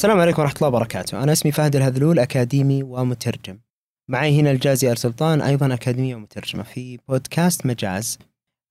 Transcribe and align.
السلام 0.00 0.20
عليكم 0.20 0.42
ورحمة 0.42 0.56
الله 0.56 0.68
وبركاته. 0.68 1.22
أنا 1.22 1.32
اسمي 1.32 1.52
فهد 1.52 1.76
الهذلول 1.76 2.18
أكاديمي 2.18 2.82
ومترجم. 2.82 3.58
معي 4.08 4.40
هنا 4.40 4.50
الجازي 4.50 4.92
آل 4.92 4.98
سلطان 4.98 5.40
أيضا 5.40 5.74
أكاديمية 5.74 6.14
ومترجمة 6.14 6.62
في 6.62 6.98
بودكاست 7.08 7.66
مجاز. 7.66 8.18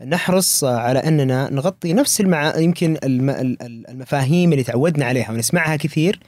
نحرص 0.02 0.64
على 0.64 1.00
أننا 1.00 1.50
نغطي 1.50 1.94
نفس 1.94 2.21
المع... 2.21 2.57
يمكن 2.57 2.98
الم... 3.04 3.30
المفاهيم 3.89 4.52
اللي 4.52 4.64
تعودنا 4.64 5.06
عليها 5.06 5.32
ونسمعها 5.32 5.76
كثير 5.76 6.20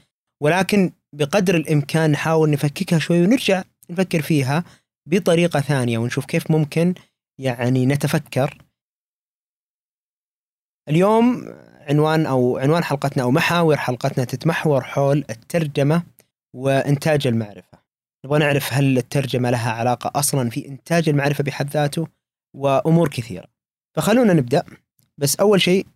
ولكن 0.42 0.92
بقدر 1.14 1.56
الإمكان 1.56 2.11
نحاول 2.11 2.50
نفككها 2.50 3.00
شوي 3.00 3.21
ونرجع 3.24 3.64
نفكر 3.89 4.21
فيها 4.21 4.64
بطريقة 5.10 5.60
ثانية 5.60 5.97
ونشوف 5.97 6.25
كيف 6.25 6.52
ممكن 6.52 6.93
يعني 7.39 7.86
نتفكر. 7.86 8.57
اليوم 10.89 11.47
عنوان 11.90 12.26
أو 12.26 12.58
عنوان 12.58 12.84
حلقتنا 12.84 13.24
أو 13.24 13.32
محاور 13.32 13.78
حلقتنا 13.78 14.26
تتمحور 14.26 14.84
حول 14.84 15.26
الترجمة 15.30 16.04
وإنتاج 16.56 17.28
المعرفة. 17.28 17.78
نبغى 18.26 18.40
نعرف 18.40 18.74
هل 18.74 18.98
الترجمة 18.98 19.50
لها 19.50 19.71
علاقة 19.71 20.20
أصلا 20.20 20.50
في 20.50 20.68
إنتاج 20.68 21.10
المعرفة 21.10 21.44
بحد 21.44 21.70
ذاته 21.70 22.07
وأمور 22.57 23.10
كثيرة. 23.10 23.48
فخلونا 23.98 24.34
نبدأ 24.34 24.64
بس 25.18 25.36
أول 25.36 25.62
شيء 25.62 25.88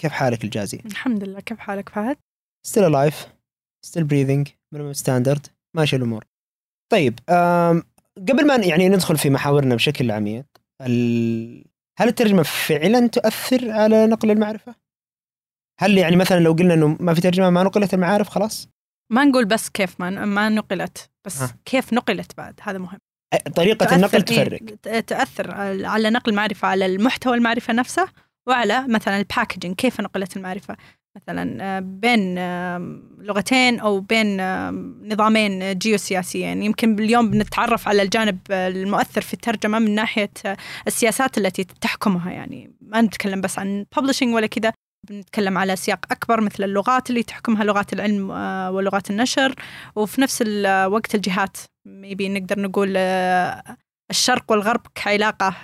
كيف 0.00 0.12
حالك 0.12 0.44
الجازي؟ 0.44 0.80
الحمد 0.86 1.24
لله 1.24 1.40
كيف 1.40 1.58
حالك 1.58 1.88
فهد؟ 1.88 2.16
still 2.66 2.84
alive 2.84 3.28
still 3.84 4.04
breathing 4.04 4.48
minimum 4.72 4.92
standard 4.92 5.46
ماشي 5.76 5.96
الأمور. 5.96 6.24
طيب 6.92 7.18
قبل 8.16 8.46
ما 8.46 8.56
يعني 8.56 8.88
ندخل 8.88 9.18
في 9.18 9.30
محاورنا 9.30 9.74
بشكل 9.74 10.10
عميق 10.10 10.44
هل 11.98 12.08
الترجمة 12.08 12.42
فعلا 12.42 13.06
تؤثر 13.06 13.70
على 13.70 14.06
نقل 14.06 14.30
المعرفة؟ 14.30 14.74
هل 15.80 15.98
يعني 15.98 16.16
مثلا 16.16 16.40
لو 16.40 16.52
قلنا 16.52 16.74
إنه 16.74 16.96
ما 17.00 17.14
في 17.14 17.20
ترجمة 17.20 17.50
ما 17.50 17.62
نقلت 17.62 17.94
المعارف 17.94 18.28
خلاص؟ 18.28 18.68
ما 19.12 19.24
نقول 19.24 19.44
بس 19.44 19.68
كيف 19.68 20.00
ما 20.00 20.24
ما 20.24 20.48
نقلت 20.48 21.10
بس 21.26 21.42
ها. 21.42 21.56
كيف 21.64 21.92
نقلت 21.92 22.36
بعد؟ 22.36 22.60
هذا 22.62 22.78
مهم. 22.78 22.98
طريقة 23.56 23.96
النقل 23.96 24.22
تفرق. 24.22 24.60
تأثر 25.06 25.50
على 25.84 26.10
نقل 26.10 26.30
المعرفة 26.32 26.68
على 26.68 26.86
المحتوى 26.86 27.36
المعرفة 27.36 27.72
نفسه 27.72 28.08
وعلى 28.48 28.88
مثلا 28.88 29.16
الباكجينج 29.18 29.74
كيف 29.74 30.00
نقلت 30.00 30.36
المعرفة؟ 30.36 30.76
مثلا 31.16 31.64
آه، 31.64 31.80
بين 31.80 32.34
لغتين 33.24 33.80
أو 33.80 34.00
بين 34.00 34.36
نظامين 35.12 35.78
جيوسياسيين 35.78 36.62
يمكن 36.62 36.98
اليوم 36.98 37.30
بنتعرف 37.30 37.88
على 37.88 38.02
الجانب 38.02 38.38
المؤثر 38.50 39.20
في 39.20 39.34
الترجمة 39.34 39.78
من 39.78 39.94
ناحية 39.94 40.30
آه، 40.46 40.56
السياسات 40.86 41.38
التي 41.38 41.64
تحكمها. 41.64 42.32
يعني 42.32 42.72
ما 42.80 43.00
نتكلم 43.00 43.40
بس 43.40 43.58
عن 43.58 43.86
ببلشنج 43.96 44.34
ولا 44.34 44.46
كذا. 44.46 44.72
بنتكلم 45.08 45.58
على 45.58 45.76
سياق 45.76 46.06
أكبر 46.10 46.40
مثل 46.40 46.64
اللغات 46.64 47.10
اللي 47.10 47.22
تحكمها 47.22 47.64
لغات 47.64 47.92
العلم 47.92 48.30
آه، 48.30 48.70
ولغات 48.70 49.10
النشر. 49.10 49.54
وفي 49.96 50.20
نفس 50.20 50.42
الوقت 50.46 51.14
الجهات 51.14 51.56
ميبي 51.86 52.28
نقدر 52.28 52.60
نقول 52.60 52.96
الشرق 54.10 54.50
والغرب 54.50 54.80
كعلاقة 54.94 55.54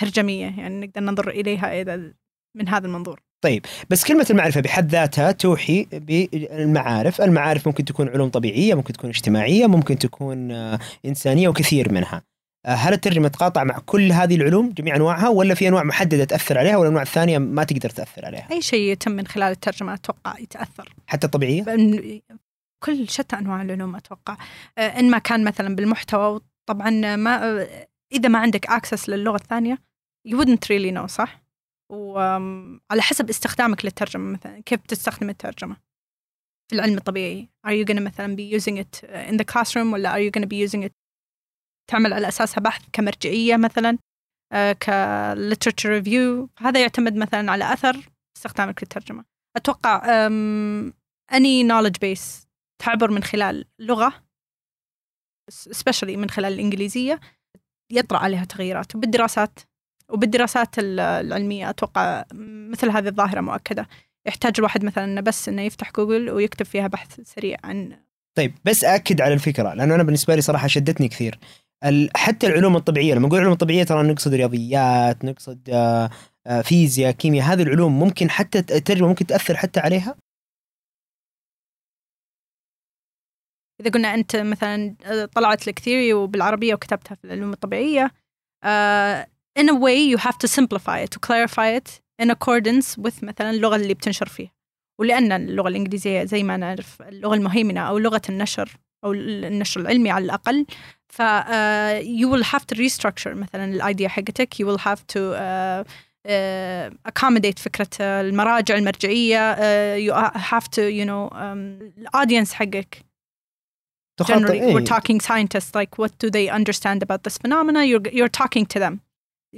ترجمية. 0.00 0.46
يعني 0.58 0.86
نقدر 0.86 1.00
ننظر 1.00 1.30
إليها 1.30 1.80
إذا 1.80 2.12
من 2.56 2.68
هذا 2.68 2.86
المنظور. 2.86 3.20
طيب 3.44 3.66
بس 3.90 4.04
كلمة 4.04 4.26
المعرفة 4.30 4.60
بحد 4.60 4.90
ذاتها 4.90 5.32
توحي 5.32 5.86
بالمعارف، 5.92 7.20
المعارف 7.20 7.66
ممكن 7.66 7.84
تكون 7.84 8.08
علوم 8.08 8.28
طبيعية، 8.30 8.74
ممكن 8.74 8.92
تكون 8.92 9.10
اجتماعية، 9.10 9.66
ممكن 9.66 9.98
تكون 9.98 10.52
آه، 10.52 10.78
إنسانية 11.06 11.48
وكثير 11.48 11.92
منها. 11.92 12.22
آه، 12.66 12.74
هل 12.74 12.92
الترجمة 12.92 13.28
تقاطع 13.28 13.64
مع 13.64 13.78
كل 13.78 14.12
هذه 14.12 14.36
العلوم 14.36 14.70
جميع 14.70 14.96
أنواعها 14.96 15.28
ولا 15.28 15.54
في 15.54 15.68
أنواع 15.68 15.82
محددة 15.82 16.24
تأثر 16.24 16.58
عليها 16.58 16.76
والأنواع 16.76 17.02
الثانية 17.02 17.38
ما 17.38 17.64
تقدر 17.64 17.90
تأثر 17.90 18.26
عليها؟ 18.26 18.48
أي 18.50 18.62
شيء 18.62 18.92
يتم 18.92 19.12
من 19.12 19.26
خلال 19.26 19.52
الترجمة 19.52 19.94
أتوقع 19.94 20.38
يتأثر. 20.38 20.94
حتى 21.06 21.26
الطبيعية؟ 21.26 21.64
كل 22.84 23.08
شتى 23.08 23.36
أنواع 23.36 23.62
العلوم 23.62 23.96
أتوقع. 23.96 24.36
آه، 24.78 24.80
إن 24.80 25.10
ما 25.10 25.18
كان 25.18 25.44
مثلا 25.44 25.76
بالمحتوى 25.76 26.40
طبعا 26.66 27.16
ما 27.16 27.66
إذا 28.12 28.28
ما 28.28 28.38
عندك 28.38 28.66
أكسس 28.66 29.08
للغة 29.08 29.36
الثانية 29.36 29.78
you 30.28 30.32
wouldn't 30.32 30.68
really 30.72 30.98
know 30.98 31.06
صح؟ 31.06 31.42
وعلى 31.92 33.02
حسب 33.02 33.28
استخدامك 33.28 33.84
للترجمة 33.84 34.32
مثلا 34.32 34.60
كيف 34.60 34.80
تستخدم 34.80 35.30
الترجمة 35.30 35.76
في 36.70 36.76
العلم 36.76 36.98
الطبيعي 36.98 37.48
are 37.66 37.70
you 37.70 37.92
gonna 37.92 38.00
مثلا 38.00 38.36
be 38.36 38.60
using 38.60 38.76
it 38.76 39.08
in 39.30 39.36
the 39.36 39.44
classroom 39.44 39.92
ولا 39.92 40.14
are 40.14 40.30
you 40.30 40.30
gonna 40.38 40.46
be 40.46 40.70
using 40.70 40.82
it 40.88 41.01
تعمل 41.90 42.12
على 42.12 42.28
أساسها 42.28 42.60
بحث 42.60 42.82
كمرجعية 42.92 43.56
مثلا 43.56 43.98
آه، 44.52 44.72
ك 44.72 44.90
literature 45.34 46.02
review. 46.02 46.48
هذا 46.58 46.80
يعتمد 46.80 47.16
مثلا 47.16 47.52
على 47.52 47.72
أثر 47.72 48.10
استخدامك 48.36 48.82
للترجمة 48.82 49.24
أتوقع 49.56 50.28
any 51.32 51.68
knowledge 51.68 51.98
base 52.04 52.46
تعبر 52.82 53.10
من 53.10 53.22
خلال 53.22 53.64
لغة 53.78 54.12
especially 55.50 56.16
من 56.16 56.30
خلال 56.30 56.52
الإنجليزية 56.52 57.20
يطرأ 57.92 58.18
عليها 58.18 58.44
تغييرات. 58.44 58.94
وبالدراسات 58.94 59.58
وبالدراسات 60.08 60.74
العلمية 60.78 61.70
أتوقع 61.70 62.24
مثل 62.70 62.90
هذه 62.90 63.08
الظاهرة 63.08 63.40
مؤكدة. 63.40 63.88
يحتاج 64.26 64.54
الواحد 64.58 64.84
مثلا 64.84 65.20
بس 65.20 65.48
إنه 65.48 65.62
يفتح 65.62 65.92
جوجل 65.92 66.30
ويكتب 66.30 66.66
فيها 66.66 66.86
بحث 66.86 67.20
سريع 67.20 67.58
عن 67.64 67.98
طيب 68.38 68.54
بس 68.64 68.84
اكد 68.84 69.20
على 69.20 69.34
الفكرة 69.34 69.74
لأنه 69.74 69.94
أنا 69.94 70.02
بالنسبة 70.02 70.34
لي 70.34 70.40
صراحة 70.40 70.66
شدتني 70.66 71.08
كثير. 71.08 71.38
حتى 72.16 72.46
العلوم 72.46 72.76
الطبيعية 72.76 73.14
لما 73.14 73.26
نقول 73.26 73.38
العلوم 73.38 73.52
الطبيعيه 73.52 73.84
ترى 73.84 74.02
نقصد 74.02 74.34
رياضيات 74.34 75.24
نقصد 75.24 75.70
آه، 75.70 76.10
آه، 76.46 76.60
فيزياء 76.60 77.12
كيمياء 77.12 77.46
هذه 77.46 77.62
العلوم 77.62 77.98
ممكن 77.98 78.30
حتى 78.30 78.58
الترجمه 78.58 79.08
ممكن 79.08 79.26
تأثر 79.26 79.56
حتى 79.56 79.80
عليها؟ 79.80 80.16
إذا 83.80 83.90
قلنا 83.90 84.14
أنت 84.14 84.36
مثلا 84.36 84.96
آه، 85.04 85.24
طلعت 85.24 85.66
لك 85.66 85.78
ثيوري 85.78 86.12
وبالعربية 86.12 86.74
وكتبتها 86.74 87.14
في 87.14 87.24
العلوم 87.24 87.52
الطبيعية 87.52 88.10
in 89.58 89.68
a 89.68 89.74
way 89.74 89.98
you 90.12 90.18
have 90.18 90.38
to 90.38 90.48
simplify 90.48 90.98
it 91.04 91.10
to 91.10 91.18
clarify 91.18 91.68
it 91.78 92.00
in 92.22 92.30
accordance 92.30 92.96
with 92.96 93.24
مثلا 93.24 93.50
اللغة 93.50 93.76
اللي 93.76 93.94
بتنشر 93.94 94.28
فيها. 94.28 94.52
ولأن 95.00 95.32
اللغة 95.32 95.68
الإنجليزية 95.68 96.24
زي 96.24 96.42
ما 96.42 96.56
نعرف 96.56 97.02
اللغة 97.02 97.34
المهيمنة 97.34 97.80
أو 97.80 97.98
لغة 97.98 98.22
النشر 98.28 98.76
أو 99.03 99.13
النشر 99.13 99.81
العلمي 99.81 100.11
على 100.11 100.25
الأقل 100.25 100.65
ف 101.07 101.21
uh, 101.21 102.01
you 102.03 102.27
will 102.29 102.43
have 102.43 102.65
to 102.67 102.75
restructure 102.75 103.27
مثلا 103.27 103.65
الايديا 103.65 104.09
حقتك 104.09 104.53
you 104.53 104.65
will 104.65 104.79
have 104.79 104.99
to 105.07 105.33
uh, 105.33 105.83
uh, 106.27 107.11
accommodate 107.11 107.59
فكرة 107.59 107.89
المراجع 108.01 108.75
المرجعية 108.75 109.55
uh, 109.55 109.97
you 109.97 110.13
have 110.39 110.67
to 110.69 110.81
you 110.81 111.05
know 111.05 111.29
um, 111.31 111.97
الأودينس 111.97 112.53
حقك 112.53 113.05
generally 114.23 114.73
we're 114.73 114.93
talking 114.95 115.19
scientists 115.21 115.75
like 115.75 115.97
what 115.97 116.11
do 116.19 116.29
they 116.29 116.49
understand 116.49 117.03
about 117.03 117.23
this 117.23 117.37
phenomena 117.37 117.83
you're, 117.83 118.09
you're 118.11 118.35
talking 118.43 118.65
to 118.65 118.79
them 118.79 119.01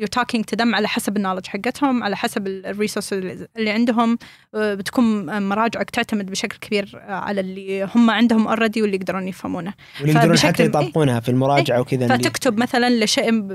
Talking 0.02 0.42
to 0.42 0.56
them 0.56 0.74
على 0.74 0.88
حسب 0.88 1.16
ال 1.16 1.19
knowledge 1.19 1.46
حقتهم 1.46 2.02
على 2.02 2.16
حسب 2.16 2.46
ال 2.46 2.53
resource 2.53 3.12
اللي 3.12 3.70
عندهم 3.70 4.18
آه، 4.54 4.74
بتكون 4.74 5.42
مراجعك 5.42 5.90
تعتمد 5.90 6.30
بشكل 6.30 6.58
كبير 6.58 6.90
آه، 6.94 7.12
على 7.12 7.40
اللي 7.40 7.84
هم 7.94 8.10
عندهم 8.10 8.48
already 8.48 8.82
واللي 8.82 8.96
يقدرون 8.96 9.28
يفهمونها 9.28 9.74
واللي 10.00 10.14
يقدرون 10.14 10.38
حتى 10.38 10.64
يطبقونها 10.64 11.20
في 11.20 11.28
المراجعة 11.28 11.76
إيه؟ 11.76 11.80
وكذا 11.82 12.16
فتكتب 12.16 12.60
مثلا 12.60 13.04
لشيء 13.04 13.50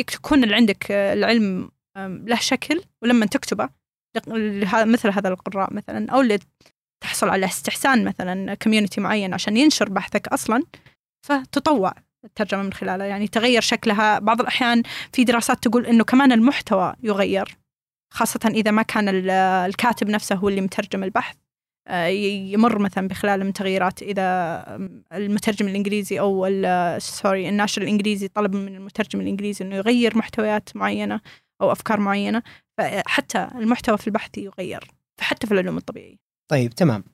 يكون 0.00 0.44
اللي 0.44 0.54
عندك 0.54 0.90
آه، 0.90 1.12
العلم 1.12 1.70
له 1.98 2.36
شكل 2.36 2.82
ولما 3.02 3.26
تكتبه 3.26 3.68
مثل 4.72 5.10
هذا 5.10 5.28
القراء 5.28 5.74
مثلا 5.74 6.10
أو 6.10 6.20
اللي 6.20 6.38
تحصل 7.00 7.28
على 7.28 7.46
استحسان 7.46 8.04
مثلا 8.04 8.54
community 8.54 9.00
معين 9.00 9.34
عشان 9.34 9.56
ينشر 9.56 9.88
بحثك 9.88 10.28
أصلا 10.28 10.62
فتطوع 11.26 11.94
الترجمة 12.26 12.62
من 12.62 12.72
خلالها 12.72 13.06
يعني 13.06 13.28
تغير 13.28 13.60
شكلها. 13.60 14.18
بعض 14.18 14.40
الأحيان 14.40 14.82
في 15.12 15.24
دراسات 15.24 15.64
تقول 15.64 15.86
أنه 15.86 16.04
كمان 16.04 16.32
المحتوى 16.32 16.94
يغير 17.02 17.56
خاصة 18.12 18.40
إذا 18.46 18.70
ما 18.70 18.82
كان 18.82 19.08
الكاتب 19.30 20.08
نفسه 20.08 20.34
هو 20.36 20.48
اللي 20.48 20.60
مترجم 20.60 21.04
البحث. 21.04 21.36
آه، 21.88 22.06
يمر 22.06 22.78
مثلا 22.78 23.08
بخلال 23.08 23.44
من 23.44 23.52
تغييرات 23.52 24.02
إذا 24.02 24.26
المترجم 25.12 25.68
الإنجليزي 25.68 26.20
أو 26.20 26.48
sorry 26.98 27.48
الناشر 27.48 27.82
الإنجليزي 27.82 28.28
طلب 28.28 28.56
من 28.56 28.74
المترجم 28.74 29.20
الإنجليزي 29.20 29.64
أنه 29.64 29.76
يغير 29.76 30.18
محتويات 30.18 30.76
معينة 30.76 31.20
أو 31.62 31.72
أفكار 31.72 32.00
معينة. 32.00 32.42
فحتى 32.78 33.48
المحتوى 33.54 33.98
في 33.98 34.06
البحث 34.06 34.38
يغير 34.38 34.90
حتى 35.20 35.46
في 35.46 35.54
العلوم 35.54 35.76
الطبيعية. 35.76 36.16
طيب 36.50 36.74
تمام. 36.74 37.04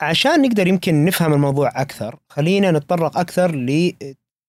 عشان 0.00 0.42
نقدر 0.42 0.66
يمكن 0.66 1.04
نفهم 1.04 1.32
الموضوع 1.32 1.80
أكثر 1.80 2.18
خلينا 2.28 2.70
نتطرق 2.70 3.18
أكثر 3.18 3.54
ل 3.56 3.92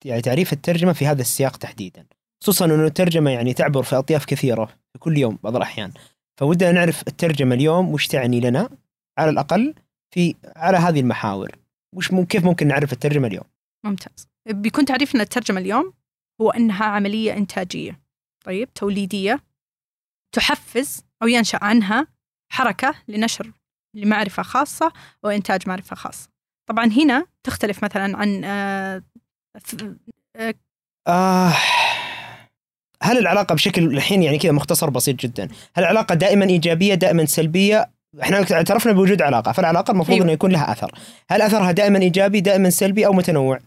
يعني 0.06 0.22
تعريف 0.22 0.54
الترجمة 0.54 0.94
في 0.94 1.08
هذا 1.08 1.22
السياق 1.22 1.58
تحديدا. 1.58 2.06
خصوصا 2.44 2.66
إنه 2.66 2.86
الترجمة 2.86 3.32
يعني 3.32 3.54
تعبر 3.54 3.84
في 3.84 3.96
أطياف 3.96 4.26
كثيرة 4.26 4.66
في 4.66 5.00
كل 5.00 5.18
يوم 5.18 5.40
بعض 5.44 5.56
الأحيان. 5.56 5.92
فودنا 6.40 6.72
نعرف 6.72 7.08
الترجمة 7.08 7.56
اليوم 7.56 7.90
وش 7.90 8.08
تعني 8.08 8.40
لنا 8.40 8.70
على 9.18 9.30
الأقل 9.30 9.74
في 10.14 10.36
على 10.56 10.78
هذه 10.78 11.00
المحاور. 11.00 11.52
وش 11.96 12.12
ممكن 12.12 12.26
كيف 12.26 12.46
ممكن 12.46 12.68
نعرف 12.68 12.94
الترجمة 12.94 13.28
اليوم؟ 13.28 13.46
ممتاز. 13.86 14.28
بيكون 14.50 14.86
تعريفنا 14.86 15.24
الترجمة 15.24 15.60
اليوم 15.60 15.94
هو 16.42 16.52
إنها 16.52 16.86
عملية 16.86 17.38
إنتاجية. 17.38 18.00
طيب 18.46 18.74
توليدية 18.74 19.40
تحفز 20.36 21.04
أو 21.24 21.28
ينشأ 21.28 21.60
عنها 21.62 22.08
حركة 22.52 22.96
لنشر 23.08 23.52
لمعرفة 23.94 24.44
خاصة 24.44 24.92
وإنتاج 25.24 25.68
معرفة 25.68 25.96
خاصة. 25.96 26.30
طبعا 26.70 26.86
هنا 26.86 27.26
تختلف 27.44 27.84
مثلا 27.84 28.18
عن 28.18 28.42
آه، 28.44 29.04
آه 31.08 31.54
هل 33.04 33.18
العلاقة 33.18 33.56
بشكل 33.56 33.84
الحين 33.84 34.24
يعني 34.24 34.38
كذا 34.38 34.52
مختصر 34.52 34.90
بسيط 34.90 35.16
جدا؟ 35.16 35.48
هل 35.76 35.84
العلاقة 35.84 36.16
دائما 36.16 36.46
إيجابية 36.46 36.94
دائما 36.94 37.26
سلبية؟ 37.26 37.90
إحنا 38.22 38.46
اعترفنا 38.52 38.92
بوجود 38.92 39.22
علاقة 39.22 39.52
فالعلاقة 39.52 39.92
المفروض 39.92 40.14
أيوة. 40.14 40.26
أنه 40.26 40.34
يكون 40.34 40.52
لها 40.52 40.72
أثر. 40.72 40.92
هل 41.30 41.42
أثرها 41.42 41.72
دائما 41.72 42.00
إيجابي 42.00 42.42
دائما 42.42 42.70
سلبي 42.70 43.06
أو 43.06 43.14
متنوع؟ 43.14 43.60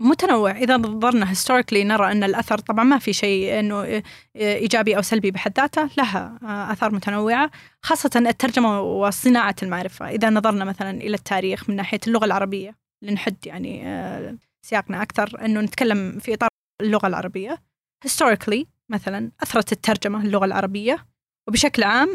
متنوع. 0.00 0.50
إذا 0.50 0.76
نظرنا 0.76 1.30
historically 1.30 1.84
نرى 1.84 2.12
أن 2.12 2.24
الأثر 2.24 2.58
طبعا 2.58 2.84
ما 2.84 2.98
في 2.98 3.12
شيء 3.12 3.60
إنه 3.60 4.02
إيجابي 4.36 4.96
أو 4.96 5.02
سلبي 5.02 5.30
بحد 5.30 5.52
ذاته 5.56 5.90
لها 5.98 6.38
أثار 6.72 6.94
متنوعة 6.94 7.50
خاصة 7.82 8.10
الترجمة 8.16 8.80
وصناعة 8.80 9.56
المعرفة. 9.62 10.08
إذا 10.08 10.30
نظرنا 10.30 10.64
مثلا 10.64 10.90
إلى 10.90 11.14
التاريخ 11.14 11.70
من 11.70 11.76
ناحية 11.76 12.00
اللغة 12.06 12.24
العربية 12.24 12.76
لنحد 13.02 13.36
يعني 13.46 14.38
سياقنا 14.62 15.02
أكثر 15.02 15.44
إنه 15.44 15.60
نتكلم 15.60 16.18
في 16.18 16.34
إطار 16.34 16.48
اللغة 16.82 17.06
العربية. 17.06 17.62
historically 18.04 18.66
مثلا 18.88 19.30
أثرت 19.42 19.72
الترجمة 19.72 20.20
اللغة 20.20 20.44
العربية 20.44 21.06
وبشكل 21.48 21.82
عام 21.82 22.14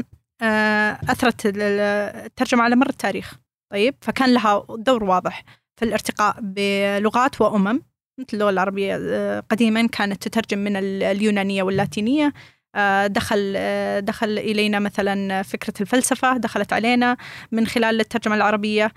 أثرت 1.09 1.41
الترجمة 1.45 2.63
على 2.63 2.75
مر 2.75 2.89
التاريخ. 2.89 3.33
طيب 3.71 3.95
فكان 4.01 4.33
لها 4.33 4.65
دور 4.69 5.03
واضح. 5.03 5.44
في 5.79 5.85
الارتقاء 5.85 6.35
بلغات 6.41 7.41
وأمم 7.41 7.81
مثل 8.19 8.27
اللغة 8.33 8.49
العربية 8.49 8.97
آه، 9.01 9.39
قديما 9.39 9.87
كانت 9.87 10.27
تترجم 10.27 10.59
من 10.59 10.75
اليونانية 11.03 11.63
واللاتينية. 11.63 12.33
آه، 12.75 13.07
دخل 13.07 13.53
آه، 13.57 13.99
دخل 13.99 14.39
إلينا 14.39 14.79
مثلا 14.79 15.41
فكرة 15.41 15.73
الفلسفة 15.81 16.37
دخلت 16.37 16.73
علينا 16.73 17.17
من 17.51 17.67
خلال 17.67 17.99
الترجمة 17.99 18.35
العربية 18.35 18.91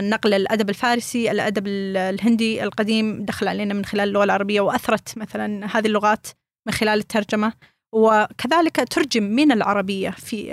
نقل 0.00 0.34
الأدب 0.34 0.70
الفارسي 0.70 1.30
الأدب 1.30 1.66
الهندي 1.66 2.64
القديم 2.64 3.24
دخل 3.24 3.48
علينا 3.48 3.74
من 3.74 3.84
خلال 3.84 4.08
اللغة 4.08 4.24
العربية 4.24 4.60
وأثرت 4.60 5.18
مثلا 5.18 5.66
هذه 5.76 5.86
اللغات 5.86 6.26
من 6.66 6.72
خلال 6.72 6.98
الترجمة. 6.98 7.52
وكذلك 7.94 8.88
ترجم 8.90 9.22
من 9.22 9.52
العربية 9.52 10.10
في 10.10 10.52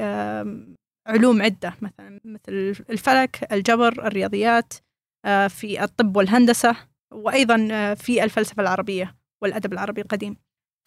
علوم 1.08 1.42
عدة 1.42 1.76
مثلا 1.82 2.20
مثل 2.26 2.84
الفلك 2.90 3.48
الجبر 3.52 4.08
الرياضيات. 4.08 4.74
في 5.48 5.84
الطب 5.84 6.18
والهندسة 6.18 6.76
وأيضا 7.12 7.68
آه، 7.72 7.94
في 7.94 8.24
الفلسفة 8.24 8.62
العربية 8.62 9.16
والأدب 9.42 9.74
العربي 9.74 10.02
القديم. 10.02 10.38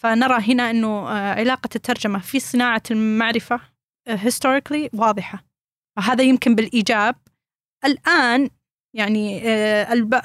فنرى 0.02 0.42
هنا 0.52 0.70
أنه 0.70 0.88
آه، 0.88 1.34
علاقة 1.34 1.68
الترجمة 1.76 2.18
في 2.18 2.40
صناعة 2.40 2.82
المعرفة 2.90 3.60
historically 4.08 4.88
واضحة. 4.92 5.44
فهذا 5.96 6.24
يمكن 6.24 6.54
بالإيجاب. 6.54 7.16
الآن 7.84 8.50
يعني 8.96 9.42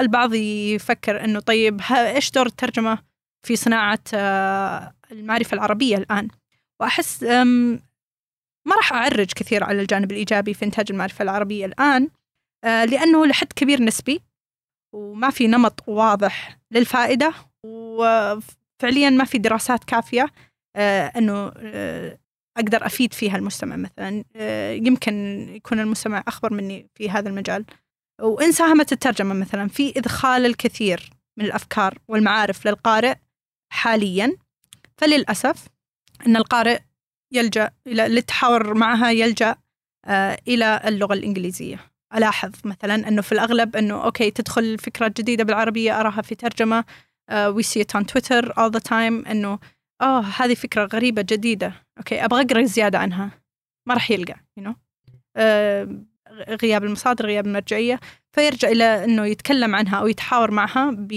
البعض 0.02 0.34
يفكر 0.34 1.24
أنه 1.24 1.40
طيب 1.40 1.82
إيش 1.92 2.32
دور 2.32 2.46
الترجمة 2.46 2.98
في 3.46 3.56
صناعة 3.56 4.00
المعرفة 5.12 5.56
العربية 5.56 5.98
الآن؟ 5.98 6.28
وأحس 6.80 7.24
ما 8.66 8.76
راح 8.76 8.94
أعرج 8.94 9.26
كثير 9.26 9.64
على 9.64 9.82
الجانب 9.82 10.12
الإيجابي 10.12 10.54
في 10.54 10.66
إنتاج 10.66 10.86
المعرفة 10.90 11.24
العربية 11.24 11.66
الآن. 11.66 12.04
آه، 12.04 12.19
لأنه 12.64 13.26
لحد 13.26 13.54
كبير 13.54 13.82
نسبي 13.82 14.22
وما 14.96 15.30
في 15.30 15.48
نمط 15.48 15.84
واضح 15.88 16.60
للفائدة 16.72 17.34
وفعليا 17.66 19.10
ما 19.10 19.24
في 19.24 19.38
دراسات 19.38 19.84
كافية 19.84 20.28
آه، 20.76 21.12
أنه 21.16 21.52
آه، 21.58 22.20
أقدر 22.58 22.86
أفيد 22.86 23.14
فيها 23.14 23.38
المجتمع 23.38 23.76
مثلا. 23.76 24.24
يمكن 24.74 25.46
يكون 25.50 25.80
المجتمع 25.80 26.24
أخبر 26.28 26.54
مني 26.54 26.90
في 26.96 27.10
هذا 27.10 27.30
المجال. 27.30 27.66
وإن 28.22 28.52
ساهمت 28.52 28.92
الترجمة 28.92 29.34
مثلا 29.34 29.68
في 29.68 29.94
إدخال 29.98 30.46
الكثير 30.46 31.10
من 31.38 31.46
الأفكار 31.46 31.98
والمعارف 32.08 32.68
للقارئ 32.68 33.16
حاليا. 33.74 34.38
فللأسف 34.98 35.68
أن 36.28 36.36
القارئ 36.36 36.80
يلجأ 37.34 37.72
إلى 37.88 38.08
للتحاور 38.08 38.74
معها 38.74 39.12
يلجأ 39.12 39.56
إلى 40.48 40.82
اللغة 40.86 41.14
الإنجليزية. 41.14 41.92
ألاحظ 42.16 42.52
مثلا 42.64 43.08
إنه 43.08 43.22
في 43.22 43.32
الأغلب 43.32 43.76
إنه 43.76 44.04
okay 44.04 44.32
تدخل 44.32 44.78
فكرة 44.78 45.08
جديدة 45.08 45.44
بالعربية 45.44 46.00
أراها 46.00 46.22
في 46.22 46.36
ترجمة 46.36 46.84
we 47.34 47.64
see 47.64 47.82
it 47.82 47.96
on 47.96 48.06
Twitter 48.06 48.58
all 48.58 48.72
the 48.72 48.80
time 48.80 49.26
إنه 49.26 49.60
آه 50.02 50.22
هذه 50.22 50.54
فكرة 50.54 50.90
غريبة 50.94 51.22
جديدة. 51.22 51.74
okay 51.98 52.26
أبغى 52.26 52.42
أقرأ 52.42 52.64
زيادة 52.64 53.00
عنها. 53.00 53.32
ما 53.88 53.94
راح 53.94 54.12
يلقى 54.12 54.36
you 54.60 54.64
know? 54.64 54.74
uh, 54.74 55.90
غياب 56.64 56.84
المصادر 56.84 57.26
غياب 57.26 57.48
المرجعية. 57.48 58.00
فيرجع 58.32 58.68
إلى 58.68 59.04
إنه 59.04 59.26
يتكلم 59.26 59.76
عنها 59.76 59.98
أو 60.00 60.08
يتحاور 60.08 60.52
معها 60.52 60.92
ب 60.92 61.12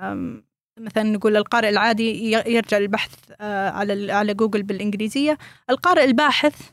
uh, 0.00 0.46
مثلا 0.80 1.02
نقول 1.02 1.36
القارئ 1.36 1.68
العادي 1.68 2.30
يرجع 2.30 2.78
للبحث 2.78 3.10
uh, 3.30 3.42
على 3.42 4.12
على 4.12 4.34
جوجل 4.34 4.62
بالإنجليزية. 4.62 5.38
القارئ 5.70 6.04
الباحث 6.04 6.70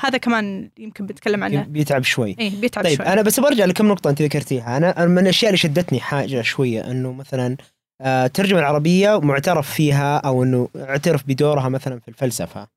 هذا 0.00 0.18
كمان 0.18 0.70
يمكن 0.78 1.06
بنتكلم 1.06 1.44
عنه. 1.44 1.62
بيتعب 1.62 2.02
شوي. 2.02 2.36
إيه 2.38 2.60
بيتعب 2.60 2.84
طيب 2.84 2.96
شوي. 2.96 3.06
أنا 3.06 3.22
بس 3.22 3.40
برجع 3.40 3.64
لكم 3.64 3.88
نقطة 3.88 4.10
أنت 4.10 4.22
ذكرتيها. 4.22 4.76
أنا 4.76 5.06
من 5.06 5.18
الأشياء 5.18 5.48
اللي 5.48 5.58
شدتني 5.58 6.00
حاجة 6.00 6.42
شوية 6.42 6.90
إنه 6.90 7.12
مثلا 7.12 7.56
الترجمة 8.02 8.58
آه، 8.58 8.62
العربية 8.62 9.20
معترف 9.20 9.70
فيها 9.70 10.16
أو 10.16 10.42
إنه 10.42 10.68
اعترف 10.76 11.22
بدورها 11.26 11.68
مثلا 11.68 12.00
في 12.00 12.08
الفلسفة. 12.08 12.68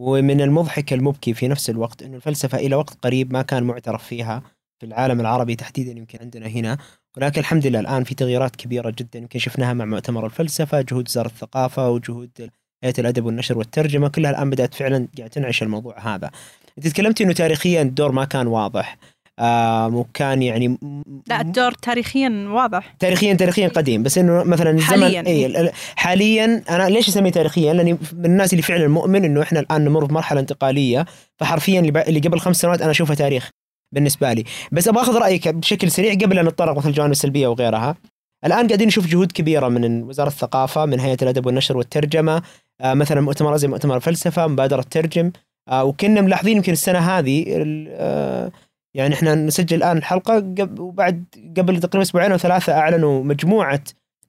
ومن 0.00 0.40
المضحك 0.40 0.92
المبكي 0.92 1.34
في 1.34 1.48
نفس 1.48 1.70
الوقت 1.70 2.02
إنه 2.02 2.16
الفلسفة 2.16 2.58
إلى 2.58 2.76
وقت 2.76 2.98
قريب 3.02 3.32
ما 3.32 3.42
كان 3.42 3.62
معترف 3.62 4.04
فيها 4.04 4.42
في 4.80 4.86
العالم 4.86 5.20
العربي 5.20 5.56
تحديدا 5.56 5.90
يمكن 5.90 6.18
عندنا 6.22 6.46
هنا. 6.46 6.78
ولكن 7.16 7.40
الحمد 7.40 7.66
لله 7.66 7.80
الآن 7.80 8.04
في 8.04 8.14
تغييرات 8.14 8.56
كبيرة 8.56 8.94
جدا 8.98 9.18
يمكن 9.18 9.38
شفناها 9.38 9.72
مع 9.72 9.84
مؤتمر 9.84 10.26
الفلسفة 10.26 10.80
جهود 10.80 11.08
وزاره 11.08 11.26
الثقافة 11.26 11.90
وجهود 11.90 12.50
هيئه 12.84 12.94
الأدب 12.98 13.24
والنشر 13.24 13.58
والترجمة 13.58 14.08
كلها 14.08 14.30
الآن 14.30 14.50
بدأت 14.50 14.74
فعلا 14.74 15.08
يعني 15.18 15.30
تنعش 15.30 15.62
الموضوع 15.62 16.14
هذا. 16.14 16.30
أنت 16.78 16.88
تكلمتي 16.88 17.24
إنه 17.24 17.32
تاريخيا 17.32 17.82
الدور 17.82 18.12
ما 18.12 18.24
كان 18.24 18.46
واضح. 18.46 18.96
آه 19.38 19.86
وكان 19.86 20.42
يعني 20.42 20.78
لا 21.26 21.40
الدور 21.40 21.72
تاريخيا 21.72 22.48
واضح. 22.48 22.94
تاريخيا 22.98 23.34
تاريخيا 23.34 23.68
قديم. 23.68 24.02
بس 24.02 24.18
إنه 24.18 24.44
مثلا 24.44 24.70
الزمن 24.70 25.02
حاليا. 25.02 25.26
اي 25.26 25.72
حاليا 25.96 26.62
أنا 26.70 26.88
ليش 26.88 27.08
أسميه 27.08 27.30
تاريخيا؟ 27.30 27.72
لأني 27.72 27.92
من 28.12 28.24
الناس 28.24 28.52
اللي 28.52 28.62
فعلا 28.62 28.88
مؤمن 28.88 29.24
إنه 29.24 29.42
إحنا 29.42 29.60
الآن 29.60 29.84
نمر 29.84 30.04
بمرحله 30.04 30.40
انتقالية. 30.40 31.06
فحرفيا 31.40 31.80
اللي 31.80 32.20
قبل 32.20 32.40
خمس 32.40 32.56
سنوات 32.56 32.82
أنا 32.82 32.90
اشوفها 32.90 33.14
تاريخ 33.14 33.50
بالنسبة 33.94 34.32
لي، 34.32 34.44
بس 34.72 34.88
أبغى 34.88 35.02
أخذ 35.02 35.16
رأيك 35.18 35.48
بشكل 35.48 35.90
سريع 35.90 36.14
قبل 36.14 36.38
أن 36.38 36.44
نتطرق 36.44 36.76
مثل 36.76 36.88
الجوانب 36.88 37.12
السلبية 37.12 37.48
وغيرها. 37.48 37.96
الآن 38.44 38.66
قاعدين 38.66 38.86
نشوف 38.86 39.06
جهود 39.06 39.32
كبيرة 39.32 39.68
من 39.68 40.02
وزارة 40.02 40.28
الثقافة 40.28 40.86
من 40.86 41.00
هيئة 41.00 41.18
الأدب 41.22 41.46
والنشر 41.46 41.76
والترجمة 41.76 42.42
مثلا 42.84 43.20
مؤتمر 43.20 43.56
زي 43.56 43.68
مؤتمر 43.68 43.96
الفلسفة 43.96 44.46
مبادرة 44.46 44.82
ترجم. 44.90 45.32
آه 45.68 45.84
وكنا 45.84 46.20
ملاحظين 46.20 46.56
يمكن 46.56 46.72
السنة 46.72 46.98
هذه 46.98 47.44
آه 47.88 48.52
يعني 48.94 49.14
إحنا 49.14 49.34
نسجل 49.34 49.76
الآن 49.76 49.96
الحلقة 49.96 50.54
وبعد 50.78 51.24
قبل 51.56 51.80
تقريبا 51.80 52.02
أسبوعين 52.02 52.32
أو 52.32 52.38
ثلاثة 52.38 52.72
أعلنوا 52.72 53.24
مجموعة 53.24 53.80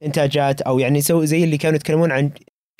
إنتاجات 0.03 0.61
أو 0.61 0.79
يعني 0.79 1.01
سو 1.01 1.25
زي 1.25 1.43
اللي 1.43 1.57
كانوا 1.57 1.75
يتكلمون 1.75 2.11
عن 2.11 2.31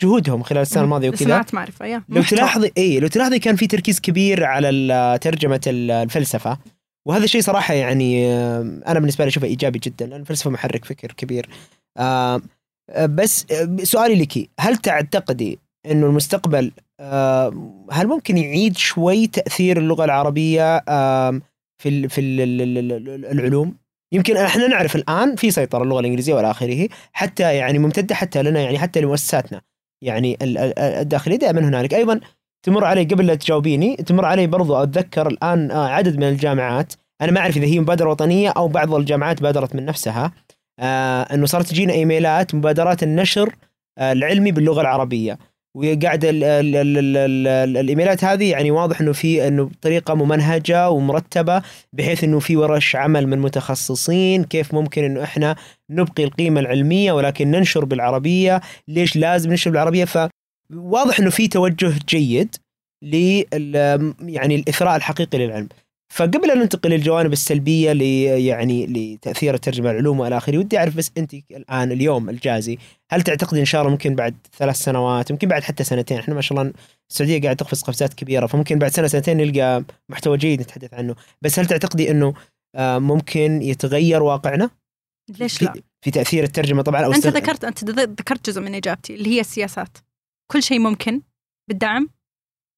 جهودهم 0.02 0.44
خلال 0.44 0.62
السنة 0.62 0.84
الماضية 0.84 1.10
وكذا. 1.10 1.26
صناعه 1.26 1.46
معرفة 1.54 1.86
يا. 1.86 2.04
لو 2.10 2.22
تلاحظي 2.22 2.72
إي 2.78 3.00
لو 3.00 3.08
تلاحظي 3.08 3.40
كان 3.40 3.56
في 3.56 3.68
تركيز 3.68 4.00
كبير 4.00 4.46
على 4.46 5.20
ترجمة 5.22 5.62
الفلسفة. 5.68 6.58
وهذا 7.06 7.24
الشيء 7.24 7.42
صراحة 7.42 7.74
يعني 7.74 8.28
آه، 8.34 8.82
أنا 8.88 9.00
بالنسبة 9.00 9.26
لي 9.26 9.30
أشوفه 9.30 9.48
إيجابي 9.48 9.80
جدا 9.80 10.06
لأن 10.06 10.22
الفلسفة 10.22 10.50
محرك 10.50 10.86
فكر 10.86 11.12
كبير. 11.12 11.50
آه، 11.98 12.42
بس 12.98 13.46
آه، 13.52 13.84
سؤالي 13.84 14.16
لك 14.16 14.50
هل 14.60 14.78
تعتقدي 14.78 15.60
إنه 15.86 16.06
المستقبل 16.06 16.72
هل 17.92 18.08
ممكن 18.08 18.38
يعيد 18.38 18.78
شوي 18.78 19.28
تأثير 19.28 19.78
اللغة 19.78 20.06
العربية 20.06 20.80
في 21.82 22.10
في 22.10 22.22
العلوم؟ 23.32 23.76
يمكن 24.14 24.38
إحنا 24.38 24.68
نعرف 24.68 24.96
الآن 24.96 25.36
في 25.36 25.52
سيطرة 25.52 25.84
اللغة 25.84 26.00
الإنجليزية 26.00 26.34
والى 26.34 26.52
آخره 26.52 26.88
حتى 27.14 27.56
يعني 27.56 27.80
ممتدة 27.80 28.16
حتى 28.16 28.44
لنا 28.44 28.60
يعني 28.60 28.80
حتى 28.80 29.02
لمؤسساتنا 29.02 29.62
يعني 30.04 30.38
الداخلية 30.42 31.36
دائما 31.36 31.60
هنالك. 31.60 31.94
أيضا 31.94 32.20
تمر 32.66 32.86
علي 32.86 33.04
قبل 33.04 33.28
لا 33.28 33.36
تجاوبيني 33.36 33.96
تمر 33.96 34.26
علي 34.26 34.48
برضو 34.48 34.76
أتذكر 34.76 35.28
الآن 35.28 35.72
آه، 35.72 35.88
عدد 35.88 36.18
من 36.18 36.24
الجامعات 36.24 36.94
أنا 37.22 37.32
ما 37.32 37.40
أعرف 37.40 37.58
إذا 37.58 37.66
هي 37.66 37.80
مبادرة 37.80 38.10
وطنية 38.10 38.50
أو 38.50 38.68
بعض 38.68 38.94
الجامعات 38.94 39.42
بادرت 39.42 39.76
من 39.76 39.86
نفسها 39.86 40.26
آه 40.26 40.32
إنه 40.80 41.46
صارت 41.46 41.68
تجينا 41.68 41.94
إيميلات 41.94 42.56
مبادرات 42.56 43.04
النشر 43.04 43.56
آه 43.98 44.12
العلمي 44.12 44.52
باللغة 44.52 44.82
العربية. 44.82 45.38
وقاعده 45.76 46.30
الإيميلات 47.80 48.24
هذه 48.24 48.52
يعني 48.52 48.72
واضح 48.72 49.02
إنه 49.02 49.14
في 49.14 49.48
إنه 49.48 49.64
بطريقة 49.64 50.14
ممنهجة 50.14 50.90
ومرتبة 50.90 51.62
بحيث 51.94 52.24
إنه 52.24 52.40
في 52.40 52.56
ورش 52.56 52.96
عمل 52.96 53.28
من 53.28 53.40
متخصصين 53.40 54.44
كيف 54.44 54.74
ممكن 54.74 55.04
إنه 55.04 55.24
إحنا 55.24 55.56
نبقي 55.90 56.24
القيمة 56.24 56.60
العلمية 56.60 57.12
ولكن 57.12 57.52
ننشر 57.52 57.86
بالعربية. 57.86 58.62
ليش 58.88 59.16
لازم 59.16 59.50
ننشر 59.50 59.72
بالعربية؟ 59.72 60.06
فواضح 60.06 61.20
إنه 61.20 61.30
في 61.30 61.48
توجه 61.48 61.94
جيد 62.08 62.56
ل 63.02 63.44
يعني 64.22 64.56
الإثراء 64.56 64.96
الحقيقي 64.96 65.38
للعلم. 65.38 65.70
فقبل 66.10 66.52
أن 66.52 66.58
ننتقل 66.60 66.90
للجوانب 66.90 67.34
السلبية 67.34 67.92
ل 67.92 68.02
يعني 68.02 68.86
لتأثير 68.88 69.54
الترجمة 69.54 69.92
العلوم 69.92 70.20
والى 70.20 70.38
اخره 70.38 70.58
ودي 70.58 70.78
أعرف 70.78 70.96
بس 70.98 71.12
أنت 71.18 71.34
الآن 71.34 71.92
اليوم 71.92 72.30
الجازي 72.30 72.78
هل 73.12 73.22
تعتقدي 73.22 73.60
إن 73.60 73.66
شاء 73.66 73.82
الله 73.82 73.92
ممكن 73.92 74.16
بعد 74.16 74.36
ثلاث 74.58 74.76
سنوات 74.76 75.32
ممكن 75.32 75.48
بعد 75.48 75.64
حتى 75.64 75.84
سنتين 75.84 76.20
إحنا 76.20 76.34
ما 76.34 76.42
شاء 76.42 76.60
الله 76.60 76.74
السعودية 77.10 77.42
قاعدة 77.42 77.54
تقفز 77.58 77.82
قفزات 77.84 78.14
كبيرة 78.14 78.46
فممكن 78.48 78.80
بعد 78.80 78.92
سنة 78.92 79.08
سنتين 79.08 79.38
نلقى 79.38 79.84
محتوى 80.10 80.38
جيد 80.38 80.62
نتحدث 80.62 80.94
عنه. 80.94 81.16
بس 81.42 81.60
هل 81.60 81.66
تعتقدي 81.66 82.12
إنه 82.12 82.34
آه، 82.76 83.00
ممكن 83.00 83.62
يتغير 83.62 84.24
واقعنا؟ 84.24 84.70
ليش 85.40 85.62
لا؟ 85.62 85.74
في, 86.02 86.12
تأثير 86.12 86.44
الترجمة 86.44 86.82
طبعا 86.82 87.06
أو 87.06 87.14
أنت 87.14 87.28
استغ- 87.28 87.30
ذكرت 87.38 87.64
أنت 87.64 87.84
ذكرت 88.00 88.50
جزء 88.50 88.62
من 88.62 88.76
إجابتي 88.76 89.16
اللي 89.16 89.30
هي 89.30 89.40
السياسات. 89.40 89.98
كل 90.52 90.64
شيء 90.64 90.80
ممكن 90.80 91.22
بالدعم 91.70 92.10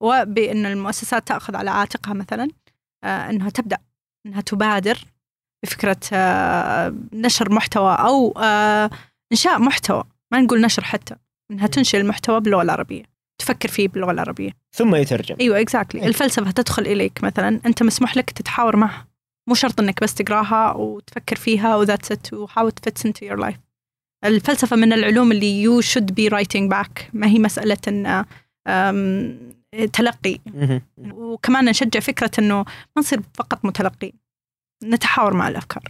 وبأن 0.03 0.65
المؤسسات 0.65 1.27
تأخذ 1.27 1.55
على 1.55 1.69
عاتقها 1.69 2.13
مثلا. 2.13 2.47
إنها 3.03 3.49
تبدأ 3.49 3.77
إنها 4.25 4.41
تبادر 4.41 4.99
بفكرة 5.63 5.99
آه، 6.13 6.95
نشر 7.13 7.51
محتوى 7.51 7.95
أو 7.95 8.31
آه، 8.31 8.89
إنشاء 9.31 9.59
محتوى. 9.59 10.03
ما 10.31 10.41
نقول 10.41 10.61
نشر 10.61 10.83
حتى 10.83 11.15
إنها 11.51 11.67
تنشئ 11.67 11.97
المحتوى 11.97 12.39
باللغة 12.39 12.61
العربية 12.61 13.03
تفكر 13.41 13.69
فيه 13.69 13.87
باللغة 13.87 14.11
العربية. 14.11 14.51
ثم 14.75 14.95
يترجم. 14.95 15.35
أيوه 15.41 15.61
اكزاكتلي 15.61 16.01
أي. 16.01 16.07
الفلسفة 16.07 16.51
تدخل 16.51 16.81
إليك 16.81 17.23
مثلا 17.23 17.59
أنت 17.65 17.83
مسموح 17.83 18.17
لك 18.17 18.29
تتحاور 18.29 18.75
معها. 18.75 19.07
مو 19.49 19.55
شرط 19.55 19.79
إنك 19.79 20.03
بس 20.03 20.13
تقراها 20.13 20.73
وتفكر 20.73 21.35
فيها 21.35 21.75
و 21.75 21.81
that's 21.81 22.11
it 22.11 22.33
وحاول 22.33 22.71
ت 22.71 22.77
fit 22.77 22.94
it 22.94 23.05
into 23.05 23.25
your 23.25 23.37
life 23.39 23.55
الفلسفة 24.25 24.75
من 24.75 24.93
العلوم 24.93 25.31
اللي 25.31 25.61
you 25.61 25.81
should 25.81 26.15
be 26.15 26.27
writing 26.27 26.69
back 26.71 27.09
ما 27.13 27.27
هي 27.27 27.39
مسألة 27.39 27.77
إن 27.87 28.25
تلقي. 29.93 30.37
وكمان 31.03 31.65
نشجع 31.65 31.99
فكرة 31.99 32.31
إنه 32.39 32.57
ما 32.57 32.65
نصير 32.97 33.21
فقط 33.33 33.65
متلقي. 33.65 34.11
نتحاور 34.83 35.33
مع 35.33 35.47
الأفكار. 35.47 35.83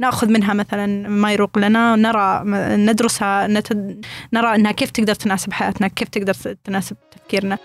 ناخذ 0.00 0.28
منها 0.28 0.54
مثلا 0.54 1.08
ما 1.08 1.32
يروق 1.32 1.58
لنا 1.58 1.96
نرى 1.96 2.42
ندرسها 2.76 3.46
نت- 3.46 4.06
نرى 4.32 4.54
إنها 4.54 4.72
كيف 4.72 4.90
تقدر 4.90 5.14
تناسب 5.14 5.52
حياتنا 5.52 5.88
كيف 5.88 6.08
تقدر 6.08 6.34
تناسب 6.64 6.96
تفكيرنا. 7.10 7.58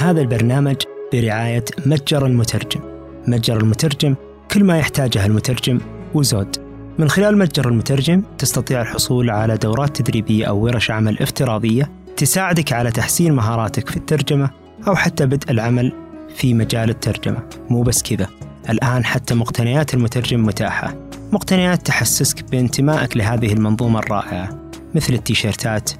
هذا 0.00 0.20
البرنامج 0.20 0.76
برعاية 1.12 1.64
متجر 1.86 2.26
المترجم. 2.26 2.80
متجر 3.28 3.56
المترجم 3.56 4.14
كل 4.50 4.64
ما 4.64 4.78
يحتاجه 4.78 5.26
المترجم 5.26 5.80
وزود. 6.14 6.67
من 6.98 7.08
خلال 7.08 7.38
متجر 7.38 7.68
المترجم 7.68 8.22
تستطيع 8.38 8.82
الحصول 8.82 9.30
على 9.30 9.56
دورات 9.56 10.00
تدريبية 10.00 10.46
أو 10.46 10.64
ورش 10.64 10.90
عمل 10.90 11.18
افتراضية 11.22 11.90
تساعدك 12.16 12.72
على 12.72 12.90
تحسين 12.90 13.32
مهاراتك 13.32 13.88
في 13.88 13.96
الترجمة 13.96 14.50
أو 14.88 14.96
حتى 14.96 15.26
بدء 15.26 15.50
العمل 15.50 15.92
في 16.36 16.54
مجال 16.54 16.90
الترجمة. 16.90 17.48
مو 17.70 17.82
بس 17.82 18.02
كذا. 18.02 18.28
الآن 18.68 19.04
حتى 19.04 19.34
مقتنيات 19.34 19.94
المترجم 19.94 20.46
متاحة. 20.46 21.08
مقتنيات 21.32 21.86
تحسسك 21.86 22.50
بانتمائك 22.50 23.16
لهذه 23.16 23.52
المنظومة 23.52 23.98
الرائعة 23.98 24.70
مثل 24.94 25.14
التيشيرتات 25.14 25.90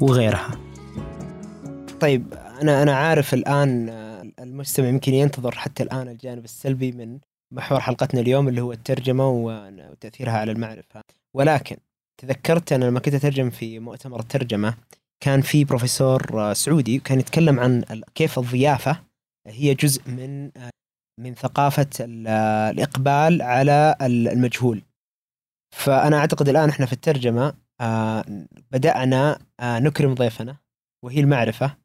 وغيرها. 0.00 0.50
طيب 2.00 2.34
أنا 2.62 2.82
أنا 2.82 2.96
عارف 2.96 3.34
الآن 3.34 3.88
آه، 3.88 4.22
المستمع 4.38 4.88
يمكن 4.88 5.14
ينتظر 5.14 5.54
حتى 5.54 5.82
الآن 5.82 6.08
الجانب 6.08 6.44
السلبي 6.44 6.92
من 6.92 7.18
محور 7.52 7.80
حلقتنا 7.80 8.20
اليوم 8.20 8.48
اللي 8.48 8.60
هو 8.60 8.72
الترجمة 8.72 9.28
وتأثيرها 9.28 10.32
على 10.32 10.52
المعرفة. 10.52 11.00
ولكن 11.36 11.76
تذكرت 12.20 12.72
أنا 12.72 12.84
لما 12.84 13.00
كنت 13.00 13.14
أترجم 13.14 13.50
في 13.50 13.78
مؤتمر 13.78 14.20
الترجمة 14.20 14.74
كان 15.24 15.40
في 15.40 15.64
بروفيسور 15.64 16.40
آه، 16.40 16.52
سعودي 16.52 16.98
كان 16.98 17.20
يتكلم 17.20 17.60
عن 17.60 17.84
كيف 18.14 18.38
الضيافة 18.38 18.98
هي 19.46 19.74
جزء 19.74 20.10
من 20.10 20.50
آه، 20.56 20.70
من 21.20 21.34
ثقافة 21.34 21.86
ال- 22.00 22.26
آه، 22.26 22.70
الإقبال 22.70 23.42
على 23.42 23.96
ال- 24.02 24.28
المجهول. 24.28 24.82
فأنا 25.76 26.16
أعتقد 26.18 26.48
الآن 26.48 26.68
إحنا 26.68 26.86
في 26.86 26.92
الترجمة 26.92 27.54
بدأنا 28.72 29.38
آه، 29.60 29.78
نكرم 29.78 30.14
ضيفنا 30.14 30.56
وهي 31.04 31.20
المعرفة. 31.20 31.76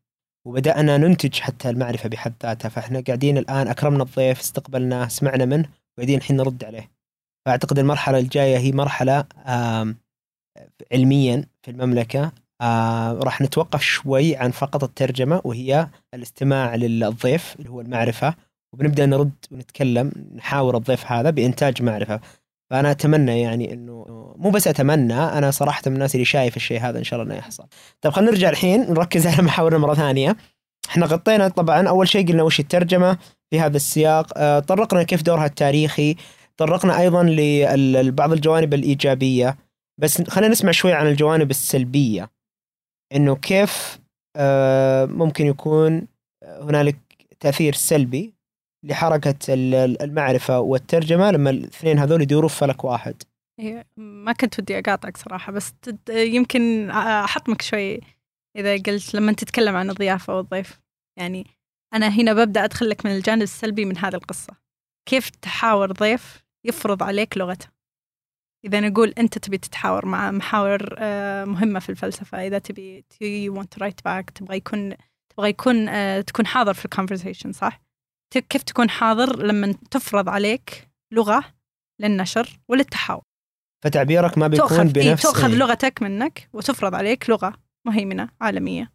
وبدأنا 0.48 0.98
ننتج 0.98 1.40
حتى 1.40 1.70
المعرفة 1.70 2.10
بحد 2.10 2.34
ذاتها. 2.44 2.70
فإحنا 2.70 3.04
قاعدين 3.08 3.38
الآن 3.38 3.68
أكرمنا 3.68 4.04
الضيف 4.04 4.40
استقبلناه 4.40 5.08
سمعنا 5.08 5.46
منه 5.46 5.70
وقاعدين 5.98 6.18
الحين 6.18 6.38
نرد 6.38 6.64
عليه. 6.64 6.92
فأعتقد 7.46 7.80
المرحلة 7.80 8.18
الجاية 8.20 8.58
هي 8.58 8.72
مرحلة 8.72 9.26
علميا 10.92 11.46
في 11.64 11.72
المملكة. 11.72 12.32
راح 13.22 13.42
نتوقف 13.42 13.82
شوي 13.82 14.36
عن 14.36 14.52
فقط 14.52 14.84
الترجمة 14.84 15.42
وهي 15.44 15.88
الاستماع 16.14 16.76
للضيف 16.76 17.56
اللي 17.60 17.70
هو 17.70 17.82
المعرفة. 17.82 18.36
وبنبدأ 18.74 19.06
نرد 19.06 19.32
ونتكلم 19.52 20.12
نحاور 20.36 20.78
الضيف 20.78 21.12
هذا 21.12 21.30
بإنتاج 21.30 21.82
معرفة. 21.82 22.20
فأنا 22.70 22.92
أتمنى 22.92 23.42
يعني 23.42 23.74
إنه 23.74 24.06
مو 24.38 24.50
بس 24.50 24.68
أتمنى 24.68 25.14
أنا 25.14 25.52
صراحة 25.52 25.82
من 25.86 25.94
الناس 25.94 26.16
اللي 26.16 26.26
شايف 26.26 26.56
الشيء 26.58 26.80
هذا 26.80 27.00
إن 27.00 27.04
شاء 27.04 27.22
الله 27.22 27.34
إنه 27.34 27.40
يحصل. 27.40 27.66
طيب 28.02 28.14
خلينا 28.14 28.32
نرجع 28.32 28.50
الحين 28.50 28.82
نركز 28.82 29.28
على 29.28 29.44
محاورنا 29.48 29.78
مرة 29.78 29.94
ثانية. 29.94 30.38
إحنا 30.90 31.06
غطينا 31.06 31.48
طبعا 31.48 31.88
أول 31.88 32.08
شيء 32.08 32.28
قلنا 32.28 32.44
وش 32.44 32.60
الترجمة 32.60 33.18
في 33.50 33.60
هذا 33.60 33.76
السياق. 33.76 34.34
آه، 34.38 34.60
طرقنا 34.60 35.04
كيف 35.04 35.22
دورها 35.24 35.46
التاريخي. 35.46 36.16
طرقنا 36.58 37.00
أيضا 37.00 37.24
لبعض 37.76 38.32
الجوانب 38.32 38.74
الإيجابية. 38.74 39.58
بس 39.98 40.22
خلينا 40.22 40.52
نسمع 40.52 40.72
شوي 40.72 40.94
عن 40.94 41.08
الجوانب 41.08 41.50
السلبية. 41.50 42.32
إنه 43.16 43.36
كيف 43.36 44.00
آه، 44.36 45.06
ممكن 45.06 45.46
يكون 45.46 46.08
هنالك 46.44 46.98
تأثير 47.40 47.74
سلبي 47.74 48.37
لحركة 48.84 49.54
ال- 49.54 50.02
المعرفة 50.02 50.60
والترجمة 50.60 51.32
لما 51.32 51.50
الاثنين 51.50 52.00
هذول 52.00 52.22
يدوروا 52.22 52.50
في 52.50 52.56
فلك 52.56 52.84
واحد. 52.84 53.24
إيه، 53.60 53.86
ما 53.98 54.34
كنت 54.34 54.60
ودي 54.60 54.80
أقاطعك 54.80 55.18
صراحة 55.18 55.52
بس 55.52 55.74
يمكن 56.10 56.90
أحطمك 56.90 57.62
شوي 57.62 58.00
إذا 58.58 58.74
قلت 58.74 59.14
لما 59.16 59.32
تتكلم 59.32 59.76
عن 59.76 59.90
الضيافة 59.90 60.38
والضيف. 60.38 60.80
يعني 61.20 61.48
أنا 61.94 62.08
هنا 62.08 62.34
ببدأ 62.34 62.64
أدخل 62.64 62.90
لك 62.90 63.06
من 63.06 63.12
الجانب 63.12 63.42
السلبي 63.42 63.86
من 63.86 63.98
هذه 63.98 64.16
القصة. 64.16 64.54
كيف 65.10 65.30
تحاور 65.30 65.92
ضيف 65.92 66.44
يفرض 66.66 67.04
عليك 67.04 67.38
لغته؟ 67.38 67.68
إذا 68.66 68.80
نقول 68.80 69.10
أنت 69.18 69.38
تبي 69.38 69.58
تتحاور 69.58 70.06
مع 70.06 70.32
محاور 70.32 70.96
آه، 70.98 71.46
مهمة 71.46 71.80
في 71.80 71.90
الفلسفة 71.90 72.48
إذا 72.48 72.60
تبي 72.60 73.06
you 73.24 73.58
want 73.60 73.66
to 73.78 73.84
write 73.84 74.02
back 74.10 74.26
تبغى 74.36 74.58
يكون 74.58 74.94
تبغى 75.30 75.50
يكون 75.50 75.90
آه، 75.90 76.22
تكون 76.22 76.46
حاضر 76.48 76.74
في 76.74 76.86
الكونفرزيشن 76.86 77.52
صح؟ 77.52 77.82
كيف 78.32 78.64
تكون 78.64 78.90
حاضر 78.90 79.44
لما 79.46 79.76
تفرض 79.92 80.30
عليك 80.30 80.90
لغة 81.14 81.44
للنشر 82.02 82.60
وللتحاور. 82.68 83.22
فتعبيرك 83.84 84.38
ما 84.38 84.48
بيكون 84.48 84.68
إيه 84.80 85.10
بنفس 85.10 85.26
إيه. 85.44 85.48
لغتك 85.48 86.02
منك 86.02 86.50
وتفرض 86.54 86.96
عليك 86.96 87.30
لغة 87.30 87.54
مهيمنة 87.88 88.30
عالمية 88.42 88.92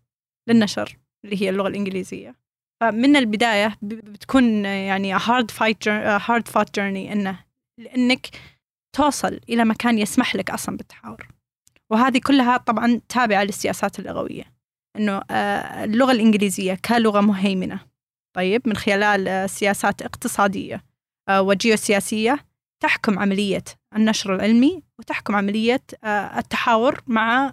للنشر 0.49 0.99
اللي 1.25 1.43
هي 1.43 1.51
اللغة 1.51 1.69
الإنجليزية. 1.69 2.35
فمن 2.81 3.17
البداية 3.17 3.79
ب- 3.83 3.89
بتكون 3.95 4.65
يعني 4.65 5.19
a 5.19 5.21
hard 5.21 5.47
fight 5.51 5.77
jour- 5.85 6.21
a 6.21 6.23
hard 6.23 6.53
fought 6.53 6.69
journey 6.79 7.11
إنه 7.12 7.45
لأنك 7.81 8.27
توصل 8.97 9.41
إلى 9.49 9.65
مكان 9.65 9.99
يسمح 9.99 10.37
لك 10.37 10.51
أصلا 10.51 10.77
بالتحاور. 10.77 11.29
وهذه 11.91 12.21
كلها 12.27 12.57
طبعا 12.57 13.01
تابعة 13.09 13.45
للسياسات 13.45 13.99
اللغوية. 13.99 14.53
إنه 14.97 15.23
آه، 15.31 15.85
اللغة 15.85 16.12
الإنجليزية 16.12 16.79
كلغة 16.85 17.21
مهيمنة. 17.21 17.81
طيب 18.37 18.69
من 18.69 18.77
خلال 18.77 19.29
آه، 19.29 19.47
سياسات 19.47 20.03
اقتصادية 20.03 20.85
آه، 21.29 21.43
وجيوسياسية 21.43 22.47
تحكم 22.83 23.19
عملية 23.19 23.65
النشر 23.97 24.35
العلمي 24.35 24.83
وتحكم 24.99 25.37
عملية 25.37 25.83
آه، 26.05 26.39
التحاور 26.39 27.03
مع 27.07 27.53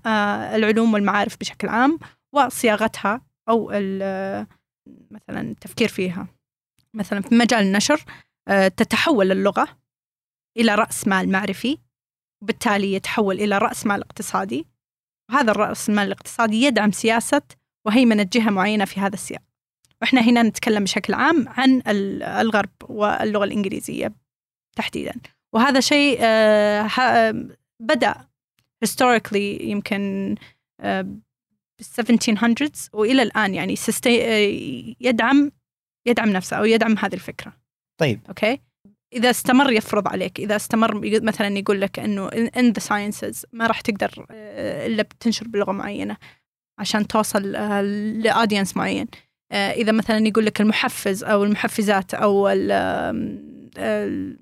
العلوم 0.56 0.94
والمعارف 0.94 1.38
بشكل 1.40 1.68
عام 1.68 2.00
وصياغتها 2.34 3.22
آه، 3.50 4.48
مثلا 5.12 5.42
التفكير 5.42 5.88
فيها. 5.88 6.28
مثلا 6.94 7.22
في 7.22 7.36
مجال 7.36 7.64
النشر 7.64 8.04
تتحول 8.78 9.32
اللغة 9.32 9.68
إلى 10.58 10.76
رأس 10.76 11.08
مال 11.08 11.32
معرفي 11.32 11.78
وبالتالي 12.44 12.94
يتحول 12.94 13.36
إلى 13.36 13.58
رأس 13.58 13.86
مال 13.86 14.02
اقتصادي. 14.02 14.66
وهذا 15.30 15.52
الرأس 15.52 15.90
المال 15.90 16.08
الاقتصادي 16.08 16.62
يدعم 16.62 16.92
سياسة 16.92 17.42
وهيمنه 17.86 18.30
جهه 18.34 18.50
معينة 18.50 18.86
في 18.86 19.00
هذا 19.00 19.14
السياق. 19.14 19.49
وإحنا 20.02 20.22
هنا 20.22 20.44
نتكلم 20.44 20.84
بشكل 20.84 21.14
عام 21.14 21.46
عن 21.50 21.82
ال- 21.88 22.24
الغرب 22.24 22.70
واللغة 22.84 23.44
الإنجليزية 23.44 24.14
تحديدا. 24.76 25.14
وهذا 25.54 25.80
شيء 25.80 26.18
آه، 26.22 27.48
بدأ 27.80 28.16
historically 28.86 29.36
يمكن 29.62 30.36
آه، 30.82 31.02
بال 31.02 31.86
1700s 31.86 32.90
وإلى 32.94 33.22
الآن 33.24 33.54
يعني 33.56 33.76
آه، 34.08 34.96
يدعم 35.02 35.52
يدعم 36.08 36.30
نفسه 36.30 36.58
أو 36.58 36.66
يدعم 36.66 36.98
هذه 36.98 37.14
الفكرة. 37.14 37.54
طيب. 38.00 38.20
okay? 38.30 38.60
إذا 39.14 39.30
استمر 39.30 39.72
يفرض 39.72 40.08
عليك 40.08 40.40
إذا 40.40 40.56
استمر 40.56 41.02
مثلا 41.24 41.58
يقول 41.60 41.82
لك 41.82 42.00
إنه 42.00 42.30
in 42.30 42.74
the 42.74 42.84
sciences 42.84 43.44
ما 43.54 43.68
راح 43.68 43.82
تقدر 43.82 44.26
إلا 44.86 45.04
بتنشر 45.04 45.48
بلغة 45.48 45.72
معينة 45.72 46.18
عشان 46.80 47.08
توصل 47.08 47.52
ل 48.22 48.28
audience 48.28 48.78
معين. 48.78 49.08
إذا 49.52 49.92
مثلا 49.92 50.28
يقول 50.28 50.46
لك 50.46 50.62
المحفز 50.62 51.24
أو 51.24 51.44
المحفزات 51.44 52.14
أو 52.14 52.50
ال 52.50 52.72
آم، 52.72 53.16
ال- 53.78 54.38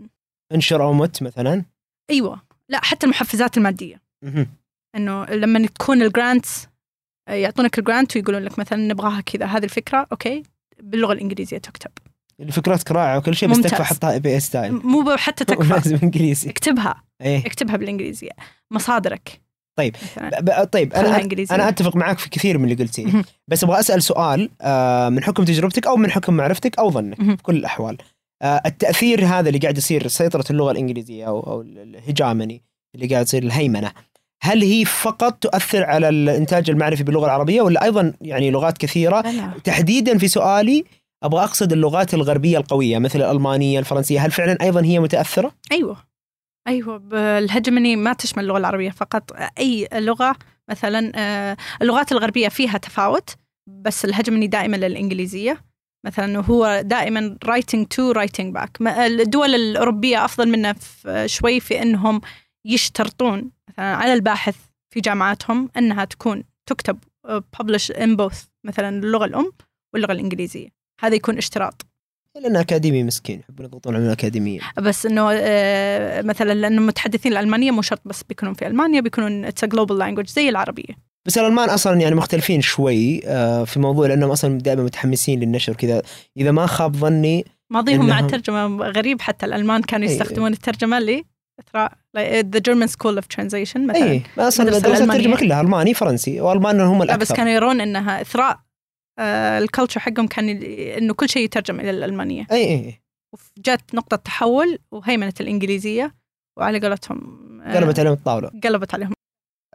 انشر 0.54 0.84
أو 0.84 0.94
مت 0.94 1.24
مثلا. 1.24 1.64
أيوه. 2.10 2.42
لا 2.70 2.86
حتى 2.86 3.06
المحفزات 3.06 3.58
المادية. 3.58 4.02
إنه 4.96 5.26
لما 5.26 5.68
تكون 5.68 6.02
ال 6.02 6.11
grants 6.11 6.68
يعطونك 7.30 7.80
ال 7.80 7.86
grant 7.86 8.16
ويقولون 8.16 8.44
لك 8.44 8.60
مثلا 8.60 8.78
نبغاها 8.88 9.22
كذا 9.22 9.46
هذه 9.46 9.64
الفكرة 9.64 10.08
okay 10.12 10.44
باللغة 10.80 11.14
الإنجليزية 11.14 11.58
تكتب. 11.58 11.92
الفكرة 12.40 12.92
رائعه 12.92 13.18
وكل 13.18 13.36
شيء 13.36 13.50
بس. 13.50 13.62
تكفى 13.62 13.84
حطها 13.84 14.12
APA 14.12 14.40
style 14.40 14.74
مو 14.74 15.16
حتى 15.18 15.46
تكفى. 15.56 15.70
لازم 15.74 16.00
إنجليزي. 16.04 16.50
اكتبها. 16.50 17.04
إيه. 17.22 17.46
اكتبها 17.46 17.78
بالإنجليزية. 17.78 18.32
مصادرك. 18.72 19.42
طيب. 19.78 19.96
طيب 20.72 20.94
أنا 20.94 21.28
أنا 21.52 21.70
أتفق 21.70 21.96
معك 21.96 22.20
في 22.20 22.30
كثير 22.30 22.58
من 22.58 22.72
اللي 22.72 22.84
قلتيه. 22.84 23.24
بس 23.48 23.64
أبغى 23.64 23.80
أسأل 23.80 24.04
سؤال 24.04 24.50
آه، 24.62 25.10
من 25.10 25.24
حكم 25.24 25.44
تجربتك 25.44 25.88
أو 25.88 25.96
من 25.96 26.12
حكم 26.12 26.34
معرفتك 26.34 26.80
أو 26.80 26.92
ظنك. 26.92 27.16
في 27.16 27.44
كل 27.44 27.56
الأحوال 27.56 27.98
آه، 28.42 28.62
التأثير 28.66 29.26
هذا 29.26 29.48
اللي 29.50 29.60
قاعد 29.60 29.78
يصير 29.78 30.08
سيطرة 30.08 30.46
اللغة 30.50 30.72
الإنجليزية 30.72 31.28
أو 31.28 31.40
أو 31.40 31.62
ال 31.62 31.73
hegemony 31.73 32.62
اللي 32.96 33.08
قاعد 33.08 33.26
يصير 33.26 33.44
الهيمنة 33.44 33.92
هل 34.42 34.64
هي 34.64 34.86
فقط 34.86 35.34
تؤثر 35.34 35.84
على 35.84 36.10
الإنتاج 36.10 36.70
المعرفي 36.70 37.04
باللغة 37.04 37.26
العربية 37.26 37.62
ولا 37.62 37.84
أيضا 37.84 38.14
يعني 38.22 38.52
لغات 38.52 38.78
كثيرة. 38.78 39.24
تحديدا 39.64 40.18
في 40.18 40.28
سؤالي 40.28 40.84
أبغى 41.24 41.44
أقصد 41.44 41.74
اللغات 41.74 42.14
الغربية 42.14 42.58
القوية 42.58 42.98
مثل 43.00 43.22
الألمانية 43.22 43.80
الفرنسية 43.80 44.26
هل 44.26 44.32
فعلا 44.32 44.58
أيضا 44.62 44.86
هي 44.86 45.00
متأثرة 45.00 45.52
أيوه 45.72 45.98
أيوه 46.68 47.02
الهجمني 47.38 47.96
ما 47.96 48.14
تشمل 48.14 48.44
اللغة 48.44 48.58
العربية 48.58 48.90
فقط 48.90 49.32
أي 49.60 49.88
لغة 49.94 50.36
مثلا 50.70 51.12
آه، 51.16 51.58
اللغات 51.82 52.12
الغربية 52.12 52.48
فيها 52.48 52.78
تفاوت 52.78 53.36
بس 53.68 54.06
الهجمني 54.06 54.48
دائما 54.48 54.78
للإنجليزية. 54.78 55.64
مثلا 56.06 56.40
هو 56.46 56.82
دائما 56.86 57.38
to 57.96 58.14
writing 58.18 58.54
back. 58.58 58.70
ما- 58.80 59.06
الدول 59.08 59.56
الأوروبية 59.56 60.26
أفضل 60.26 60.50
منا 60.50 60.76
شوي 61.26 61.60
في 61.60 61.82
إنهم 61.82 62.22
يشترطون 62.66 63.52
مثلا 63.70 63.96
على 63.96 64.14
الباحث 64.14 64.56
في 64.94 65.00
جامعاتهم 65.00 65.70
إنها 65.78 66.06
تكون 66.06 66.44
تكتب 66.70 67.00
publish 67.28 67.94
in 67.94 68.18
both 68.18 68.38
مثلا 68.66 68.90
اللغة 68.90 69.26
الأم 69.26 69.52
واللغة 69.94 70.12
الإنجليزية. 70.12 70.70
هذا 71.02 71.16
يكون 71.16 71.38
اشتراط. 71.38 71.87
لأنه 72.36 72.60
أكاديمي 72.60 73.04
مسكين 73.04 73.40
يحبون 73.40 73.66
يضغطون 73.66 73.96
على 73.96 74.06
الأكاديميين. 74.06 74.62
بس 74.78 75.06
إنه 75.06 75.30
آه، 75.34 76.22
مثلا 76.22 76.54
لأنه 76.54 76.82
متحدثين 76.82 77.32
الألمانية 77.32 77.72
مو 77.72 77.82
شرط 77.82 78.02
بس 78.06 78.24
بيكونون 78.24 78.54
في 78.54 78.68
ألمانيا 78.68 79.02
بيكونون 79.02 79.46
it's 79.46 79.66
global 79.66 79.98
language 79.98 80.28
زي 80.28 80.50
العربية. 80.50 81.08
بس 81.26 81.38
الألمان 81.38 81.70
أصلا 81.70 82.02
يعني 82.02 82.16
مختلفين 82.16 82.62
شوي 82.62 83.22
آه، 83.26 83.64
في 83.64 83.80
موضوع 83.80 84.08
لأنهم 84.08 84.32
أصلا 84.32 84.60
دائما 84.60 84.84
متحمسين 84.84 85.40
للنشر 85.40 85.74
كذا 85.74 86.02
إذا 86.38 86.52
ما 86.52 86.66
خاب 86.66 86.96
ظني 86.96 87.46
ماضيهم 87.70 88.08
مع 88.08 88.20
الترجمة 88.20 88.86
غريب 88.86 89.22
حتى 89.22 89.46
الألمان 89.46 89.82
كانوا 89.82 90.08
إيه. 90.08 90.14
يستخدمون 90.14 90.54
الترجمة 90.54 91.00
ل 91.00 91.24
the 92.18 92.60
German 92.60 92.88
school 92.88 93.16
of 93.16 93.28
translation 93.28 93.88
مثلا. 93.88 94.04
اي 94.04 94.22
أصلا. 94.38 94.78
الترجمة 94.78 95.38
كلها 95.38 95.62
ألماني 95.62 95.94
فرنسي 95.94 96.42
والمان 96.42 96.82
هم 96.82 96.98
لا 96.98 97.04
الأكثر. 97.04 97.22
بس 97.22 97.34
كانوا 97.34 97.52
يرون 97.52 97.82
إنها 97.82 98.22
إثراء 98.22 98.60
ال 99.20 99.30
culture 99.30 100.00
حقهم 100.00 100.28
كان 100.28 100.50
إنه 100.74 101.14
كل 101.14 101.30
شيء 101.30 101.44
يترجم 101.44 101.80
إلى 101.80 101.90
الألمانية. 101.90 102.48
إي 102.52 102.64
إي 102.64 103.02
وجات 103.58 103.96
نقطة 103.96 104.18
تحول 104.18 104.80
وهيمنة 104.92 105.34
الإنجليزية 105.42 106.16
وعلى 106.60 106.80
قولتهم 106.80 107.62
آه، 107.62 107.76
قلبت 107.76 108.00
عليهم 108.00 108.14
الطاولة. 108.14 108.52
قلبت 108.64 108.94
عليهم. 108.94 109.14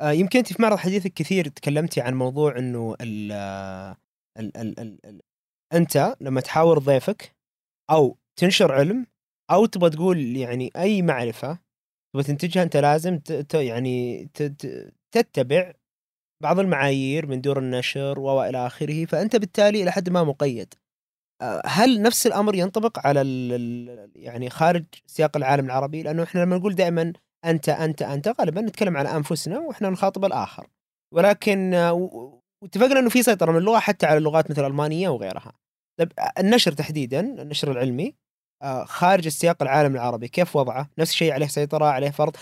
آه، 0.01 0.13
يمكن 0.13 0.39
أنت 0.39 0.53
في 0.53 0.63
معرض 0.63 0.77
حديثك 0.77 1.13
كثير 1.13 1.49
تكلمتي 1.49 2.01
عن 2.01 2.15
موضوع 2.15 2.59
إنه 2.59 2.97
ال 3.01 3.33
ال 4.39 4.57
ال 4.57 4.81
ال 4.81 4.99
ال 5.07 5.21
أنت 5.75 6.17
لما 6.21 6.41
تحاور 6.41 6.79
ضيفك 6.79 7.37
أو 7.91 8.19
تنشر 8.37 8.73
علم 8.73 9.07
أو 9.51 9.67
تبغى 9.67 9.91
تقول 9.91 10.37
يعني 10.37 10.71
أي 10.77 11.03
معرفة 11.03 11.59
تبغى 12.15 12.25
تنتجها 12.25 12.63
أنت 12.63 12.77
لازم 12.77 13.21
يعني 13.55 14.29
تتبع 15.13 15.73
بعض 16.43 16.59
المعايير 16.59 17.27
من 17.27 17.41
دور 17.41 17.59
النشر 17.59 18.19
وإلى 18.21 18.67
آخره 18.67 19.05
فأنت 19.05 19.37
بالتالي 19.37 19.83
إلى 19.83 19.93
حد 19.93 20.09
ما 20.09 20.25
مقيد 20.25 20.75
هل 21.67 22.03
نفس 22.03 22.27
الأمر 22.27 22.55
ينطبق 22.55 23.07
على 23.07 23.21
يعني 24.17 24.51
خارج 24.51 24.85
سياق 25.07 25.37
العالم 25.37 25.67
العربي 25.67 26.03
لأنه 26.03 26.23
إحنا 26.23 26.41
لما 26.41 26.57
نقول 26.57 26.75
دائما 26.75 27.13
أنت 27.45 27.69
أنت 27.69 28.03
أنت 28.03 28.35
غالبا 28.41 28.61
نتكلم 28.61 28.97
على 28.97 29.17
أنفسنا 29.17 29.59
وإحنا 29.59 29.91
نخاطب 29.91 30.25
الآخر 30.25 30.67
ولكن 31.15 31.75
واتفقنا 32.63 32.99
إنه 33.01 33.09
في 33.09 33.23
سيطرة 33.23 33.53
من 33.53 33.59
اللغة 33.59 33.79
حتى 33.79 34.07
على 34.07 34.19
اللغات 34.19 34.51
مثل 34.51 34.61
الالمانيه 34.61 35.09
وغيرها. 35.09 35.53
طيب 35.99 36.13
النشر 36.39 36.73
تحديدا 36.73 37.21
النشر 37.21 37.71
العلمي 37.71 38.15
خارج 38.85 39.27
السياق 39.27 39.63
العالم 39.63 39.95
العربي 39.95 40.29
كيف 40.29 40.57
وضعه؟ 40.57 40.91
نفس 40.99 41.11
الشيء 41.11 41.33
عليه 41.33 41.47
سيطرة 41.47 41.85
عليه 41.85 42.11
فرض 42.11 42.37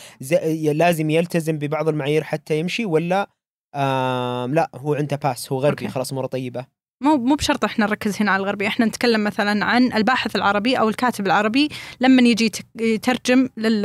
لازم 0.73 1.11
يلتزم 1.11 1.59
ببعض 1.59 1.89
المعايير 1.89 2.25
حتى 2.25 2.59
يمشي 2.59 2.85
ولا 2.85 3.31
آم 3.75 4.55
لا 4.55 4.71
هو 4.75 4.95
عنده 4.95 5.17
pass 5.17 5.53
هو 5.53 5.59
غربي 5.59 5.71
okay. 5.85 5.89
خلاص 5.89 6.13
اموره 6.13 6.27
طيبة. 6.27 6.67
مو 7.03 7.17
مو 7.17 7.35
بشرط 7.35 7.65
إحنا 7.65 7.87
نركز 7.87 8.17
هنا 8.23 8.31
على 8.31 8.41
الغربي 8.43 8.67
إحنا 8.67 8.87
نتكلم 8.87 9.25
مثلا 9.25 9.65
عن 9.65 9.93
الباحث 9.93 10.37
العربي 10.37 10.79
أو 10.79 10.89
الكاتب 10.89 11.27
العربي 11.27 11.69
لما 12.01 12.23
يجي 12.23 12.45
يت- 12.45 12.81
يترجم 12.81 13.49
لل 13.57 13.83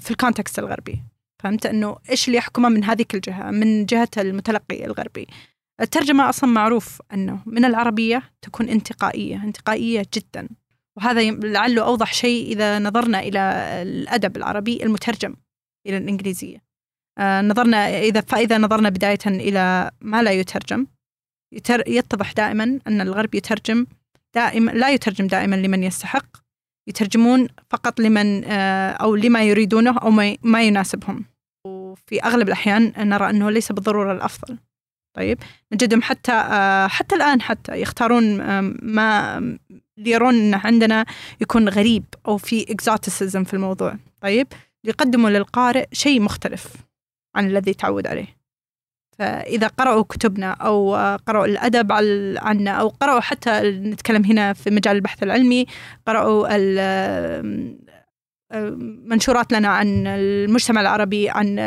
في 0.00 0.10
الكونتكست 0.10 0.58
الغربي. 0.58 1.02
فهمت؟ 1.42 1.66
إنه 1.66 1.96
إيش 2.10 2.26
اللي 2.28 2.38
يحكمه 2.38 2.68
من 2.68 2.84
هذيك 2.84 3.14
الجهة 3.14 3.50
من 3.50 3.86
جهة 3.86 4.08
المتلقي 4.18 4.84
الغربي. 4.84 5.26
الترجمة 5.80 6.28
أصلا 6.28 6.50
معروف 6.50 7.02
إنه 7.14 7.42
من 7.46 7.64
العربية 7.64 8.22
تكون 8.42 8.68
انتقائية 8.68 9.44
انتقائية 9.44 10.06
جدا. 10.14 10.48
وهذا 10.96 11.30
لعله 11.30 11.82
أوضح 11.84 12.14
شيء 12.14 12.52
إذا 12.52 12.78
نظرنا 12.78 13.20
إلى 13.20 13.38
الأدب 13.82 14.36
العربي 14.36 14.82
المترجم 14.84 15.34
إلى 15.86 15.96
الإنجليزية. 15.96 16.69
نظرنا 17.18 17.98
اذا 17.98 18.20
فإذا 18.20 18.58
نظرنا 18.58 18.88
بداية 18.88 19.18
إلى 19.26 19.90
ما 20.00 20.22
لا 20.22 20.30
يترجم 20.30 20.86
يتر... 21.54 21.88
يتضح 21.88 22.32
دائما 22.32 22.78
أن 22.86 23.00
الغرب 23.00 23.34
يترجم 23.34 23.86
دائما 24.34 24.70
لا 24.70 24.90
يترجم 24.90 25.26
دائما 25.26 25.56
لمن 25.56 25.82
يستحق 25.82 26.36
يترجمون 26.88 27.48
فقط 27.70 28.00
لمن 28.00 28.44
آه، 28.44 28.90
أو 28.90 29.14
لما 29.14 29.42
يريدونه 29.42 29.98
أو 29.98 30.10
ما, 30.42 30.62
يناسبهم. 30.62 31.24
وفي 31.66 32.22
أغلب 32.24 32.48
الأحيان 32.48 32.92
نرى 33.08 33.30
أنه 33.30 33.50
ليس 33.50 33.72
بالضرورة 33.72 34.12
الأفضل. 34.12 34.58
طيب 35.16 35.38
نجدهم 35.72 36.02
حتى 36.02 36.32
آه، 36.32 36.86
حتى 36.86 37.14
الآن 37.14 37.42
حتى 37.42 37.80
يختارون 37.80 38.38
ما 38.82 39.40
يرون 39.98 40.34
أن 40.34 40.54
عندنا 40.54 41.06
يكون 41.40 41.68
غريب 41.68 42.04
أو 42.28 42.36
في 42.36 42.72
إكزوتيسيزم 42.72 43.44
في 43.44 43.54
الموضوع. 43.54 43.96
طيب 44.20 44.46
يقدموا 44.84 45.30
للقارئ 45.30 45.86
شيء 45.92 46.20
مختلف. 46.20 46.89
عن 47.34 47.46
الذي 47.46 47.74
تعود 47.74 48.06
عليه. 48.06 48.40
فإذا 49.18 49.66
قرأوا 49.66 50.02
كتبنا 50.02 50.50
أو 50.50 50.94
قرأوا 51.26 51.46
الأدب 51.46 51.92
عنا 52.42 52.70
أو 52.70 52.88
قرأوا 52.88 53.20
حتى 53.20 53.60
نتكلم 53.70 54.24
هنا 54.24 54.52
في 54.52 54.70
مجال 54.70 54.96
البحث 54.96 55.22
العلمي 55.22 55.66
قرأوا 56.06 56.48
منشورات 59.08 59.52
لنا 59.52 59.68
عن 59.68 60.06
المجتمع 60.06 60.80
العربي 60.80 61.30
عن 61.30 61.58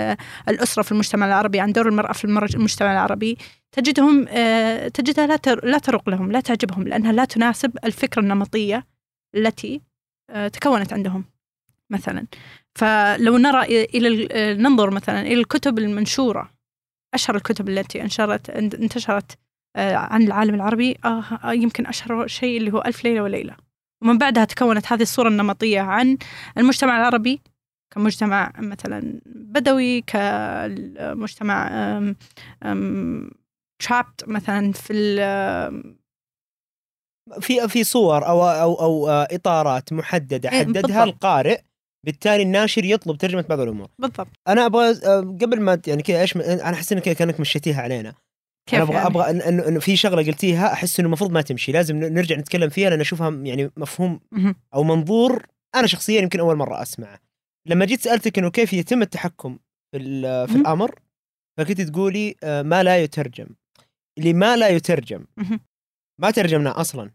الأسرة 0.49 0.83
في 0.83 0.91
المجتمع 0.91 1.25
العربي 1.25 1.59
عن 1.59 1.71
دور 1.71 1.87
المرأة 1.87 2.13
في 2.13 2.25
المجتمع 2.25 2.91
العربي. 2.91 3.37
تجدهم 3.71 4.25
تجدها 4.87 5.27
لا 5.27 5.35
تر- 5.35 5.65
لا 5.65 5.77
تروق 5.77 6.09
لهم 6.09 6.31
لا 6.31 6.39
تعجبهم 6.39 6.83
لأنها 6.83 7.11
لا 7.11 7.25
تناسب 7.25 7.77
الفكرة 7.85 8.21
النمطية 8.21 8.87
التي 9.35 9.81
تكونت 10.53 10.93
عندهم 10.93 11.25
مثلا. 11.89 12.27
فلو 12.79 13.37
نرى 13.37 13.85
إلى 13.85 14.27
ننظر 14.55 14.91
مثلا 14.91 15.21
إلى 15.21 15.33
الكتب 15.33 15.79
المنشورة 15.79 16.53
أشهر 17.13 17.35
الكتب 17.35 17.69
التي 17.69 18.01
انشرت 18.01 18.49
انتشرت 18.49 19.37
آه، 19.75 19.95
عن 19.95 20.23
العالم 20.23 20.55
العربي 20.55 20.97
آه 21.05 21.23
آه، 21.43 21.53
يمكن 21.53 21.87
أشهر 21.87 22.27
شيء 22.27 22.57
اللي 22.57 22.73
هو 22.73 22.83
ألف 22.85 23.03
ليلة 23.03 23.21
وليلة 23.21 23.55
ومن 24.03 24.17
بعدها 24.17 24.45
تكونت 24.45 24.91
هذه 24.91 25.01
الصورة 25.01 25.27
النمطية 25.27 25.81
عن 25.81 26.17
المجتمع 26.57 26.97
العربي 26.97 27.41
كمجتمع 27.93 28.51
مثلا 28.57 29.21
بدوي 29.25 30.01
كمجتمع 30.01 31.69
ترابت 33.79 34.27
مثلا 34.27 34.71
في 34.71 34.93
في 37.41 37.67
في 37.67 37.83
صور 37.83 38.27
أو 38.27 38.43
أو 38.43 38.73
أو 38.73 39.09
إطارات 39.09 39.93
محددة 39.93 40.51
إيه، 40.51 40.59
حددها 40.59 40.81
بالضبط. 40.81 41.07
القارئ 41.07 41.61
بالتالي 42.05 42.43
الناشر 42.43 42.85
يطلب 42.85 43.17
ترجمة 43.17 43.41
بعض 43.41 43.59
الأمور 43.59 43.89
بالضبط 43.99 44.27
أنا 44.47 44.65
أبغى 44.65 44.89
آه، 45.05 45.19
قبل 45.19 45.61
ما 45.61 45.81
يعني 45.87 46.01
كذا 46.03 46.21
إيش 46.21 46.37
أنا 46.37 46.73
أحس 46.73 46.93
انك 46.93 47.01
كأنك 47.09 47.39
مشيتيها 47.39 47.81
علينا 47.81 48.13
كيف 48.69 48.81
أنا 48.81 48.83
أبغى 48.83 48.95
يعني؟ 48.95 49.07
أبغى 49.07 49.23
إن- 49.41 49.47
انه 49.47 49.67
انه 49.67 49.79
في 49.79 49.95
شغلة 49.95 50.25
قلتيها 50.25 50.73
أحس 50.73 50.99
إنه 50.99 51.07
المفروض 51.07 51.31
ما 51.31 51.41
تمشي 51.41 51.71
لازم 51.71 51.97
نرجع 51.97 52.35
نتكلم 52.35 52.69
فيها 52.69 52.89
لأن 52.89 52.99
أشوفها 53.01 53.29
يعني 53.29 53.71
مفهوم. 53.77 54.19
أو 54.73 54.83
منظور 54.83 55.45
أنا 55.75 55.87
شخصيا 55.87 56.21
يمكن 56.21 56.39
أول 56.39 56.55
مرة 56.55 56.81
أسمعه 56.81 57.19
لما 57.67 57.85
جيت 57.85 58.01
سألتك 58.01 58.39
إنه 58.39 58.49
كيف 58.51 58.73
يتم 58.73 59.01
التحكم 59.01 59.59
في 59.91 59.99
في. 60.47 60.55
الأمر 60.55 60.99
فكنت 61.57 61.81
تقولي 61.81 62.35
آه، 62.43 62.61
ما 62.61 62.83
لا 62.83 62.97
يترجم 62.97 63.47
اللي 64.17 64.33
ما 64.33 64.57
لا 64.57 64.67
يترجم. 64.69 65.25
ما 66.21 66.31
ترجمناه 66.31 66.81
أصلا 66.81 67.11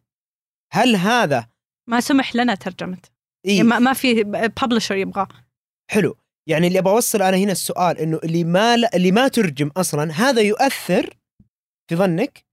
هل 0.73 0.97
هذا 0.97 1.49
ما 1.89 2.01
سمح 2.01 2.37
لنا 2.37 2.55
ترجمته 2.55 3.09
إيه. 3.45 3.63
ما, 3.63 3.79
ما 3.79 3.93
في 3.93 4.25
ببلشر 4.25 4.97
يبغاه. 4.97 5.29
حلو. 5.91 6.17
يعني 6.49 6.67
اللي 6.67 6.79
أبغى 6.79 6.93
أوصل 6.93 7.23
أنا 7.23 7.37
هنا 7.37 7.53
السؤال 7.53 7.99
إنه 7.99 8.21
اللي 8.25 8.45
ما 8.45 8.77
ل... 8.77 8.85
اللي 8.95 9.13
ما 9.13 9.29
ترجم 9.29 9.71
أصلا 9.77 10.13
هذا 10.13 10.43
يؤثر 10.43 11.17
في 11.91 11.97
ظنك. 11.97 12.45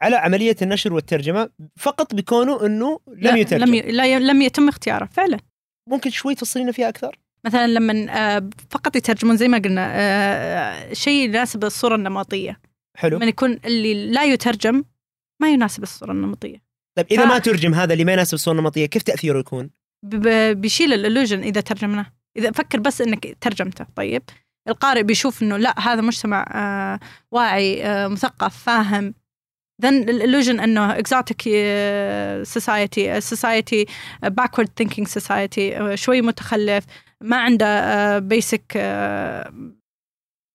على 0.00 0.16
عملية 0.16 0.56
النشر 0.62 0.92
والترجمة 0.92 1.50
فقط 1.76 2.14
بكونه 2.14 2.66
إنه 2.66 3.00
لم 3.08 3.16
لا 3.20 3.36
يترجم. 3.36 3.64
لم, 3.64 3.74
ي... 3.74 3.80
لا 3.80 4.06
ي... 4.06 4.18
لم 4.18 4.42
يتم 4.42 4.68
اختياره 4.68 5.04
فعلا. 5.04 5.38
ممكن 5.88 6.10
شوي 6.10 6.34
تفصلينا 6.34 6.72
فيها 6.72 6.88
أكثر؟ 6.88 7.18
مثلا 7.46 7.66
لما 7.66 8.06
آه، 8.10 8.50
فقط 8.70 8.96
يترجمون 8.96 9.36
زي 9.36 9.48
ما 9.48 9.58
قلنا 9.58 9.92
آه، 9.94 10.92
شيء 10.92 11.24
يناسب 11.28 11.64
الصورة 11.64 11.94
النمطية. 11.94 12.60
حلو. 12.96 13.16
لما 13.16 13.26
يكون 13.26 13.58
اللي 13.64 14.10
لا 14.10 14.24
يترجم 14.24 14.84
ما 15.42 15.52
يناسب 15.52 15.82
الصورة 15.82 16.12
النمطية. 16.12 16.62
طيب 16.96 17.06
إذا 17.10 17.24
ف- 17.24 17.28
ما 17.28 17.38
ترجم 17.38 17.74
هذا 17.74 17.92
اللي 17.92 18.04
ما 18.04 18.12
يناسب 18.12 18.34
الصورة 18.34 18.54
النمطية 18.54 18.86
كيف 18.86 19.02
تأثيره 19.02 19.38
يكون؟ 19.38 19.70
بيشيل 20.02 20.92
الالوجن 20.92 21.40
إذا 21.40 21.60
ترجمناه. 21.60 22.06
إذا 22.36 22.50
فكر 22.50 22.80
بس 22.80 23.00
إنك 23.00 23.36
ترجمته. 23.40 23.86
طيب. 23.96 24.22
القارئ 24.68 25.02
بيشوف 25.02 25.42
إنه 25.42 25.56
لا 25.56 25.80
هذا 25.80 26.00
مجتمع 26.00 26.46
آه 26.52 27.00
واعي 27.32 27.84
آه 27.84 28.08
مثقف 28.08 28.56
فاهم. 28.56 29.14
Then 29.82 30.08
الالوجن 30.08 30.60
إنه 30.60 30.94
exotic 30.94 31.48
آه، 31.48 32.44
society 32.44 32.98
آه، 32.98 33.20
society 33.20 33.90
آه، 34.24 34.28
backward 34.40 34.68
thinking 34.82 35.04
society 35.04 35.94
شوي 35.94 36.22
متخلف 36.22 36.84
ما 37.20 37.36
عنده 37.36 38.20
basic 38.20 38.78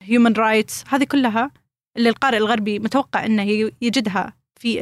human 0.03 0.33
rights. 0.35 0.93
هذه 0.93 1.03
كلها 1.03 1.51
اللي 1.97 2.09
القارئ 2.09 2.37
الغربي 2.37 2.79
متوقع 2.79 3.25
إنه 3.25 3.71
يجدها 3.81 4.33
في 4.59 4.79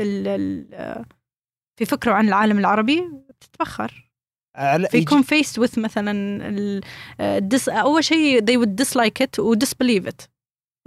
في 1.79 1.85
فكره 1.85 2.13
عن 2.13 2.27
العالم 2.27 2.59
العربي. 2.59 3.09
بتتبخر 3.29 3.83
على 3.83 4.10
فيكون 4.91 5.23
faced 5.23 5.61
with 5.61 5.77
مثلا 5.77 6.11
ال- 6.49 6.81
آه، 7.19 7.37
الدس 7.37 7.69
أول 7.69 8.03
شيء 8.03 8.39
they 8.41 8.63
would 8.65 8.85
dislike 8.85 9.23
it 9.25 9.39
و 9.39 9.55
disbelieve 9.55 10.05
it. 10.07 10.27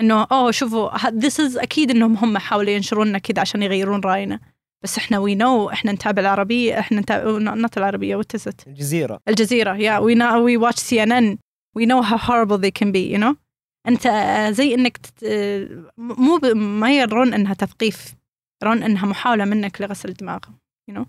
إنه 0.01 0.23
أوه 0.33 0.51
شوفوا 0.51 0.99
this 0.99 1.35
is 1.35 1.59
أكيد 1.63 1.91
إنهم 1.91 2.17
هم 2.17 2.39
حاولوا 2.39 2.71
ينشروننا 2.71 3.19
كذا 3.19 3.41
عشان 3.41 3.63
يغيرون 3.63 4.01
رأينا. 4.01 4.41
بس 4.85 4.99
إحنا 4.99 5.19
we 5.27 5.39
know 5.39 5.73
إحنا 5.73 5.93
نتابع 5.93 6.23
العربية 6.23 6.79
إحنا 6.79 7.01
نتابع 7.01 7.57
not 7.67 7.71
العربية 7.77 8.21
it 8.23 8.67
الجزيرة. 8.67 9.21
الجزيرة 9.29 9.75
yeah 9.79 10.01
we 10.03 10.15
know 10.19 10.43
we 10.45 10.57
watch 10.67 10.81
CNN 10.81 11.37
we 11.79 11.87
know 11.87 12.03
how 12.03 12.17
horrible 12.19 12.59
they 12.59 12.71
can 12.83 12.93
be 12.93 13.17
you 13.17 13.19
know 13.25 13.35
أنت 13.89 14.07
آه، 14.07 14.51
زي 14.51 14.75
إنك 14.75 14.97
تت... 14.97 15.25
آه، 15.25 15.69
مو 15.99 16.37
ب... 16.39 16.47
ما 16.57 16.97
يرون 16.99 17.35
إنها 17.35 17.55
تثقيف. 17.55 18.15
يرون 18.63 18.83
إنها 18.83 19.07
محاولة 19.07 19.45
منك 19.45 19.81
لغسل 19.81 20.09
الدماغ 20.09 20.39
you 20.91 20.95
know 20.95 21.05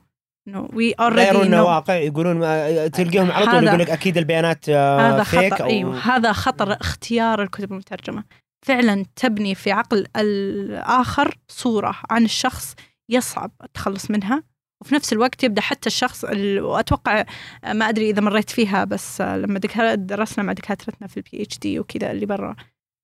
انه 0.48 0.68
we 0.68 1.00
لا 1.00 1.10
already 1.10 1.28
يرون 1.30 1.46
انه 1.46 1.64
know. 1.64 1.68
واقع 1.68 1.94
يقولون 1.96 2.36
ما 2.40 2.88
تلقاهم 2.88 3.32
على 3.32 3.46
طول 3.46 3.68
يقول 3.68 3.80
لك 3.80 3.90
أكيد 3.90 4.18
البيانات 4.18 4.70
آه، 4.70 5.00
هذا 5.16 5.24
فيك 5.24 5.54
خطر 5.54 5.64
أو 5.64 5.70
أيوه 5.70 5.98
هذا 6.00 6.32
خطر 6.32 6.74
اختيار 6.74 7.42
الكتب 7.44 7.72
المترجمة. 7.72 8.24
فعلا 8.66 9.06
تبني 9.16 9.56
في 9.56 9.72
عقل 9.72 10.06
الآخر 10.16 11.38
صورة 11.48 11.96
عن 12.10 12.26
الشخص 12.26 12.76
يصعب 13.12 13.52
التخلص 13.64 14.12
منها 14.12 14.44
وفي 14.82 14.96
نفس 14.96 15.14
الوقت 15.14 15.44
يبدأ 15.44 15.62
حتى 15.62 15.88
الشخص 15.88 16.26
ال- 16.26 16.60
وأتوقع 16.60 17.26
ما 17.66 17.90
أدري 17.90 18.10
إذا 18.10 18.22
مريت 18.22 18.50
فيها 18.50 18.84
بس 18.84 19.22
لما 19.22 19.60
درسنا 19.96 20.44
مع 20.44 20.54
دكاترتنا 20.54 21.08
في 21.08 21.18
البي 21.18 21.42
اتش 21.44 21.60
دي 21.60 21.80
وكذا 21.80 22.12
اللي 22.12 22.26
برا 22.26 22.56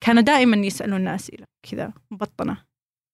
كانوا 0.03 0.21
دائما 0.21 0.57
يسالوننا 0.57 1.15
اسئله 1.15 1.45
كذا 1.71 1.93
مبطنة. 2.11 2.57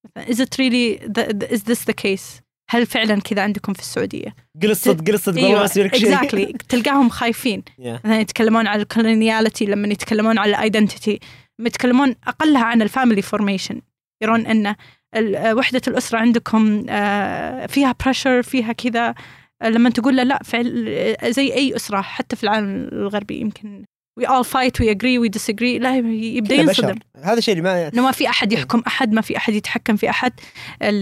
مثلا 0.06 0.26
is 0.34 0.38
it 0.40 0.50
really 0.60 1.08
the, 1.08 1.48
is 1.56 1.62
this 1.64 1.86
the 1.86 1.94
case? 1.94 2.47
هل 2.70 2.86
فعلا 2.86 3.22
كذا 3.22 3.42
عندكم 3.42 3.74
في 3.74 3.80
السعودية؟ 3.80 4.36
قل 4.62 4.72
الصدق 4.72 5.08
قل 5.08 5.14
الصدق 5.14 5.36
والله 5.36 5.50
أيوه 5.50 5.60
ما 5.60 5.84
لك 5.84 5.96
شيء 5.96 6.14
exactly 6.14 6.54
تلقاهم 6.70 7.10
خايفين. 7.10 7.64
Yeah. 7.68 7.88
مثلا 7.88 8.20
يتكلمون 8.20 8.68
عن 8.68 8.80
ال 8.80 8.87
coloniality 8.87 9.66
لما 9.66 9.88
يتكلمون 9.88 10.38
عن 10.38 10.50
ال 10.50 10.58
identity 10.58 11.20
يتكلمون 11.60 12.16
أقلها 12.28 12.64
عن 12.64 12.82
ال 12.82 12.87
family 12.87 13.22
formation 13.22 13.82
يرون 14.24 14.48
إن 14.48 14.76
وحدة 15.58 15.82
الأسرة 15.88 16.20
عندكم 16.20 16.86
آه، 16.90 17.66
فيها 17.66 17.96
pressure 18.06 18.44
فيها 18.44 18.74
كذا. 18.74 19.16
لما 19.64 19.90
تقول 19.90 20.18
له 20.18 20.24
لا 20.24 20.44
فعل 20.44 21.16
زي 21.24 21.54
أي 21.54 21.76
أسرة 21.76 22.02
حتى 22.02 22.36
في 22.36 22.44
العالم 22.44 22.90
الغربي 22.92 23.40
يمكن 23.40 23.86
we 24.20 24.26
all 24.26 24.44
fight 24.44 24.80
we 24.80 24.88
agree 24.96 25.18
we 25.20 25.30
disagree. 25.40 25.80
لا 25.80 25.96
يبدأ 25.98 26.56
ينصدم. 26.56 26.96
هذا 27.24 27.38
الشيء 27.38 27.52
اللي 27.58 27.64
ما 27.64 27.88
إنه 27.88 28.02
ما 28.02 28.12
في 28.12 28.30
أحد 28.30 28.52
يحكم 28.52 28.84
أحد 28.88 29.12
ما 29.14 29.22
في 29.22 29.38
أحد 29.38 29.54
يتحكم 29.54 29.96
في 29.96 30.10
أحد. 30.10 30.34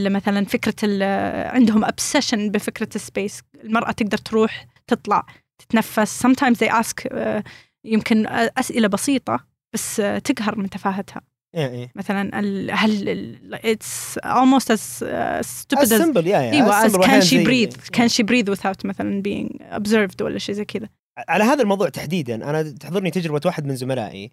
مثلا 0.09 0.45
فكرة 0.45 1.05
عندهم 1.49 1.85
obsession 1.85 2.35
بفكرة 2.37 2.89
السبيس 2.95 3.41
المرأة 3.63 3.91
تقدر 3.91 4.17
تروح 4.17 4.67
تطلع 4.87 5.25
تتنفس. 5.59 6.27
Sometimes 6.27 6.55
they 6.57 6.69
ask 6.71 7.07
آه، 7.11 7.43
يمكن 7.85 8.27
أسئلة 8.57 8.87
بسيطة 8.87 9.45
بس 9.73 9.99
آه، 9.99 10.17
تقهر 10.19 10.57
من 10.57 10.69
تفاهتها. 10.69 11.21
إيه 11.55 11.67
إيه. 11.67 11.91
مثلا 11.95 12.39
ال- 12.39 12.71
هل 12.71 13.37
it's 13.65 14.19
almost 14.25 14.65
as 14.65 15.03
uh, 15.03 15.41
stupid 15.43 15.87
as 15.87 16.17
يا 16.17 16.39
يا 16.39 16.51
إيوه 16.51 16.87
as 16.87 16.91
can 16.91 17.21
she 17.21 17.35
زي- 17.35 17.45
breathe? 17.45 17.75
can 17.97 18.09
she 18.09 18.23
breathe 18.23 18.49
without 18.55 18.85
مثلا 18.85 19.23
being 19.27 19.73
observed 19.75 20.21
ولا 20.21 20.37
شيء 20.39 20.55
زي 20.55 20.65
كذا؟ 20.65 20.89
على 21.17 21.43
هذا 21.43 21.61
الموضوع 21.63 21.89
تحديدا 21.89 22.35
أنا 22.35 22.63
تحضرني 22.63 23.11
تجربة 23.11 23.41
واحد 23.45 23.65
من 23.65 23.75
زملائي 23.75 24.31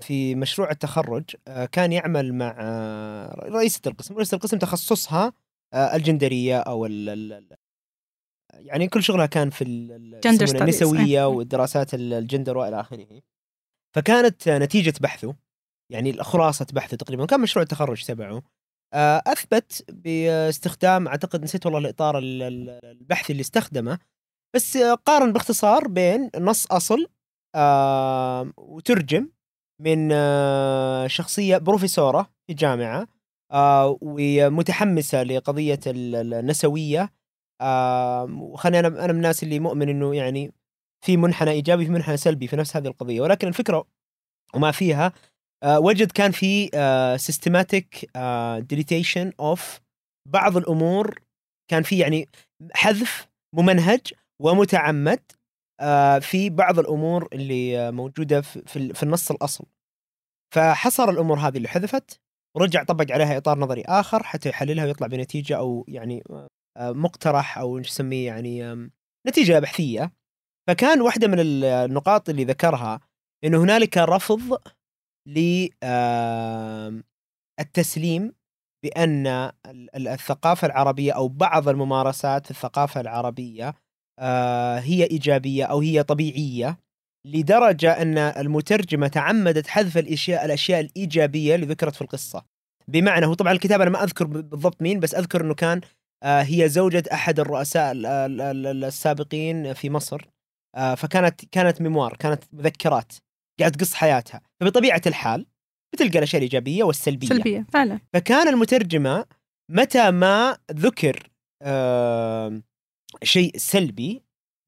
في 0.00 0.34
مشروع 0.34 0.70
التخرج 0.70 1.24
آه، 1.48 1.64
كان 1.64 1.92
يعمل 1.92 2.34
مع 2.34 2.56
آه، 2.60 3.34
رئيسة 3.48 3.80
القسم، 3.86 4.14
رئيسة 4.14 4.34
القسم 4.34 4.58
تخصصها 4.58 5.32
آه، 5.74 5.96
الجندرية 5.96 6.58
أو 6.60 6.86
ال 6.86 7.08
ال- 7.08 7.32
ال- 7.32 7.56
يعني 8.54 8.88
كل 8.88 9.02
شغلها 9.02 9.26
كان 9.26 9.50
في. 9.50 9.64
النسوية 10.62 11.18
إيه. 11.20 11.24
والدراسات 11.24 11.94
ال- 11.94 12.12
الجندر 12.12 12.58
وإلى 12.58 12.80
آخره. 12.80 13.20
فكانت 13.96 14.48
نتيجة 14.48 14.94
بحثه 15.00 15.34
يعني 15.92 16.12
خلاصة 16.22 16.66
بحثه 16.72 16.96
تقريبا 16.96 17.26
كان 17.26 17.40
مشروع 17.40 17.62
التخرج 17.62 18.04
تبعه 18.04 18.42
أثبت 19.26 19.84
باستخدام 19.88 21.08
أعتقد 21.08 21.42
نسيت 21.42 21.66
والله 21.66 21.78
الإطار 21.78 22.18
ال- 22.18 22.42
ال- 22.42 22.84
البحثي 22.84 23.32
اللي 23.32 23.40
استخدمه 23.40 23.98
بس 24.56 24.76
قارن 25.06 25.32
باختصار 25.32 25.88
بين 25.88 26.30
نص 26.38 26.66
أصل 26.66 27.06
آه، 27.56 28.52
وترجم 28.58 29.28
من 29.80 30.08
آه، 30.12 31.06
شخصية 31.06 31.58
بروفيسورة 31.58 32.30
في 32.46 32.54
جامعة 32.54 33.06
آه، 33.52 33.98
ومتحمسه 34.02 35.22
لقضية 35.22 35.80
ال- 35.86 36.14
ال- 36.16 36.34
النسوية. 36.34 37.12
آه، 37.62 38.24
وخليني 38.24 38.78
أنا 38.86 38.88
أنا 39.04 39.12
من 39.12 39.18
الناس 39.18 39.42
اللي 39.42 39.58
مؤمن 39.58 39.88
إنه 39.88 40.14
يعني 40.14 40.52
في 41.04 41.16
منحنى 41.16 41.50
إيجابي 41.50 41.84
في 41.84 41.90
منحنى 41.90 42.16
سلبي 42.16 42.46
في 42.46 42.56
نفس 42.56 42.76
هذه 42.76 42.86
القضية. 42.86 43.20
ولكن 43.20 43.48
الفكرة 43.48 43.86
وما 44.54 44.70
فيها 44.70 45.12
آه، 45.62 45.80
وجد 45.80 46.12
كان 46.12 46.30
في 46.30 46.70
systematic 47.18 48.10
deletion 48.58 49.32
of 49.40 49.80
بعض 50.28 50.56
الأمور. 50.56 51.20
كان 51.70 51.82
في 51.82 51.98
يعني 51.98 52.28
حذف 52.74 53.28
ممنهج 53.56 54.00
ومتعمد 54.40 55.22
آه، 55.80 56.18
في 56.18 56.50
بعض 56.50 56.78
الأمور 56.78 57.28
اللي 57.32 57.92
موجودة 57.92 58.40
في 58.40 58.62
في 58.66 58.76
ال- 58.78 58.94
في 58.94 59.02
النص 59.02 59.30
الأصل. 59.30 59.64
فحصر 60.54 61.10
الأمور 61.10 61.38
هذه 61.38 61.56
اللي 61.56 61.68
حذفت 61.68 62.20
ورجع 62.56 62.82
طبق 62.84 63.12
عليها 63.12 63.36
إطار 63.36 63.58
نظري 63.58 63.82
آخر 63.86 64.22
حتى 64.22 64.48
يحللها 64.48 64.84
ويطلع 64.84 65.06
بنتيجة 65.06 65.56
أو 65.58 65.84
يعني 65.88 66.22
آه، 66.76 66.92
مقترح 66.92 67.58
أو 67.58 67.78
نسميه 67.78 68.26
يعني 68.26 68.90
نتيجة 69.28 69.58
بحثية. 69.58 70.12
فكان 70.68 71.00
واحدة 71.00 71.28
من 71.28 71.40
ال- 71.40 71.64
النقاط 71.64 72.28
اللي 72.28 72.44
ذكرها 72.44 73.00
انه 73.44 73.62
هنالك 73.62 73.98
رفض 73.98 74.58
للتسليم 77.58 78.32
بأن 78.84 79.26
ال- 79.26 79.96
ال- 79.96 80.08
الثقافة 80.08 80.66
العربية 80.66 81.12
أو 81.12 81.28
بعض 81.28 81.68
الممارسات 81.68 82.44
في 82.44 82.50
الثقافة 82.50 83.00
العربية 83.00 83.74
هي 84.78 85.04
إيجابية 85.04 85.64
أو 85.64 85.80
هي 85.80 86.02
طبيعية 86.02 86.78
لدرجة 87.26 88.02
أن 88.02 88.18
المترجمة 88.18 89.08
تعمدت 89.08 89.66
حذف 89.66 89.98
الإشياء 89.98 90.44
الأشياء 90.44 90.80
الإيجابية 90.80 91.54
اللي 91.54 91.66
ذكرت 91.66 91.94
في 91.94 92.02
القصة. 92.02 92.44
بمعنى 92.88 93.26
هو 93.26 93.34
طبعا 93.34 93.52
الكتاب 93.52 93.80
أنا 93.80 93.90
ما 93.90 94.04
أذكر 94.04 94.24
بالضبط 94.26 94.82
مين 94.82 95.00
بس 95.00 95.14
أذكر 95.14 95.40
إنه 95.40 95.54
كان 95.54 95.80
آه، 96.22 96.42
هي 96.42 96.68
زوجة 96.68 97.02
أحد 97.12 97.40
الرؤساء 97.40 97.92
ال- 97.92 98.06
ال- 98.06 98.40
ال- 98.66 98.84
السابقين 98.84 99.72
في 99.72 99.90
مصر 99.90 100.28
آه، 100.76 100.94
فكانت 100.94 101.44
كانت 101.44 101.80
ميموار 101.82 102.16
كانت 102.16 102.44
مذكرات 102.52 103.12
قاعد 103.60 103.72
تقص 103.72 103.94
حياتها. 103.94 104.40
فبطبيعة 104.60 105.02
الحال 105.06 105.46
بتلقى 105.94 106.18
الأشياء 106.18 106.38
الإيجابية 106.42 106.84
والسلبية. 106.84 107.28
سلبية 107.28 107.66
فعلا. 107.72 108.00
فكان 108.12 108.48
المترجمة 108.48 109.24
متى 109.70 110.10
ما 110.10 110.56
ذكر 110.72 111.30
آه 111.62 112.62
شيء 113.22 113.56
سلبي 113.56 114.22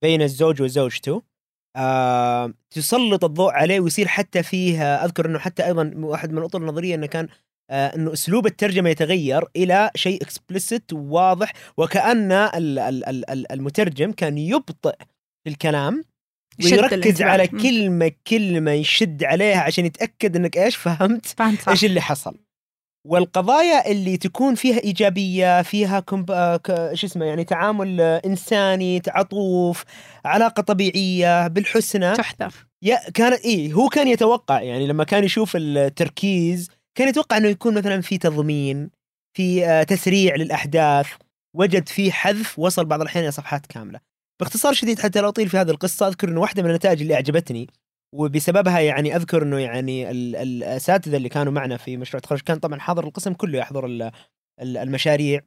بين 0.05 0.23
الزوج 0.23 0.63
وزوجته 0.63 1.23
آه 1.77 2.55
تسلط 2.71 3.25
الضوء 3.25 3.53
عليه 3.53 3.81
ويصير 3.81 4.09
حتى 4.09 4.43
فيه 4.43 4.95
أذكر 5.05 5.27
إنه 5.27 5.39
حتى 5.39 5.67
أيضا 5.67 5.93
واحد 5.97 6.33
من 6.33 6.39
الاطر 6.39 6.59
النظرية 6.61 6.95
إنه 6.95 7.07
كان 7.07 7.29
آه، 7.71 7.87
إنه 7.97 8.13
أسلوب 8.13 8.47
الترجمة 8.47 8.91
يتغير 8.91 9.45
إلى 9.57 9.91
شيء 9.97 10.23
اكسبلسيت 10.23 10.93
وواضح 10.93 11.53
وكأن 11.77 12.33
ال- 12.33 12.79
ال- 12.79 13.05
ال- 13.09 13.31
ال- 13.31 13.53
المترجم 13.53 14.13
كان 14.13 14.39
يبطئ 14.39 14.97
في 15.45 15.51
الكلام 15.51 16.05
ويركز. 16.65 17.23
على. 17.23 17.43
كلمة 17.63 18.13
كلمة 18.27 18.71
يشد 18.71 19.25
عليها 19.25 19.61
عشان 19.61 19.87
يتأكد 19.87 20.37
إنك 20.37 20.57
إيش 20.59 20.77
فهمت 20.77 21.27
فهمت 21.27 21.69
إيش 21.69 21.85
اللي 21.85 22.01
حصل 22.01 22.37
والقضايا 23.05 23.91
اللي 23.91 24.17
تكون 24.17 24.55
فيها 24.55 24.79
إيجابية 24.79 25.63
فيها 25.63 26.01
كمب... 26.01 26.31
آه، 26.31 26.57
ك... 26.57 26.95
شو 26.95 27.07
اسمه 27.07 27.25
يعني 27.25 27.45
تعامل 27.45 28.01
آه، 28.01 28.23
إنساني 28.27 29.01
تعاطف 29.01 29.85
علاقة 30.25 30.63
طبيعية 30.63 31.49
بالحسنى. 31.49 32.13
تحذف 32.13 32.67
يا 32.85 33.11
كان 33.11 33.33
إيه 33.33 33.73
هو 33.73 33.89
كان 33.89 34.09
يتوقع 34.09 34.63
يعني 34.63 34.87
لما 34.87 35.05
كان 35.05 35.25
يشوف 35.25 35.53
التركيز 35.57 36.71
كان 36.99 37.09
يتوقع 37.09 37.37
إنه 37.37 37.49
يكون 37.49 37.75
مثلا 37.75 38.01
في 38.01 38.19
تضمين 38.19 38.91
في 39.37 39.67
آه، 39.67 39.83
تسريع 39.83 40.37
للأحداث. 40.37 41.07
وجد 41.57 41.89
في 41.89 42.13
حذف 42.13 42.59
وصل 42.59 42.85
بعض 42.85 43.01
الأحيان 43.01 43.25
إلى 43.25 43.33
صفحات 43.33 43.67
كاملة. 43.67 44.01
باختصار 44.41 44.73
شديد 44.73 44.99
حتى 44.99 45.21
لا 45.21 45.29
أطيل 45.29 45.49
في 45.49 45.57
هذه 45.59 45.71
القصة 45.71 46.09
أذكر 46.09 46.29
إنه 46.29 46.41
واحدة 46.41 46.63
من 46.63 46.71
النتائج 46.71 47.01
اللي 47.01 47.15
أعجبتني. 47.15 47.67
وبسببها 48.15 48.81
يعني 48.81 49.17
أذكر 49.17 49.43
إنه 49.43 49.59
يعني 49.59 50.11
ال- 50.11 50.37
الأساتذة 50.37 51.17
اللي 51.17 51.29
كانوا 51.29 51.53
معنا 51.53 51.77
في 51.77 51.97
مشروع 51.97 52.19
التخرج 52.19 52.41
كان 52.41 52.59
طبعا 52.59 52.79
حاضر 52.81 53.05
القسم 53.05 53.33
كله 53.33 53.59
يحضر 53.59 53.87
ال- 53.87 54.11
ال- 54.61 54.77
المشاريع. 54.77 55.41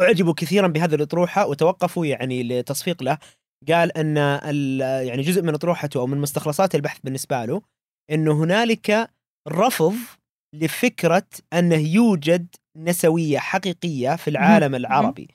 أعجبوا 0.00 0.32
كثيرا 0.36 0.66
بهذه 0.68 0.94
الأطروحة 0.94 1.46
وتوقفوا 1.46 2.06
يعني 2.06 2.42
لتصفيق 2.42 3.02
له. 3.02 3.18
قال 3.68 3.98
إن 3.98 4.16
يعني 5.06 5.22
جزء 5.22 5.42
من 5.42 5.54
أطروحته 5.54 6.00
أو 6.00 6.06
من 6.06 6.18
مستخلصات 6.18 6.74
البحث 6.74 6.98
بالنسبة 7.04 7.44
له 7.44 7.62
إنه 8.10 8.44
هنالك 8.44 9.10
رفض 9.48 9.94
لفكرة 10.54 11.26
أنه 11.52 11.76
يوجد 11.76 12.46
نسوية 12.76 13.38
حقيقية 13.38 14.16
في 14.16 14.28
العالم 14.30 14.74
العربي. 14.74 15.28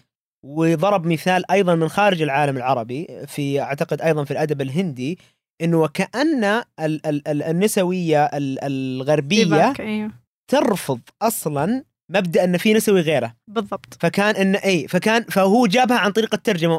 وضرب 0.45 1.05
مثال 1.07 1.51
أيضا 1.51 1.75
من 1.75 1.89
خارج 1.89 2.21
العالم 2.21 2.57
العربي 2.57 3.07
في 3.27 3.61
أعتقد 3.61 4.01
أيضا 4.01 4.23
في 4.23 4.31
الأدب 4.31 4.61
الهندي 4.61 5.19
إنه 5.61 5.77
وكأن 5.81 6.43
ال- 6.43 6.61
ال- 6.79 7.27
ال- 7.27 7.43
النسوية 7.43 8.25
ال- 8.25 8.59
الغربية 8.63 9.73
أيوه 9.79 10.11
ترفض 10.51 10.99
أصلا 11.21 11.83
مبدأ 12.11 12.43
إن 12.43 12.57
في 12.57 12.73
نسوي 12.73 13.01
غيره. 13.01 13.33
بالضبط. 13.47 13.97
فكان 13.99 14.35
إن 14.35 14.55
إي 14.55 14.87
فكان 14.87 15.23
فهو 15.23 15.67
جابها 15.67 15.97
عن 15.97 16.11
طريق 16.11 16.33
الترجمة 16.33 16.77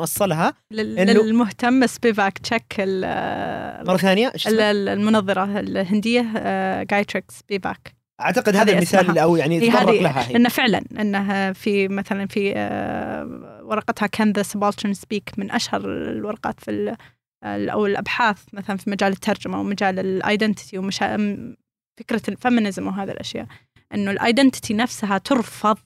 إنه- 0.73 0.75
للمهتم 0.99 1.87
سبيفاك 1.87 2.39
تشيك 2.39 2.75
مرة 3.87 3.97
ثانية 3.97 4.33
المنظرة 4.49 5.59
الهندية 5.61 6.21
جاياتري 6.83 7.31
سبيفاك 7.31 7.95
أعتقد 8.21 8.57
هذا 8.57 8.73
المثال 8.73 9.19
أو 9.19 9.37
يعني 9.37 9.59
هذه- 9.71 10.03
لها 10.03 10.29
هي. 10.31 10.37
إنه 10.37 10.49
فعلا 10.49 10.83
انها 11.01 11.53
في 11.53 11.89
مثلا 11.89 12.27
في 12.27 12.53
آه، 12.57 13.61
ورقتها 13.65 14.07
can 14.07 14.33
the 14.33 14.43
subaltern 14.43 14.95
speak 14.95 15.31
من 15.37 15.51
أشهر 15.51 15.81
الورقات 15.85 16.61
في 16.61 16.97
أو 17.45 17.87
الأبحاث 17.87 18.45
مثلا 18.53 18.77
في 18.77 18.91
مجال 18.91 19.13
الترجمة 19.13 19.61
ومجال 19.61 19.99
ال 19.99 20.07
identity 20.07 20.79
وفكره 20.79 22.23
ال 22.29 22.35
feminism 22.35 22.87
وهذه 22.87 23.11
الأشياء 23.11 23.47
إنه 23.95 24.11
ال 24.11 24.18
identity 24.18 24.75
نفسها 24.75 25.19
ترفض 25.19 25.79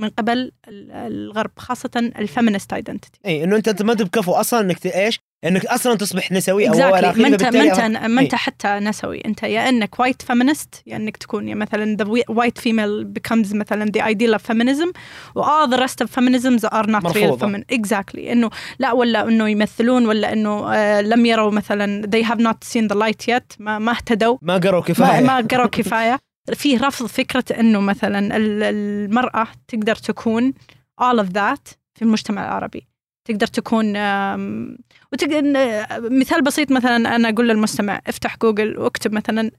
من 0.00 0.08
قبل 0.08 0.52
ال- 0.68 0.90
الغرب 0.92 1.50
خاصة 1.56 1.90
ال 1.96 2.04
feminist 2.04 2.72
identity 2.72 3.20
اي 3.26 3.44
إنه 3.44 3.56
أنت 3.56 3.82
ما 3.82 3.94
تبكفو 3.94 4.32
أصلا 4.32 4.60
إنك 4.60 4.86
إيش؟ 4.86 5.18
إنك 5.44 5.66
أصلا 5.66 5.94
تصبح 5.94 6.32
نسوي 6.32 6.68
أو 6.68 6.74
exactly. 6.74 7.18
ما 7.18 7.28
انت 7.28 7.42
ما 7.44 7.62
انت 7.62 7.80
ما 7.80 8.20
إيه. 8.20 8.24
انت 8.26 8.34
حتى 8.34 8.68
نسوي 8.68 9.22
أنت 9.26 9.42
يا 9.42 9.68
إنك 9.68 10.00
white 10.00 10.22
feminist 10.22 10.82
يا 10.86 10.96
إنك 10.96 11.16
تكون 11.16 11.48
يا 11.48 11.54
مثلا 11.54 11.96
the 12.02 12.06
white 12.32 12.62
female 12.62 13.04
becomes 13.18 13.54
مثلا 13.54 13.92
the 13.98 14.00
ideal 14.00 14.34
of 14.38 14.42
feminism 14.52 14.92
و 15.34 15.42
all 15.42 15.68
the 15.70 15.78
rest 15.80 16.04
of 16.06 16.08
feminisms 16.20 16.64
are 16.68 16.86
not 16.86 17.14
real 17.14 17.30
مرفوضة. 17.30 17.38
feminine 17.46 17.74
exactly 17.74 18.18
إنه 18.30 18.50
لا 18.78 18.92
ولا 18.92 19.28
إنه 19.28 19.48
يمثلون 19.48 20.06
ولا 20.06 20.32
إنه 20.32 20.72
آه 20.74 21.00
لم 21.00 21.26
يروا 21.26 21.50
مثلا 21.50 22.02
they 22.14 22.24
have 22.26 22.40
not 22.40 22.56
seen 22.74 22.88
the 22.88 22.96
light 22.96 23.28
yet 23.34 23.56
ما 23.58 23.78
ما 23.78 23.92
اهتدوا 23.92 24.36
ما 24.42 24.54
قروا 24.56 24.80
ما, 24.80 24.86
كفاية 24.86 25.20
ما 25.20 25.36
قروا 25.36 25.66
كفاية 25.66 26.18
في 26.52 26.76
رفض 26.76 27.06
فكرة 27.06 27.44
إنه 27.60 27.80
مثلا 27.80 28.36
ال- 28.36 28.62
المرأة 28.62 29.46
تقدر 29.68 29.94
تكون 29.96 30.52
all 31.02 31.18
of 31.20 31.26
that 31.26 31.74
في 31.94 32.02
المجتمع 32.02 32.44
العربي 32.44 32.88
تقدر 33.24 33.46
تكون 33.46 33.86
وتقدر 35.12 35.42
مثال 36.10 36.42
بسيط 36.42 36.72
مثلا 36.72 37.16
أنا 37.16 37.28
أقول 37.28 37.48
للمستمع 37.48 38.00
افتح 38.06 38.36
جوجل 38.38 38.78
واكتب 38.78 39.12
مثلا 39.12 39.50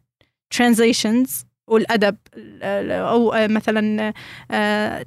translations 0.56 1.30
والأدب 1.68 2.18
ال- 2.38 2.92
أو 2.92 3.34
آه، 3.34 3.48
مثلا 3.48 4.14
آه، 4.52 5.06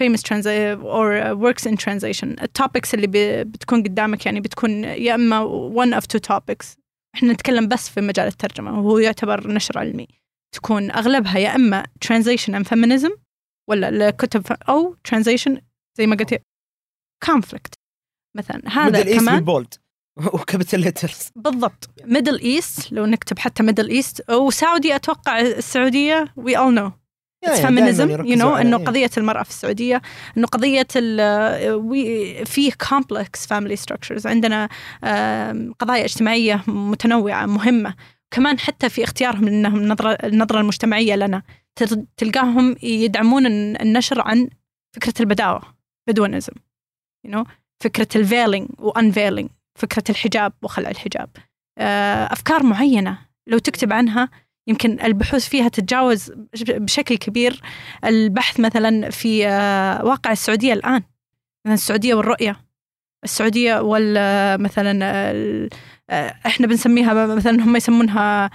famous 0.00 0.20
translation 0.20 0.78
or 0.82 1.34
works 1.44 1.70
in 1.70 1.74
translation. 1.76 2.42
ال 2.42 2.49
topics 2.49 2.94
اللي 2.94 3.06
بتكون 3.44 3.82
قدامك 3.82 4.26
يعني 4.26 4.40
بتكون 4.40 4.84
يا 4.84 5.14
إما 5.14 5.44
one 5.74 6.00
of 6.00 6.04
two 6.04 6.20
topics. 6.34 6.66
إحنا 7.14 7.32
نتكلم 7.32 7.68
بس 7.68 7.88
في 7.88 8.00
مجال 8.00 8.26
الترجمة 8.26 8.78
وهو 8.80 8.98
يعتبر 8.98 9.52
نشر 9.52 9.78
علمي. 9.78 10.08
تكون 10.54 10.90
أغلبها 10.90 11.38
يا 11.38 11.54
إما 11.54 11.84
translation 12.04 12.52
and 12.52 12.64
feminism 12.74 13.12
ولا 13.70 13.88
الكتب 13.88 14.42
أو 14.68 14.96
translation 15.08 15.52
زي 15.98 16.06
ما 16.06 16.16
قلت. 16.16 16.42
conflict. 17.26 17.75
مثلا. 18.36 18.62
هذا 18.66 18.84
Middle 18.84 19.06
East 19.06 19.20
كمان 19.20 19.34
بال 19.36 19.49
bold 19.49 19.74
و 20.16 20.24
capital 20.24 20.80
letters 20.80 21.30
بالضبط. 21.36 21.90
Middle 22.04 22.40
East 22.40 22.92
لو 22.92 23.06
نكتب 23.06 23.38
حتى 23.38 23.62
Middle 23.62 23.88
East 23.88 24.30
وسعودي 24.30 24.96
أتوقع 24.96 25.40
السعودية 25.40 26.32
we 26.36 26.58
all 26.58 26.74
know 26.74 26.92
feminism 27.54 28.10
you 28.10 28.36
know 28.36 28.56
إنه 28.56 28.76
قضية 28.76 29.10
المرأة 29.18 29.42
في 29.42 29.50
السعودية 29.50 30.02
إنه 30.36 30.46
قضية 30.46 30.86
فيه 32.44 32.72
complex 32.88 33.46
family 33.46 33.76
structures 33.76 34.26
عندنا 34.26 34.68
قضايا 35.78 36.04
اجتماعية 36.04 36.62
متنوعة 36.66 37.46
مهمة. 37.46 37.94
كمان 38.30 38.58
حتى 38.58 38.88
في 38.88 39.04
اختيارهم 39.04 39.46
انهم 39.46 39.76
النظره 39.76 40.10
النظرة 40.10 40.60
المجتمعية 40.60 41.14
لنا. 41.16 41.42
تلقاهم 42.16 42.76
يدعمون 42.82 43.46
الن- 43.46 43.76
النشر 43.80 44.20
عن 44.20 44.48
فكرة 44.96 45.14
البداوة 45.20 45.62
bedouinism 46.08 46.52
you 47.24 47.30
know 47.30 47.44
فكرة 47.82 48.08
ال 48.16 48.23
veiling 48.23 48.68
و 48.78 48.85
unveiling 48.85 49.48
فكرة 49.78 50.04
الحجاب 50.10 50.52
وخلع 50.62 50.90
الحجاب. 50.90 51.28
آه، 51.78 52.32
أفكار 52.32 52.62
معينة 52.62 53.18
لو 53.46 53.58
تكتب 53.58 53.92
عنها 53.92 54.28
يمكن 54.68 55.00
البحوث 55.00 55.48
فيها 55.48 55.68
تتجاوز 55.68 56.32
بشكل 56.68 57.16
كبير 57.16 57.60
البحث 58.04 58.60
مثلا 58.60 59.10
في 59.10 59.46
آه، 59.46 60.04
واقع 60.04 60.32
السعودية 60.32 60.72
الآن. 60.72 61.02
مثلا 61.66 61.74
السعودية 61.74 62.14
والرؤية. 62.14 62.60
السعودية 63.24 63.80
وال 63.80 64.62
مثلا 64.62 64.90
ال- 65.30 65.68
آه، 66.10 66.34
إحنا 66.46 66.66
بنسميها 66.66 67.26
مثلا 67.26 67.64
هم 67.64 67.76
يسمونها 67.76 68.50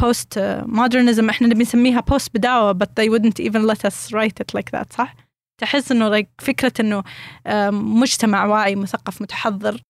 post 0.00 0.38
modernism 0.66 1.28
إحنا 1.30 1.48
بنسميها 1.48 2.00
post 2.00 2.36
بداوه 2.36 2.72
but 2.72 2.86
they 3.00 3.08
wouldn't 3.08 3.44
even 3.44 3.62
let 3.72 3.90
us 3.90 4.10
write 4.12 4.40
it 4.42 4.58
like 4.58 4.78
that 4.78 4.92
صح؟ 4.92 5.14
تحس 5.60 5.92
إنه 5.92 6.26
فكرة 6.38 6.72
إنه 6.80 7.04
آه، 7.46 7.70
مجتمع 7.70 8.44
واعي 8.44 8.76
مثقف 8.76 9.22
متحضر. 9.22 9.80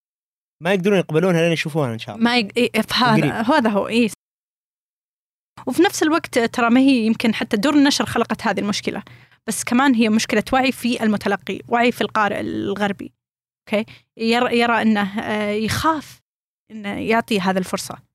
ما 0.63 0.73
يقدرون 0.73 0.97
يقبلونها 0.97 1.41
لين 1.41 1.51
يشوفوها 1.51 1.93
إن 1.93 1.99
شاء 1.99 2.15
الله. 2.15 2.25
ما 2.25 2.37
يق... 2.37 2.47
إيه 2.57 2.71
قريب. 2.71 3.25
هذا 3.25 3.69
هو 3.69 3.87
إيه. 3.87 4.09
وفي 5.67 5.81
نفس 5.81 6.03
الوقت 6.03 6.39
ترى 6.39 6.69
ما 6.69 6.79
هي 6.79 7.05
يمكن 7.05 7.33
حتى 7.33 7.57
دور 7.57 7.73
النشر 7.73 8.05
خلقت 8.05 8.47
هذه 8.47 8.59
المشكلة. 8.59 9.03
بس 9.47 9.63
كمان 9.63 9.95
هي 9.95 10.09
مشكلة 10.09 10.43
وعي 10.53 10.71
في 10.71 11.03
المتلقي 11.03 11.59
وعي 11.67 11.91
في 11.91 12.01
القارئ 12.01 12.39
الغربي. 12.39 13.13
أوكي؟ 13.69 13.85
يرى, 14.17 14.59
يرى 14.59 14.81
أنه 14.81 15.19
آه، 15.19 15.51
يخاف 15.51 16.19
أنه 16.71 16.99
يعطي 16.99 17.39
هذه 17.39 17.57
الفرصة. 17.57 17.95
ل- 17.95 18.06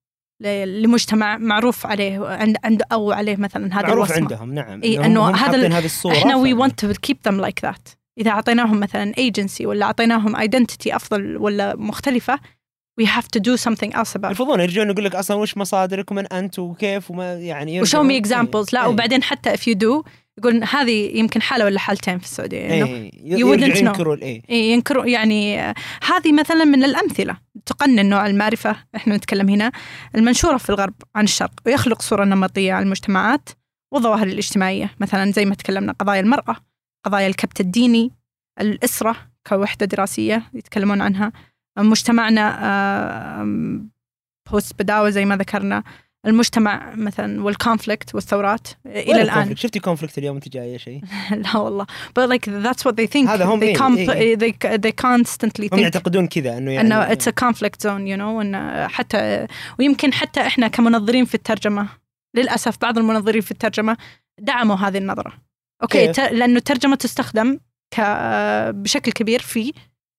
لمجتمع 0.64 1.38
معروف 1.38 1.86
عليه 1.86 2.26
عند 2.26 2.56
عند 2.64 2.82
أو 2.92 3.12
عليه 3.12 3.36
مثلا 3.36 3.74
هذا 3.74 3.86
معروف 3.86 4.10
الوصمة. 4.10 4.16
عندهم 4.16 4.54
نعم. 4.54 4.82
إنه 4.82 5.30
هم 5.30 5.34
هذا 5.34 5.78
هذه 5.78 5.84
الصورة 5.84 6.12
إحنا 6.12 6.36
we 6.36 6.52
want 6.52 6.84
to 6.84 6.92
keep 6.92 7.18
them 7.26 7.40
like 7.40 7.64
that 7.64 7.88
إذا 8.18 8.30
أعطيناهم 8.30 8.80
مثلا 8.80 9.12
ايجنسي 9.18 9.66
ولا 9.66 9.86
أعطيناهم 9.86 10.36
identity 10.36 10.96
أفضل 10.96 11.36
ولا 11.36 11.76
مختلفة 11.76 12.38
we 13.00 13.04
have 13.04 13.28
to 13.28 13.40
do 13.40 13.56
something 13.56 13.92
else 13.94 14.14
about 14.14 14.24
it. 14.24 14.30
يرفضون 14.30 14.60
يرجعون 14.60 14.90
يقول 14.90 15.04
لك 15.04 15.14
أصلا 15.14 15.36
وش 15.36 15.56
مصادرك 15.56 16.10
ومن 16.10 16.26
أنت 16.26 16.58
وكيف 16.58 17.10
وما 17.10 17.34
يعني 17.34 17.80
و 17.80 17.85
show 17.85 18.02
me 18.02 18.18
examples 18.18 18.66
لا 18.72 18.82
إيه. 18.82 18.88
وبعدين 18.88 19.22
حتى 19.22 19.56
if 19.56 19.60
you 19.60 19.74
do 19.74 20.10
يقول 20.38 20.64
هذه 20.64 21.18
يمكن 21.18 21.42
حالة 21.42 21.64
ولا 21.64 21.78
حالتين 21.78 22.18
في 22.18 22.24
السعودية. 22.24 22.82
انه 22.82 23.10
no. 23.10 23.78
ينكروا 23.78 24.16
إيه 24.16 24.72
ينكروا 24.72 25.06
يعني 25.06 25.58
هذه 26.02 26.32
مثلا 26.32 26.64
من 26.64 26.84
الأمثلة 26.84 27.36
تقنن 27.66 28.08
نوع 28.08 28.26
المعرفة 28.26 28.76
إحنا 28.96 29.16
نتكلم 29.16 29.48
هنا 29.48 29.72
المنشورة 30.14 30.56
في 30.56 30.70
الغرب 30.70 30.94
عن 31.14 31.24
الشرق 31.24 31.52
ويخلق 31.66 32.02
صورة 32.02 32.24
نمطية 32.24 32.72
عن 32.72 32.82
المجتمعات 32.82 33.48
والظواهر 33.92 34.26
الاجتماعية 34.26 34.90
مثلا 35.00 35.32
زي 35.32 35.44
ما 35.44 35.54
تكلمنا 35.54 35.92
قضايا 35.92 36.20
المرأة 36.20 36.56
قضايا 37.04 37.26
الكبت 37.26 37.60
الديني 37.60 38.10
الأسرة 38.60 39.16
كوحدة 39.46 39.86
دراسية 39.86 40.42
يتكلمون 40.54 41.00
عنها 41.00 41.32
مجتمعنا 41.78 43.44
post 44.50 44.82
بداوة 44.82 45.10
زي 45.10 45.24
ما 45.24 45.36
ذكرنا 45.36 45.82
المجتمع 46.26 46.94
مثلا 46.94 47.44
وال 47.44 47.58
conflict 47.58 48.14
والثورات 48.14 48.68
إلى 48.86 49.22
الآن؟ 49.22 49.56
شفتي 49.56 49.80
conflict 49.80 50.18
اليوم 50.18 50.36
انت 50.36 50.48
جاية 50.48 50.76
شيء؟ 50.76 51.00
لا 51.44 51.56
والله 51.56 51.86
but 52.18 52.28
like 52.28 52.46
that's 52.46 52.82
what 52.84 52.94
they 52.94 53.06
think 53.14 53.28
هذا 53.28 53.44
هم 53.44 53.60
they, 53.60 53.62
إيه، 53.62 53.76
comp- 53.76 54.10
إيه. 54.10 54.36
they, 54.36 54.52
they 54.78 54.92
constantly 55.06 55.60
هم 55.72 55.78
think 55.78 55.78
يعتقدون 55.82 56.26
كذا 56.26 56.58
إنه 56.58 56.70
يعني 56.72 56.86
إنه 56.86 57.08
it's 57.14 57.28
a 57.28 57.32
conflict 57.44 57.82
zone 57.82 58.06
you 58.06 58.16
know 58.18 58.40
إنه 58.40 58.88
حتى 58.88 59.46
ويمكن 59.78 60.12
حتى 60.12 60.40
إحنا 60.40 60.68
كمنظرين 60.68 61.24
في 61.24 61.34
الترجمة 61.34 61.88
للأسف 62.36 62.76
بعض 62.82 62.98
المنظرين 62.98 63.40
في 63.40 63.50
الترجمة 63.50 63.96
دعموا 64.40 64.76
هذه 64.76 64.98
النظرة 64.98 65.32
أوكي؟ 65.82 66.12
ت- 66.12 66.20
لأنه 66.20 66.56
الترجمة 66.56 66.96
تستخدم 66.96 67.58
ك 67.94 68.00
بشكل 68.74 69.12
كبير 69.12 69.40
في 69.42 69.72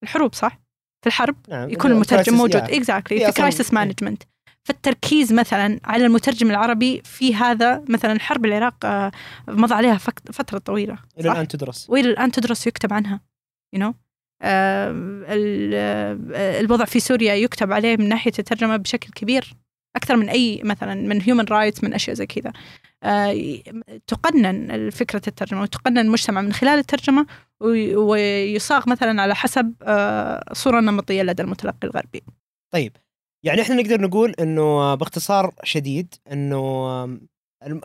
الحروب 0.03 0.33
صح 0.33 0.62
في 1.03 1.07
الحرب 1.07 1.35
نعم 1.49 1.69
يكون 1.69 1.91
المترجم 1.91 2.33
موجود. 2.33 2.55
exactly 2.55 3.21
هي 3.21 3.31
في 3.31 3.31
كرايسيس 3.31 3.69
إيه. 3.69 3.75
management 3.75 4.23
فالتركيز 4.63 5.33
مثلا 5.33 5.79
على 5.83 6.05
المترجم 6.05 6.49
العربي 6.49 7.01
في 7.05 7.35
هذا 7.35 7.83
مثلا 7.89 8.19
حرب 8.19 8.45
العراق 8.45 8.85
آه، 8.85 9.11
مضى 9.47 9.73
عليها 9.73 9.97
فترة 10.33 10.57
طويلة 10.57 10.97
إلى؟ 11.19 11.31
الآن 11.31 11.47
تدرس 11.47 11.89
وإلى 11.89 12.09
الآن 12.09 12.31
تدرس 12.31 12.67
ويكتب 12.67 12.93
عنها 12.93 13.21
you 13.75 13.79
know 13.79 13.93
آه، 14.41 15.23
آه، 15.27 16.59
الوضع 16.59 16.85
في 16.85 16.99
سوريا 16.99 17.33
يكتب 17.33 17.71
عليه 17.71 17.97
من 17.97 18.09
ناحية 18.09 18.31
الترجمة 18.39 18.77
بشكل 18.77 19.09
كبير 19.11 19.53
أكثر 19.95 20.15
من 20.15 20.29
أي 20.29 20.61
مثلا 20.63 20.95
من 20.95 21.21
human 21.21 21.45
rights 21.45 21.83
من 21.83 21.93
أشياء 21.93 22.15
زي 22.15 22.25
كذا 22.25 22.53
آه، 23.03 23.35
تقنن 24.07 24.89
فكره 24.89 25.21
الترجمة 25.27 25.61
وتقنن 25.61 25.97
المجتمع 25.97 26.41
من 26.41 26.53
خلال 26.53 26.79
الترجمة 26.79 27.25
وي- 27.61 27.95
ويصاغ 27.95 28.89
مثلا 28.89 29.21
على 29.21 29.35
حسب 29.35 29.73
آه، 29.83 30.43
صورة 30.53 30.79
نمطية 30.79 31.23
لدى 31.23 31.41
المتلقي 31.43 31.77
الغربي 31.87 32.21
طيب 32.73 32.91
يعني 33.45 33.61
إحنا 33.61 33.75
نقدر 33.75 34.01
نقول 34.01 34.33
إنه 34.39 34.95
باختصار 34.95 35.53
شديد 35.63 36.15
إنه 36.31 37.19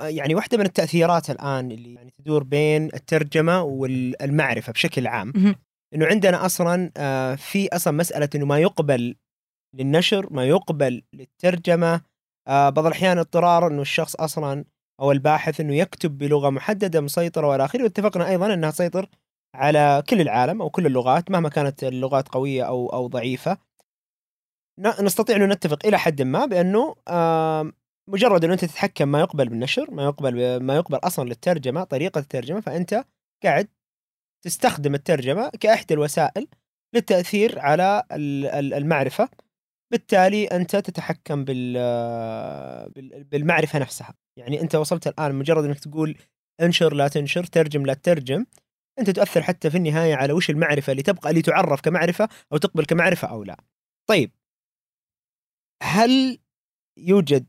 يعني 0.01 0.35
واحدة 0.35 0.59
من 0.59 0.66
التأثيرات 0.66 1.31
الآن 1.31 1.71
اللي 1.71 1.94
يعني 1.94 2.11
تدور 2.11 2.42
بين 2.42 2.85
الترجمة 2.94 3.62
والمعرفة 3.62 4.73
بشكل 4.73 5.07
عام. 5.07 5.33
إنه 5.94 6.07
عندنا 6.07 6.47
أصلا 6.47 6.90
آه، 6.97 7.35
في 7.35 7.68
أصلا 7.77 7.92
مسألة 7.97 8.29
إنه 8.35 8.47
ما 8.47 8.59
يقبل 8.59 9.14
للنشر 9.74 10.33
ما 10.33 10.44
يقبل 10.44 11.02
للترجمة. 11.12 12.00
آه، 12.48 12.68
بعض 12.70 12.87
الأحيان 12.87 13.18
اضطرار 13.18 13.66
إنه 13.66 13.83
الشخص 13.83 14.16
أصلا 14.16 14.64
أو 15.00 15.12
الباحث 15.12 15.61
إنه 15.61 15.74
يكتب 15.74 16.18
بلغة 16.18 16.50
محددة 16.50 17.00
مسيطرة 17.00 17.46
وإلى 17.46 17.64
آخره. 17.64 17.83
واتفقنا 17.83 18.28
أيضا 18.28 18.54
إنها 18.54 18.70
تسيطر 18.70 19.09
على 19.54 20.02
كل 20.11 20.20
العالم 20.20 20.62
أو 20.62 20.70
كل 20.70 20.87
اللغات 20.87 21.31
مهما 21.31 21.48
كانت 21.48 21.85
اللغات 21.85 22.28
قوية 22.28 22.62
أو 22.62 22.87
أو 22.92 23.07
ضعيفة. 23.07 23.59
ن- 24.81 25.04
نستطيع 25.04 25.37
ان 25.37 25.48
نتفق 25.48 25.87
إلى 25.87 25.98
حد 25.98 26.22
ما 26.22 26.46
بأنه 26.46 26.94
آم، 27.09 27.72
مجرد 28.11 28.44
إنه 28.44 28.52
أنت 28.52 28.64
تتحكم 28.64 29.09
ما 29.09 29.20
يقبل 29.20 29.48
بالنشر 29.48 29.90
ما 29.90 30.04
يقبل 30.04 30.57
ما 30.62 30.76
يقبل 30.76 30.98
أصلا 30.98 31.28
للترجمة 31.28 31.85
طريقة 31.85 32.18
الترجمة 32.18 32.61
فأنت 32.61 33.04
قاعد 33.44 33.68
تستخدم 34.44 34.94
الترجمة 34.94 35.48
كاحدى 35.61 35.94
الوسائل 35.94 36.48
للتأثير 36.94 37.59
على 37.59 38.02
ال- 38.12 38.46
ال- 38.46 38.74
المعرفة. 38.74 39.28
بالتالي 39.90 40.44
أنت 40.46 40.77
تتحكم 40.77 41.44
بال 41.44 41.72
بال- 42.90 43.24
بالمعرفة 43.24 43.79
نفسها. 43.79 44.14
يعني 44.38 44.61
أنت 44.61 44.74
وصلت 44.74 45.07
الآن 45.07 45.35
مجرد 45.35 45.64
إنك 45.64 45.79
تقول 45.81 46.18
انشر 46.61 46.94
لا 46.94 47.09
تنشر 47.09 47.44
ترجم 47.44 47.87
لا 47.87 47.94
تترجم 47.94 48.46
أنت 48.98 49.11
تؤثر 49.11 49.42
حتى 49.42 49.70
في 49.70 49.77
النهاية 49.77 50.14
على 50.14 50.33
وش 50.33 50.51
المعرفة 50.51 50.90
اللي 50.90 51.03
تبقى 51.03 51.31
اللي 51.31 51.42
تعرف 51.42 51.81
كمعرفة 51.81 52.29
أو 52.53 52.57
تقبل 52.59 52.85
كمعرفة 52.85 53.29
أو 53.29 53.44
لا. 53.44 53.57
طيب. 54.09 54.33
هل 55.83 56.38
يوجد 56.98 57.46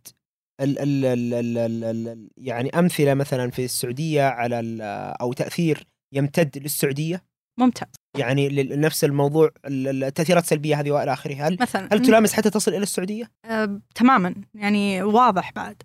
ال 0.61 0.79
ال 0.79 1.05
ال 1.05 1.33
ال 1.33 1.57
ال 1.57 2.07
ال 2.07 2.29
يعني 2.37 2.69
أمثلة 2.69 3.13
مثلا 3.13 3.49
في 3.51 3.65
السعودية 3.65 4.23
على 4.23 4.77
أو 5.21 5.33
تأثير 5.33 5.87
يمتد 6.13 6.57
للسعودية؟ 6.57 7.25
ممتاز. 7.59 7.87
يعني 8.17 8.63
نفس 8.63 9.03
الموضوع 9.03 9.49
ال- 9.65 9.87
ال- 9.87 10.03
التأثيرات 10.03 10.43
السلبية 10.43 10.79
هذه 10.79 10.91
والى 10.91 11.13
آخره. 11.13 11.33
هل 11.47 11.57
مثلا 11.61 11.89
هل 11.93 12.01
تلامس 12.01 12.33
حتى 12.33 12.49
تصل 12.49 12.71
إلى 12.71 12.83
السعودية؟ 12.83 13.31
آه، 13.45 13.79
تماما. 13.95 14.35
يعني 14.55 15.03
واضح 15.03 15.51
بعد. 15.55 15.83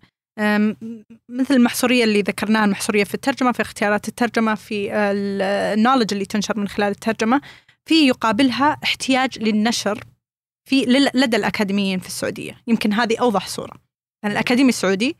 مثل 1.30 1.54
المحصورية 1.54 2.04
اللي 2.04 2.22
ذكرناها 2.22 2.64
المحصورية 2.64 3.04
في 3.04 3.14
الترجمة 3.14 3.52
في 3.52 3.62
اختيارات 3.62 4.08
الترجمة 4.08 4.54
في 4.54 4.92
النولج 4.94 6.12
اللي 6.12 6.24
تنشر 6.24 6.58
من 6.58 6.68
خلال 6.68 6.88
الترجمة 6.90 7.40
في 7.88 8.06
يقابلها 8.08 8.76
احتياج 8.84 9.38
للنشر 9.38 10.04
في 10.68 10.82
لدى 11.14 11.36
الأكاديميين 11.36 11.98
في 11.98 12.06
السعودية. 12.06 12.60
يمكن 12.66 12.92
هذه 12.92 13.16
أوضح 13.20 13.46
صورة. 13.46 13.74
يعني 14.22 14.34
الأكاديمي 14.34 14.68
السعودي 14.68 15.16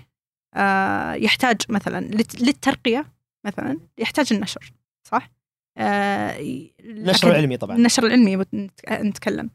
آه، 0.57 1.13
يحتاج 1.15 1.57
مثلا 1.69 2.09
للت- 2.09 2.43
للترقية 2.43 3.07
مثلا 3.47 3.79
يحتاج 3.99 4.33
النشر 4.33 4.73
صح؟ 5.09 5.31
آه، 5.79 6.39
نشر 6.85 7.29
الأكاد- 7.31 7.35
علمي 7.35 7.57
طبعا. 7.57 7.77
النشر 7.77 8.07
العلمي 8.07 8.45
نتكلم. 8.91 9.51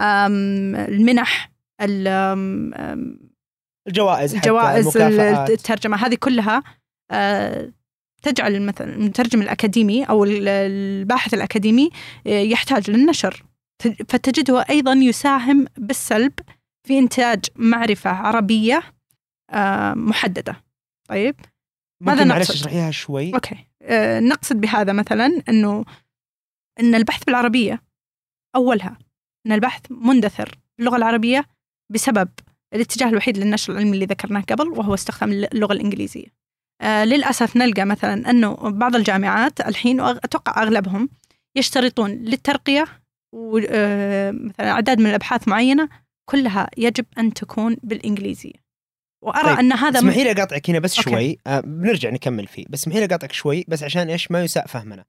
المنح 0.00 1.52
الجوائز 3.88 4.36
حتى 4.36 4.48
جوائز 4.48 4.96
المكافآت. 4.96 5.50
الترجمة 5.50 5.96
هذه 5.96 6.14
كلها 6.14 6.62
آه، 7.10 7.72
تجعل 8.22 8.62
مثلا 8.62 8.94
المترجم 8.94 9.42
الأكاديمي 9.42 10.04
أو 10.04 10.24
ال- 10.24 10.48
الباحث 10.48 11.34
الأكاديمي 11.34 11.90
آه، 12.26 12.30
يحتاج 12.30 12.90
للنشر. 12.90 13.42
فتجده 14.08 14.64
أيضا 14.70 14.92
يساهم 14.92 15.66
بالسلب 15.78 16.32
في 16.86 16.98
إنتاج 16.98 17.44
معرفة 17.56 18.10
عربية 18.10 18.82
آه، 19.50 19.94
محددة. 19.94 20.64
طيب؟ 21.08 21.34
ماذا 22.02 22.24
معلش 22.24 22.50
نقصد؟ 22.50 22.60
اشرحيها 22.60 22.90
شوي؟ 22.90 23.34
أوكي. 23.34 23.54
آه، 23.54 23.64
نقصد 24.20 24.60
بهذا 24.60 24.92
مثلا 24.92 25.42
إنه 25.48 25.84
إن 26.80 26.94
البحث 26.94 27.24
بالعربية 27.24 27.82
أولها 28.56 28.98
إن 29.46 29.52
البحث 29.52 29.80
مندثر 29.90 30.58
باللغة 30.78 30.96
العربية 30.96 31.44
بسبب 31.90 32.28
الاتجاه 32.74 33.08
الوحيد 33.08 33.38
للنشر 33.38 33.72
العلمي 33.72 33.92
اللي 33.92 34.04
ذكرناه 34.04 34.40
قبل 34.40 34.68
وهو 34.68 34.94
استخدام 34.94 35.32
اللغة 35.32 35.72
الإنجليزية. 35.72 36.26
آه 36.80 37.04
للأسف 37.04 37.56
نلقى 37.56 37.84
مثلا 37.84 38.30
إنه 38.30 38.54
بعض 38.54 38.96
الجامعات 38.96 39.60
الحين 39.60 40.00
واتوقع 40.00 40.62
أغلبهم 40.62 41.08
يشترطون 41.56 42.10
للترقية 42.10 42.84
ومثلا 43.34 44.70
أعداد 44.70 45.00
من 45.00 45.06
الأبحاث 45.06 45.48
معينة 45.48 45.88
كلها 46.30 46.70
يجب 46.76 47.06
أن 47.18 47.34
تكون 47.34 47.76
بالإنجليزية. 47.82 48.63
وأرى 49.24 49.48
طيب، 49.48 49.58
أن 49.58 49.72
هذا 49.72 49.98
اسمحي 49.98 50.24
لي 50.24 50.30
أقاطعك 50.32 50.70
هنا 50.70 50.78
بس 50.78 50.98
أوكي. 50.98 51.10
شوي. 51.10 51.38
آه 51.46 51.60
بنرجع 51.60 52.10
نكمل 52.10 52.46
فيه. 52.46 52.64
بس 52.68 52.80
اسمحي 52.80 52.98
لي 52.98 53.04
أقاطعك 53.04 53.32
شوي 53.32 53.64
بس 53.68 53.82
عشان 53.82 54.10
إيش؟ 54.10 54.30
ما 54.30 54.44
يساء 54.44 54.66
فهمنا. 54.66 55.04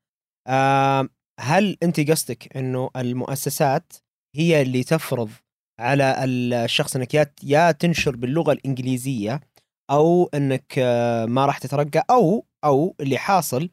آه 0.47 1.09
هل 1.39 1.77
أنت 1.83 2.11
قصدك 2.11 2.57
إنه 2.57 2.89
المؤسسات 2.95 3.93
هي 4.35 4.61
اللي 4.61 4.83
تفرض 4.83 5.29
على 5.79 6.15
الشخص 6.23 6.95
إنك 6.95 7.13
يا 7.13 7.31
يا 7.43 7.71
تنشر 7.71 8.15
باللغة 8.15 8.51
الإنجليزية 8.51 9.41
أو 9.91 10.29
إنك 10.33 10.73
آه 10.77 11.25
ما 11.25 11.45
راح 11.45 11.57
تترقى 11.57 12.05
أو 12.09 12.45
أو 12.63 12.95
اللي 12.99 13.17
حاصل 13.17 13.69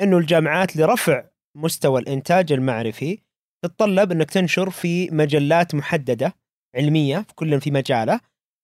إنه 0.00 0.18
الجامعات 0.18 0.76
لرفع 0.76 1.24
مستوى 1.56 2.00
الإنتاج 2.00 2.52
المعرفي 2.52 3.18
تتطلب 3.64 4.12
إنك 4.12 4.30
تنشر 4.30 4.70
في 4.70 5.10
مجلات 5.10 5.74
محددة 5.74 6.34
علمية 6.76 7.18
في 7.18 7.34
كل 7.34 7.60
في 7.60 7.70
مجالة 7.70 8.20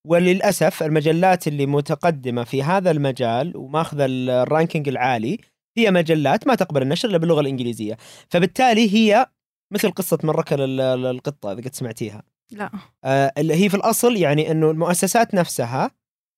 وللأسف 0.09 0.83
المجلات 0.83 1.49
اللي 1.49 1.67
متقدمة 1.67 2.45
في 2.45 2.63
هذا 2.63 2.91
المجال 2.91 3.57
وماخذه 3.57 4.07
الرانكينج 4.09 4.89
العالي 4.89 5.39
هي 5.79 5.91
مجلات 5.91 6.47
ما 6.47 6.55
تقبل 6.55 6.83
النشر 6.83 7.09
إلا 7.09 7.19
باللغة 7.19 7.41
الإنجليزية. 7.41 7.97
فبالتالي 8.31 8.95
هي 8.95 9.27
مثل 9.73 9.91
قصة 9.91 10.19
من 10.25 10.31
ركل 10.31 10.61
ال- 10.61 10.81
ال- 10.81 11.07
القطة 11.07 11.53
إذا 11.53 11.61
قد 11.61 11.75
سمعتيها. 11.75 12.23
لا. 12.53 12.71
آه، 13.05 13.33
اللي 13.39 13.55
هي 13.65 13.69
في 13.69 13.75
الأصل 13.77 14.17
يعني 14.17 14.51
إنه 14.51 14.71
المؤسسات 14.71 15.35
نفسها 15.35 15.91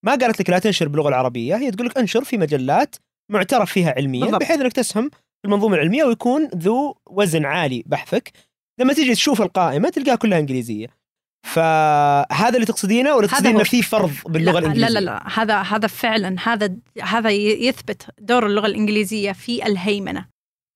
ما 0.07 0.15
قالت 0.15 0.41
لك 0.41 0.51
لا 0.51 0.59
تنشر 0.59 0.89
باللغة 0.89 1.09
العربية 1.09 1.57
هي 1.57 1.71
تقول 1.71 1.87
لك 1.87 1.99
انشر 1.99 2.25
في 2.25 2.39
مجلات 2.39 2.97
معترف 3.33 3.73
فيها 3.73 3.95
علميا 3.97 4.21
بالضبط. 4.21 4.41
بحيث 4.41 4.61
إنك 4.61 4.73
تسهم 4.73 5.09
في 5.11 5.45
المنظومة 5.45 5.75
العلمية 5.75 6.05
ويكون 6.05 6.45
ذو 6.47 6.97
وزن 7.11 7.45
عالي 7.45 7.83
بحثك. 7.87 8.33
لما 8.81 8.93
تيجي 8.93 9.15
تشوف 9.15 9.43
القائمة 9.43 9.89
تلقاها 9.89 10.17
كلها 10.17 10.39
إنجليزية. 10.39 11.00
فهذا 11.43 12.55
اللي 12.55 12.67
تقصدينه 12.67 13.15
ولا 13.15 13.27
تقصدين. 13.27 13.55
إنه 13.55 13.65
في 13.65 13.83
فرض 13.83 14.13
باللغة 14.27 14.53
لا 14.53 14.59
الإنجليزية؟ 14.59 14.95
لا 14.95 15.01
لا 15.01 15.05
لا. 15.05 15.41
هذا 15.41 15.63
هذا 15.63 15.87
فعلا 15.89 16.37
هذا 16.43 16.77
هذا 17.03 17.31
يثبت 17.31 18.11
دور 18.19 18.47
اللغة 18.47 18.67
الإنجليزية 18.67 19.33
في 19.33 19.67
الهيمنة. 19.67 20.27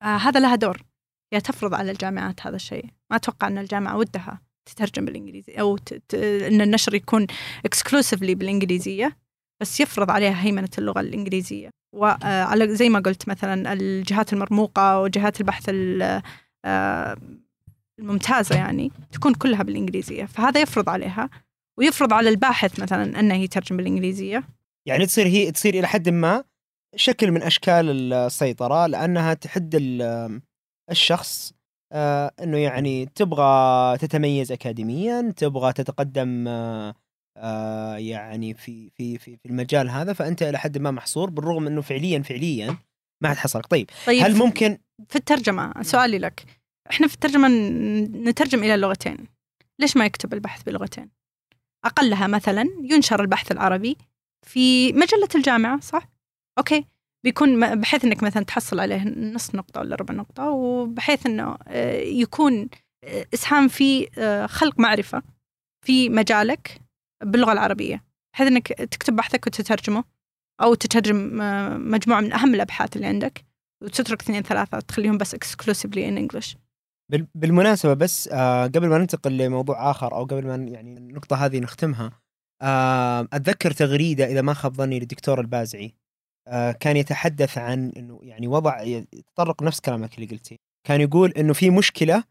آه 0.02 0.16
هذا 0.16 0.40
لها 0.40 0.54
دور. 0.54 0.82
هي 1.32 1.40
تفرض 1.40 1.74
على 1.74 1.90
الجامعات 1.90 2.46
هذا 2.46 2.56
الشيء. 2.56 2.84
ما 3.10 3.16
أتوقع 3.16 3.46
إن 3.46 3.58
الجامعة 3.58 3.96
ودها 3.96 4.40
تترجم 4.66 5.04
بالإنجليزي 5.04 5.52
أو 5.52 5.76
ت... 5.76 5.94
ت... 6.08 6.14
إن 6.14 6.60
النشر 6.60 6.94
يكون 6.94 7.26
اكسكلوسيفلي 7.64 8.34
بالإنجليزية 8.34 9.16
بس 9.62 9.80
يفرض 9.80 10.10
عليها 10.10 10.42
هيمنة 10.42 10.68
اللغة 10.78 11.00
الإنجليزية. 11.00 11.70
وعلى 11.94 12.74
زي 12.74 12.88
ما 12.88 12.98
قلت 12.98 13.28
مثلا 13.28 13.72
الجهات 13.72 14.32
المرموقة 14.32 15.00
وجهات 15.00 15.40
البحث 15.40 15.64
ال- 17.98 18.04
الممتازة 18.04 18.56
يعني 18.56 18.90
تكون 19.12 19.34
كلها 19.34 19.62
بالإنجليزية. 19.62 20.24
فهذا 20.24 20.60
يفرض 20.60 20.88
عليها 20.88 21.30
ويفرض 21.78 22.12
على 22.12 22.28
الباحث 22.28 22.80
مثلا 22.80 23.20
أنه 23.20 23.34
يترجم 23.34 23.76
بالإنجليزية. 23.76 24.44
يعني 24.88 25.06
تصير 25.06 25.26
هي 25.26 25.50
تصير 25.52 25.74
إلى 25.74 25.86
حد 25.86 26.08
ما 26.08 26.44
شكل 26.96 27.30
من 27.30 27.42
أشكال 27.42 28.12
السيطرة 28.12 28.86
لأنها 28.86 29.34
تحد 29.34 29.74
ال- 29.74 30.40
الشخص 30.90 31.52
آه، 31.92 32.32
إنه 32.42 32.58
يعني 32.58 33.06
تبغى 33.06 33.98
تتميز 33.98 34.52
اكاديميا 34.52 35.32
تبغى 35.36 35.72
تتقدم 35.72 36.44
آه، 37.36 37.96
يعني 37.96 38.54
في 38.54 38.90
في 38.90 39.18
في 39.18 39.36
في 39.36 39.46
المجال 39.48 39.90
هذا 39.90 40.12
فأنت 40.12 40.42
إلى 40.42 40.58
حد 40.58 40.78
ما 40.78 40.90
محصور 40.90 41.30
بالرغم 41.30 41.66
إنه 41.66 41.80
فعليا 41.80 42.22
فعليا 42.22 42.76
ما 43.22 43.30
حتحصلك 43.30 43.66
طيب 43.66 43.90
طيب 44.06 44.22
هل 44.22 44.36
ممكن 44.36 44.78
في 45.08 45.16
الترجمة 45.16 45.82
سؤالي 45.82 46.18
لك. 46.18 46.44
إحنا 46.90 47.06
في 47.06 47.14
الترجمة 47.14 47.48
نترجم 48.28 48.58
إلى 48.58 48.74
اللغتين 48.74 49.16
ليش 49.78 49.96
ما 49.96 50.04
يكتب 50.06 50.34
البحث 50.34 50.62
بلغتين؟ 50.62 51.10
أقلها 51.84 52.26
مثلا 52.26 52.64
ينشر 52.82 53.20
البحث 53.22 53.52
العربي 53.52 53.96
في 54.46 54.92
مجلة 54.92 55.28
الجامعة 55.34 55.80
صح؟ 55.80 56.08
أوكي. 56.58 56.84
بيكون 57.24 57.74
بحيث 57.80 58.04
إنك 58.04 58.22
مثلا 58.22 58.42
تحصل 58.44 58.80
عليه 58.80 59.02
نص 59.08 59.54
نقطة 59.54 59.80
ولا 59.80 59.96
ربع 59.96 60.14
نقطة 60.14 60.50
وبحيث 60.50 61.26
إنه 61.26 61.56
آه، 61.68 62.00
يكون 62.00 62.68
آه، 63.04 63.26
إسهام 63.34 63.68
في 63.68 64.08
آه، 64.18 64.46
خلق 64.46 64.80
معرفة 64.80 65.22
في 65.86 66.08
مجالك 66.08 66.80
باللغة 67.22 67.52
العربية. 67.52 68.04
بحيث 68.34 68.46
إنك 68.48 68.68
تكتب 68.68 69.16
بحثك 69.16 69.46
وتترجمه 69.46 70.04
أو 70.62 70.74
تترجم 70.74 71.16
مجموعة 71.92 72.20
من 72.20 72.32
أهم 72.32 72.54
الأبحاث 72.54 72.96
اللي 72.96 73.06
عندك 73.06 73.44
وتترك 73.82 74.22
اثنين 74.22 74.42
ثلاثة 74.42 74.80
تخليهم 74.80 75.18
بس 75.18 75.34
in 75.34 76.18
English. 76.18 76.54
بال- 76.54 76.63
بالمناسبة 77.08 77.94
بس 77.94 78.28
آه 78.32 78.66
قبل 78.66 78.88
ما 78.88 78.98
ننتقل 78.98 79.36
لموضوع 79.38 79.90
آخر 79.90 80.14
أو 80.14 80.24
قبل 80.24 80.46
ما 80.46 80.54
يعني 80.54 80.98
النقطة 80.98 81.36
هذه 81.36 81.58
نختمها 81.60 82.12
آه 82.62 83.28
أتذكر 83.32 83.70
تغريدة 83.70 84.26
إذا 84.26 84.42
ما 84.42 84.54
خاب 84.54 84.74
ظني 84.74 85.00
للدكتور 85.00 85.40
البازعي 85.40 85.94
آه 86.48 86.72
كان 86.72 86.96
يتحدث 86.96 87.58
عن 87.58 87.92
إنه 87.96 88.20
يعني 88.22 88.46
وضع 88.48 88.82
يتطرق 88.82 89.62
نفس 89.62 89.80
كلامك 89.80 90.14
اللي 90.14 90.26
قلتيه 90.26 90.56
كان 90.86 91.00
يقول 91.00 91.30
إنه 91.30 91.52
في 91.52 91.70
مشكلة 91.70 92.24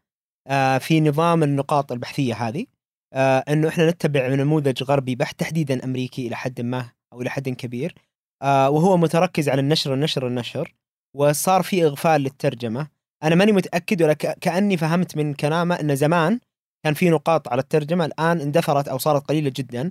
آه 0.48 0.78
في 0.78 1.00
نظام 1.00 1.42
النقاط 1.42 1.92
البحثية 1.92 2.34
هذه 2.34 2.66
آه 3.12 3.38
إنه 3.38 3.68
إحنا 3.68 3.90
نتبع 3.90 4.28
نموذج 4.28 4.82
غربي 4.82 5.14
بحت 5.14 5.40
تحديدا 5.40 5.84
أمريكي 5.84 6.26
إلى 6.26 6.36
حد 6.36 6.60
ما 6.60 6.90
أو 7.12 7.20
إلى 7.22 7.30
حد 7.30 7.48
كبير 7.48 7.94
آه 8.42 8.70
وهو 8.70 8.96
متركز 8.96 9.48
على 9.48 9.60
النشر 9.60 9.94
النشر 9.94 10.26
النشر 10.26 10.74
وصار 11.16 11.62
في 11.62 11.84
إغفال 11.84 12.20
للترجمة 12.20 12.93
أنا 13.24 13.34
ماني 13.34 13.52
متأكد 13.52 14.02
ولا 14.02 14.12
كأني 14.12 14.76
فهمت 14.76 15.16
من 15.16 15.34
كلامه 15.34 15.74
إن 15.80 15.96
زمان 15.96 16.40
كان 16.84 16.94
في 16.94 17.10
نقاط 17.10 17.48
على 17.48 17.60
الترجمة 17.60 18.04
الآن 18.04 18.40
اندثرت 18.40 18.88
أو 18.88 18.98
صارت 18.98 19.26
قليلة 19.26 19.52
جدا. 19.56 19.90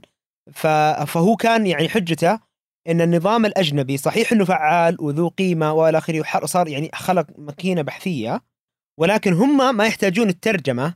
فهو 0.54 1.36
كان 1.36 1.68
يعني 1.68 1.90
حجته 1.90 2.40
إن 2.90 3.02
النظام 3.02 3.46
الأجنبي 3.46 3.98
صحيح 3.98 4.32
إنه 4.32 4.46
فعال 4.46 4.98
وذو 5.02 5.28
قيمة 5.28 5.74
وإلى 5.74 5.98
آخره 5.98 6.20
وح- 6.20 6.46
صار 6.46 6.68
يعني 6.68 6.90
خلق 6.94 7.28
ماكينة 7.38 7.82
بحثية 7.82 8.42
ولكن 9.00 9.34
هم 9.34 9.78
ما 9.78 9.86
يحتاجون 9.86 10.30
الترجمة 10.30 10.94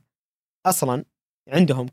أصلا 0.66 1.06
عندهم. 1.50 1.88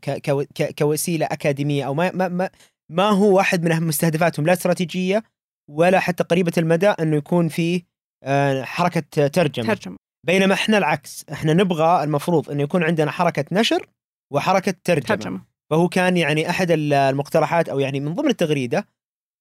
كوسيلة 0.79 1.25
أكاديمية 1.25 1.83
أو 1.87 1.93
ما 1.93 2.11
ما 2.11 2.49
ما, 2.91 3.03
هو 3.09 3.37
واحد 3.37 3.63
من 3.63 3.87
مستهدفاتهم 3.87 4.45
لا 4.45 4.53
استراتيجية 4.53 5.23
ولا 5.71 5.99
حتى 5.99 6.23
قريبة 6.23 6.51
المدى 6.57 6.87
إنه 6.87 7.17
يكون 7.17 7.47
في 7.47 7.83
آه، 8.23 8.63
حركة 8.63 9.27
ترجمة 9.27 9.73
ترجمة 9.73 9.97
بينما 10.25 10.53
إحنا 10.53 10.77
العكس. 10.77 11.25
إحنا 11.31 11.53
نبغى 11.53 12.03
المفروض 12.03 12.49
إنه 12.51 12.63
يكون 12.63 12.83
عندنا 12.83 13.11
حركة 13.11 13.45
نشر 13.51 13.87
وحركة 14.33 14.73
ترجمة, 14.83 15.05
ترجمة. 15.07 15.41
فهو 15.69 15.87
كان 15.89 16.17
يعني 16.17 16.49
أحد 16.49 16.71
ال- 16.71 16.93
المقترحات 16.93 17.69
أو 17.69 17.79
يعني 17.79 17.99
من 17.99 18.13
ضمن 18.13 18.29
التغريدة 18.29 18.87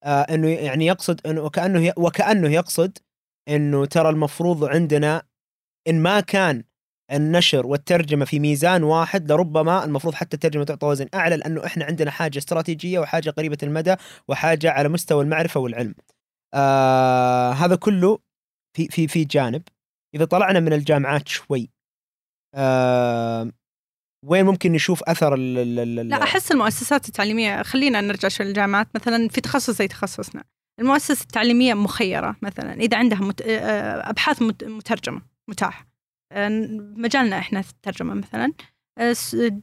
آه 0.05 0.23
إنه 0.23 0.49
يعني 0.49 0.87
يقصد 0.87 1.27
إنه 1.27 1.41
وكأنه 1.41 1.93
وكأنه 1.97 2.49
يقصد 2.49 2.99
إنه 3.49 3.85
ترى 3.87 4.09
المفروض 4.09 4.65
عندنا 4.65 5.23
إن 5.89 6.01
ما 6.03 6.21
كان 6.21 6.65
النشر 7.13 7.67
والترجمة 7.67 8.25
في 8.25 8.39
ميزان 8.41 8.83
واحد 8.83 9.33
لربما 9.33 9.85
المفروض 9.85 10.15
حتى 10.15 10.35
الترجمة 10.35 10.65
تعطى 10.65 10.87
وزن 10.87 11.07
أعلى 11.15 11.37
لأنه 11.37 11.67
إحنا 11.67 11.85
عندنا 11.85 12.11
حاجة 12.11 12.39
استراتيجية 12.39 12.99
وحاجة 12.99 13.31
قريبة 13.31 13.59
المدى 13.63 13.95
وحاجة 14.29 14.71
على 14.71 14.89
مستوى 14.89 15.25
المعرفة 15.25 15.61
والعلم. 15.61 15.95
آه 16.55 17.51
هذا 17.53 17.77
كله 17.77 18.19
في 18.77 18.87
في 18.89 19.09
في 19.09 19.25
جانب. 19.25 19.63
إذا 20.15 20.25
طلعنا 20.25 20.61
من 20.61 20.73
الجامعات 20.73 21.29
شوي 21.29 21.71
آه 22.55 23.51
وين 24.25 24.45
ممكن 24.45 24.73
نشوف 24.73 25.03
أثر 25.03 25.35
ال 25.35 25.59
ال 25.59 25.99
ال 25.99 26.09
لا 26.09 26.23
أحس 26.23 26.53
المؤسسات 26.53 27.09
التعليمية 27.09 27.63
خلينا 27.63 28.01
نرجع 28.01 28.29
شوي 28.29 28.47
للجامعات 28.47 28.89
مثلا 28.95 29.29
في 29.29 29.41
تخصص 29.41 29.71
زي 29.71 29.89
تخصصنا 29.89 30.45
المؤسسة 30.81 31.23
التعليمية 31.23 31.75
مخيرة 31.75 32.37
مثلا 32.43 32.73
إذا 32.73 32.97
عندها 32.97 33.19
مت... 33.19 33.43
آه، 33.43 34.11
أبحاث 34.11 34.43
مت... 34.43 34.65
مترجمة 34.65 35.23
متاح 35.49 35.87
آه، 36.33 36.49
مجالنا 36.97 37.39
إحنا 37.39 37.61
الترجمه 37.61 38.15
مثلا. 38.15 38.45
آه، 38.45 38.74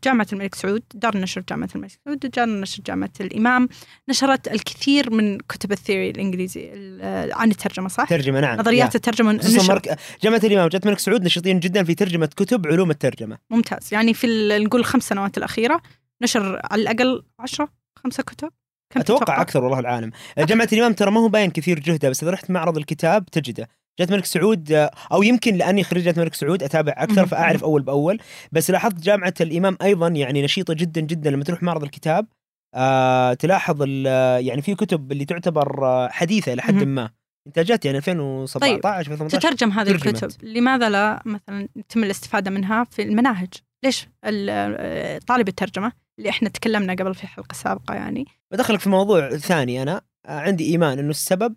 جامعة 0.04 0.28
الملك 0.34 0.56
سعود 0.56 0.84
دار 0.94 1.18
نشر 1.18 1.44
جامعة 1.50 1.70
الملك 1.76 1.92
سعود 2.06 2.20
دار 2.20 2.50
نشر 2.50 2.84
جامعة 2.86 3.10
الإمام. 3.22 3.70
نشرت 4.10 4.48
الكثير 4.48 5.14
من 5.14 5.38
كتب 5.38 5.72
الثيوري 5.72 6.10
الإنجليزي 6.10 6.74
ال- 6.74 7.00
آه، 7.02 7.30
عن 7.36 7.52
الترجمة 7.52 7.88
صح؟ 7.88 8.10
ترجمة 8.10 8.40
نعم. 8.40 8.60
نظريات 8.60 8.96
الترجمة 8.96 9.32
نشر. 9.34 9.74
مرك... 9.74 10.00
جامعة 10.24 10.42
الإمام 10.44 10.66
وجامعه 10.66 10.84
الملك 10.86 11.00
سعود 11.00 11.24
نشيطين 11.24 11.60
جدا 11.60 11.84
في 11.84 11.96
ترجمة 11.96 12.26
كتب 12.26 12.68
علوم 12.68 12.92
الترجمة. 12.92 13.38
ممتاز. 13.50 13.94
يعني 13.94 14.14
في 14.14 14.28
نقول 14.60 14.82
الخمس 14.82 15.04
سنوات 15.08 15.38
الأخيرة 15.38 15.82
نشر 16.22 16.62
على 16.72 16.82
الأقل 16.82 17.24
عشرة 17.40 17.70
خمسة 18.04 18.24
كتب. 18.24 18.50
كم 18.94 19.00
أتوقع 19.00 19.24
تتوقع؟ 19.24 19.42
أكثر 19.42 19.64
والله 19.64 19.80
العالم. 19.80 20.12
جامعة 20.38 20.68
الإمام 20.74 20.94
ترى 20.94 21.12
ما 21.12 21.20
هو 21.20 21.28
باين 21.30 21.52
كثير 21.52 21.80
جهده 21.80 22.10
بس 22.10 22.24
إذا 22.24 22.32
رحت 22.32 22.52
معرض 22.52 22.78
الكتاب 22.78 23.26
تجده. 23.26 23.68
جامعه 24.00 24.10
الملك 24.12 24.26
سعود 24.26 24.72
آه، 24.72 24.92
أو 25.12 25.24
يمكن 25.24 25.56
لأني 25.56 25.84
خريج 25.84 26.04
جامعه 26.04 26.18
الملك 26.18 26.34
سعود 26.34 26.64
أتابع 26.64 26.94
أكثر. 26.98 27.26
فأعرف 27.26 27.64
أول 27.64 27.82
بأول 27.82 28.20
بس 28.52 28.72
لاحظت 28.72 29.00
جامعة 29.02 29.34
الإمام 29.42 29.78
أيضا 29.82 30.08
يعني 30.08 30.42
نشيطة 30.42 30.74
جدا 30.74 31.02
جدا 31.02 31.30
لما 31.32 31.44
تروح 31.44 31.64
معرض 31.64 31.84
الكتاب 31.84 32.28
آه 32.76 33.34
تلاحظ 33.34 33.84
آه، 34.08 34.38
يعني 34.38 34.62
في 34.62 34.76
كتب 34.76 35.12
اللي 35.12 35.26
تعتبر 35.26 35.86
آه، 35.86 36.10
حديثة 36.10 36.54
إلى 36.54 36.62
حد. 36.62 36.74
ما 36.84 37.10
انتاجات 37.48 37.86
يعني 37.86 37.98
2017 37.98 39.00
2018 39.00 39.40
تترجم 39.40 39.72
هذه 39.72 39.88
ترجمت. 39.88 40.24
الكتب 40.24 40.44
لماذا 40.46 40.90
لا 40.90 41.22
مثلا 41.26 41.68
يتم 41.76 42.04
الاستفادة 42.04 42.52
منها 42.52 42.84
في 42.84 43.02
المناهج 43.02 43.50
ليش 43.86 44.08
ال- 44.26 45.26
طالب 45.26 45.48
الترجمة 45.48 45.92
اللي 46.20 46.30
إحنا 46.30 46.50
تكلمنا 46.50 46.94
قبل 46.94 47.16
في 47.16 47.24
الحلقة 47.24 47.52
السابقة 47.52 47.94
يعني 47.94 48.26
بدخلك 48.54 48.80
في 48.80 48.90
موضوع 48.90 49.30
ثاني 49.30 49.82
أنا 49.82 50.02
عندي 50.26 50.66
إيمان 50.72 51.00
إنه 51.00 51.10
السبب 51.10 51.56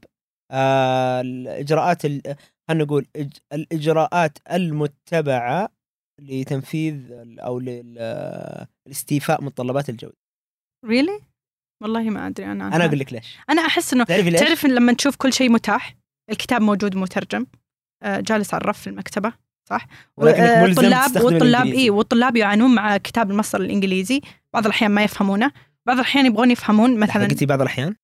الإجراءات 1.21 2.05
ال- 2.05 2.37
خلينا 2.69 2.85
نقول 2.85 3.07
الإجراءات 3.53 4.39
المتبعة 4.53 5.69
لتنفيذ 6.21 7.01
أو 7.39 7.59
لل- 7.59 7.97
آه، 7.99 8.69
لاستيفاء 8.89 9.45
متطلبات 9.45 9.89
الجوده 9.89 10.15
really? 10.87 11.23
والله 11.83 12.03
ما 12.03 12.27
أدري 12.27 12.47
أنا 12.47 12.77
أنا 12.77 12.85
أقول 12.85 12.99
لك 12.99 13.13
ليش. 13.13 13.37
أنا 13.51 13.63
أحس 13.67 13.93
إنه 13.95 14.05
تعرفي 14.05 14.31
ليش؟ 14.31 14.41
تعرف 14.41 14.67
لما 14.67 14.93
تشوف 14.93 15.17
كل 15.17 15.33
شيء 15.33 15.51
متاح 15.51 15.97
الكتاب 16.31 16.61
موجود 16.63 16.97
مترجم 16.97 17.47
آه، 18.03 18.21
جالس 18.21 18.55
على 18.55 18.61
الرف 18.61 18.81
في 18.81 18.87
المكتبة 18.87 19.33
صح؟ 19.71 19.87
والطلاب 20.17 21.17
الإنجليزي. 21.33 21.79
اي 21.85 21.91
والطلاب 21.91 22.37
يعانون 22.37 22.75
مع 22.75 22.97
كتاب 22.97 23.31
المصدر 23.31 23.61
الإنجليزي 23.61 24.21
بعض 24.55 24.65
الأحيان 24.67 24.91
ما 24.91 25.03
يفهمونه 25.05 25.53
بعض 25.87 25.97
الأحيان 25.97 26.27
يبغون 26.27 26.51
يفهمون 26.51 26.99
مثلا 26.99 27.17
مثلا 27.17 27.29
قلتي 27.29 27.47
بعض 27.47 27.61
الأحيان؟ 27.61 27.95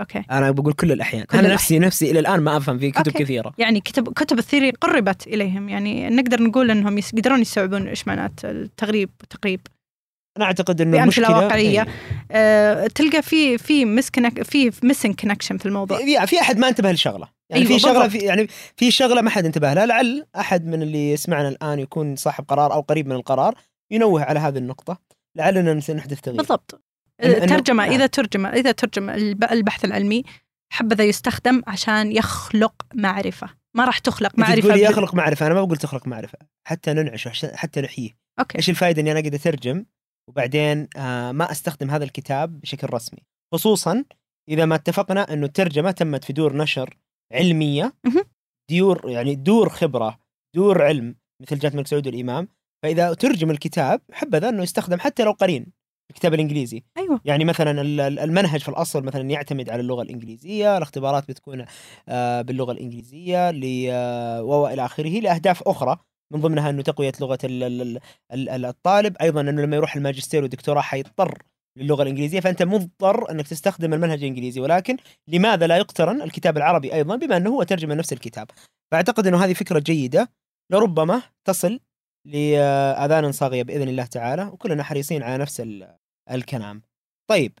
أوكي. 0.00 0.22
أنا 0.30 0.50
بقول 0.50 0.72
كل 0.72 0.92
الأحيان. 0.92 1.24
كل 1.24 1.38
أنا 1.38 1.40
الأحيان. 1.40 1.54
نفسي 1.54 1.78
نفسي 1.78 2.10
إلى 2.10 2.18
الآن 2.18 2.40
ما 2.40 2.56
أفهم 2.56 2.78
في 2.78 2.90
كتب 2.90 3.12
أوكي. 3.12 3.24
كثيرة. 3.24 3.52
يعني 3.58 3.80
كتب 3.80 4.12
كتب 4.12 4.38
ال 4.38 4.43
theory 4.43 4.70
قربت 4.70 5.26
إليهم. 5.26 5.68
يعني 5.68 6.10
نقدر 6.10 6.42
نقول 6.42 6.70
إنهم 6.70 6.98
يقدرون 6.98 7.40
يستوعبون 7.40 7.88
إيش 7.88 8.08
معنات 8.08 8.44
التغريب 8.44 9.10
والتقريب. 9.20 9.60
أنا 10.36 10.44
أعتقد 10.44 10.80
إنه 10.80 11.02
المشكلة 11.02 11.30
واقعية. 11.30 11.80
إيه. 11.80 11.86
أه 12.30 12.86
تلقى 12.86 13.22
في 13.22 13.58
في 13.58 13.84
missing 13.84 14.42
في 14.42 14.70
missing 14.82 15.14
connection 15.14 15.58
في 15.58 15.66
الموضوع. 15.66 15.98
في 15.98 16.26
في 16.26 16.40
أحد 16.40 16.58
ما 16.58 16.68
انتبه 16.68 16.92
لشغلة. 16.92 17.28
يعني 17.50 17.62
أيوة 17.62 17.74
في 17.74 17.78
شغلة. 17.78 18.08
في 18.08 18.18
يعني 18.18 18.46
في 18.76 18.90
شغلة 18.90 19.20
ما 19.20 19.30
حد 19.30 19.44
انتبه 19.44 19.74
لها. 19.74 19.86
لعل 19.86 20.26
أحد 20.36 20.66
من 20.66 20.82
اللي 20.82 21.12
يسمعنا 21.12 21.48
الآن 21.48 21.78
يكون 21.78 22.16
صاحب 22.16 22.44
قرار 22.48 22.72
أو 22.72 22.80
قريب 22.80 23.06
من 23.06 23.16
القرار 23.16 23.54
ينوه 23.90 24.24
على 24.24 24.40
هذه 24.40 24.58
النقطة. 24.58 24.98
لعلنا 25.36 25.80
سنحدث 25.80 26.20
تغيير. 26.20 26.40
بالضبط. 26.40 26.82
ترجمة 27.22 27.84
نعم. 27.84 27.92
إذا 27.92 28.06
ترجم 28.06 28.46
إذا 28.46 28.72
ترجم 28.72 29.10
الب- 29.10 29.44
البحث 29.44 29.84
العلمي 29.84 30.22
حبذا 30.72 31.04
يستخدم 31.04 31.62
عشان 31.66 32.12
يخلق 32.12 32.74
معرفة. 32.94 33.48
ما 33.76 33.84
راح 33.84 33.98
تخلق 33.98 34.38
معرفة 34.38 34.60
تقولي 34.68 34.82
يخلق 34.82 35.14
معرفة 35.14 35.46
أنا 35.46 35.54
ما 35.54 35.64
بقول 35.64 35.76
تخلق 35.76 36.06
معرفة 36.06 36.38
حتى 36.68 36.92
ننعشه 36.92 37.28
عشان- 37.28 37.56
حتى 37.56 37.80
نحييه 37.80 38.10
أوكي. 38.38 38.58
إيش 38.58 38.70
الفائده 38.70 39.02
إني 39.02 39.12
أنا 39.12 39.20
اقعد 39.20 39.34
أترجم 39.34 39.84
وبعدين 40.28 40.88
آه 40.96 41.32
ما 41.32 41.50
أستخدم 41.50 41.90
هذا 41.90 42.04
الكتاب 42.04 42.60
بشكل 42.60 42.86
رسمي؟ 42.92 43.18
خصوصا 43.54 44.04
إذا 44.48 44.64
ما 44.64 44.74
اتفقنا 44.74 45.32
إنه 45.32 45.46
الترجمة 45.46 45.90
تمت 45.90 46.24
في 46.24 46.32
دور 46.32 46.56
نشر 46.56 46.96
علمية 47.32 47.92
مهم. 48.04 48.24
ديور 48.70 49.10
يعني 49.10 49.34
دور 49.34 49.68
خبرة 49.68 50.18
دور 50.56 50.82
علم 50.82 51.14
مثل 51.42 51.58
جامعه 51.58 51.72
الملك 51.72 51.86
سعود 51.86 52.06
والامام 52.06 52.48
فإذا 52.82 53.14
ترجم 53.14 53.50
الكتاب 53.50 54.00
حبذا 54.12 54.48
إنه 54.48 54.62
يستخدم 54.62 55.00
حتى 55.00 55.24
لو 55.24 55.32
قرين. 55.32 55.66
الكتاب 56.10 56.34
الإنجليزي. 56.34 56.82
أيوه. 56.98 57.20
يعني 57.24 57.44
مثلا 57.44 57.80
ال- 57.80 58.00
ال- 58.00 58.18
المنهج 58.18 58.60
في 58.60 58.68
الأصل 58.68 59.02
مثلا 59.04 59.30
يعتمد 59.30 59.70
على 59.70 59.80
اللغة 59.80 60.02
الإنجليزية 60.02 60.76
الاختبارات 60.76 61.28
بتكون 61.28 61.64
آه، 62.08 62.42
باللغة 62.42 62.72
الإنجليزية 62.72 63.52
آه، 63.92 64.42
و 64.42 64.68
إلى 64.68 64.84
آخره 64.84 65.20
لأهداف 65.20 65.62
أخرى 65.62 65.96
من 66.32 66.40
ضمنها 66.40 66.70
إنه 66.70 66.82
تقوية 66.82 67.12
لغة 67.20 67.38
ال- 67.44 67.62
ال- 67.62 68.00
ال- 68.32 68.48
ال- 68.48 68.64
الطالب 68.64 69.16
أيضا 69.20 69.40
إنه 69.40 69.62
لما 69.62 69.76
يروح 69.76 69.96
الماجستير 69.96 70.42
والدكتوراه 70.42 70.80
حيضطر 70.80 71.42
للغة 71.78 72.02
الإنجليزية 72.02 72.40
فأنت 72.40 72.62
مضطر 72.62 73.30
إنك 73.30 73.48
تستخدم 73.48 73.94
المنهج 73.94 74.18
الإنجليزي 74.18 74.60
ولكن 74.60 74.96
لماذا 75.28 75.66
لا 75.66 75.76
يقترن 75.76 76.22
الكتاب 76.22 76.56
العربي 76.56 76.94
أيضا 76.94 77.16
بما 77.16 77.36
إنه 77.36 77.50
هو 77.50 77.62
ترجمة 77.62 77.94
نفس 77.94 78.12
الكتاب؟ 78.12 78.48
فأعتقد 78.92 79.26
إنه 79.26 79.44
هذه 79.44 79.52
فكرة 79.52 79.78
جيدة 79.78 80.30
لربما 80.72 81.22
تصل 81.44 81.80
الآذان 82.26 83.32
صاغية 83.32 83.62
بإذن 83.62 83.88
الله 83.88 84.04
تعالى 84.04 84.44
وكلنا 84.44 84.82
حريصين 84.82 85.22
على 85.22 85.38
نفس 85.38 85.60
الكلام 86.30 86.82
طيب 87.30 87.58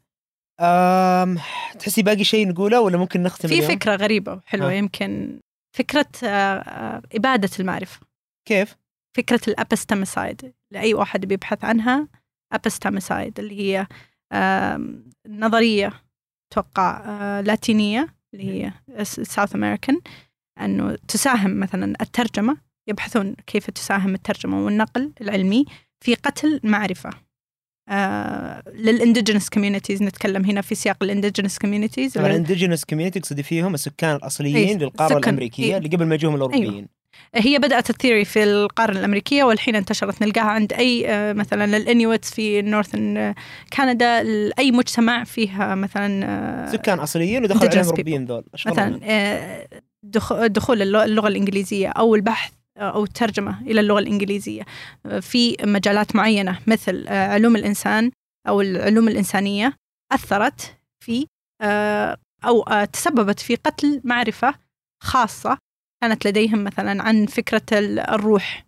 أم 0.60 1.38
تحسي 1.78 2.02
باقي 2.02 2.24
شيء 2.24 2.48
نقوله 2.48 2.80
ولا 2.80 2.98
ممكن 2.98 3.22
نختم 3.22 3.48
في 3.48 3.54
اليوم؟ 3.54 3.68
فكرة 3.68 3.96
غريبة 3.96 4.32
وحلوة 4.34 4.70
ها. 4.70 4.72
يمكن 4.72 5.40
فكرة 5.76 6.06
آه، 6.24 6.58
آه، 6.58 7.02
إبادة 7.14 7.50
المعرفة 7.60 8.00
كيف؟ 8.48 8.76
فكرة 9.16 9.40
ال 9.48 9.56
epistemicide 9.56 10.52
لأي 10.70 10.94
واحد 10.94 11.26
بيبحث 11.26 11.64
عنها 11.64 12.08
epistemicide 12.52 13.38
اللي 13.38 13.60
هي 13.60 13.86
نظرية 15.28 16.02
أتوقع 16.52 17.02
آه، 17.06 17.40
لاتينية 17.40 18.14
اللي 18.34 18.44
هي 18.44 18.72
South 19.04 19.54
American 19.54 20.00
إنه 20.60 20.96
تساهم 21.08 21.60
مثلا 21.60 21.94
الترجمة 22.00 22.56
يبحثون 22.88 23.34
كيف 23.46 23.70
تساهم 23.70 24.14
الترجمة 24.14 24.64
والنقل 24.64 25.12
العلمي 25.20 25.64
في 26.00 26.14
قتل 26.14 26.60
معرفة 26.64 27.10
آه 27.90 28.62
لل 28.74 28.86
indigenous 28.86 29.48
communities 29.48 30.02
نتكلم 30.02 30.44
هنا 30.44 30.60
في 30.60 30.74
سياق 30.74 30.96
ال 31.02 31.07
indigenous 31.07 31.58
communities 31.58 32.12
طبعا 32.12 32.26
ال 32.26 32.31
indigenous 32.31 32.84
community 32.84 33.20
تقصدي 33.20 33.42
فيهم 33.42 33.74
السكان 33.74 34.16
الأصليين 34.16 34.56
إيه، 34.56 34.76
للقاره 34.76 35.08
سكن. 35.08 35.18
الأمريكية 35.18 35.64
إيه. 35.64 35.76
اللي 35.76 35.88
قبل 35.88 36.04
ما 36.06 36.14
يجوهم 36.14 36.34
الأوروبيين 36.34 36.86
هي 37.34 37.58
بدأت 37.58 37.90
ال 37.90 37.95
theory 37.95 38.24
في 38.24 38.44
القارة 38.44 38.92
الأمريكية 38.92 39.44
والحين 39.44 39.76
انتشرت 39.76 40.22
نلقاها 40.22 40.44
عند 40.44 40.72
أي 40.72 41.08
آه، 41.08 41.32
مثلا 41.32 41.76
ال 41.76 41.84
Inuits 41.84 42.30
في 42.30 42.62
northern 42.62 43.34
كندا 43.76 44.20
أي 44.58 44.70
مجتمع 44.72 45.24
فيها 45.24 45.74
مثلا 45.74 46.24
آه، 46.24 46.72
سكان 46.72 46.98
أصليين 46.98 47.44
ودخلوا 47.44 47.70
Indigenous 47.70 47.98
عليهم 48.00 48.24
ذول. 48.24 48.44
مثلا 48.66 49.00
دخ- 50.02 50.46
دخول 50.46 50.82
اللغ- 50.82 51.04
اللغة 51.04 51.28
الإنجليزية 51.28 51.88
أو 51.88 52.14
البحث 52.14 52.52
أو 52.80 53.04
الترجمة 53.04 53.62
إلى 53.62 53.80
اللغة 53.80 53.98
الإنجليزية. 53.98 54.62
في 55.20 55.56
مجالات 55.62 56.16
معينة 56.16 56.58
مثل 56.66 57.04
آه، 57.08 57.28
علوم 57.28 57.56
الإنسان 57.56 58.10
أو 58.48 58.60
العلوم 58.60 59.08
الإنسانية 59.08 59.76
أثرت 60.12 60.76
في 61.04 61.26
آه، 61.62 62.16
أو 62.44 62.62
آه، 62.62 62.84
تسببت 62.84 63.40
في 63.40 63.54
قتل 63.54 64.00
معرفة 64.04 64.54
خاصة 65.02 65.58
كانت 66.02 66.26
لديهم 66.26 66.64
مثلا 66.64 67.02
عن 67.02 67.26
فكرة 67.26 67.62
ال- 67.78 67.98
الروح 68.00 68.66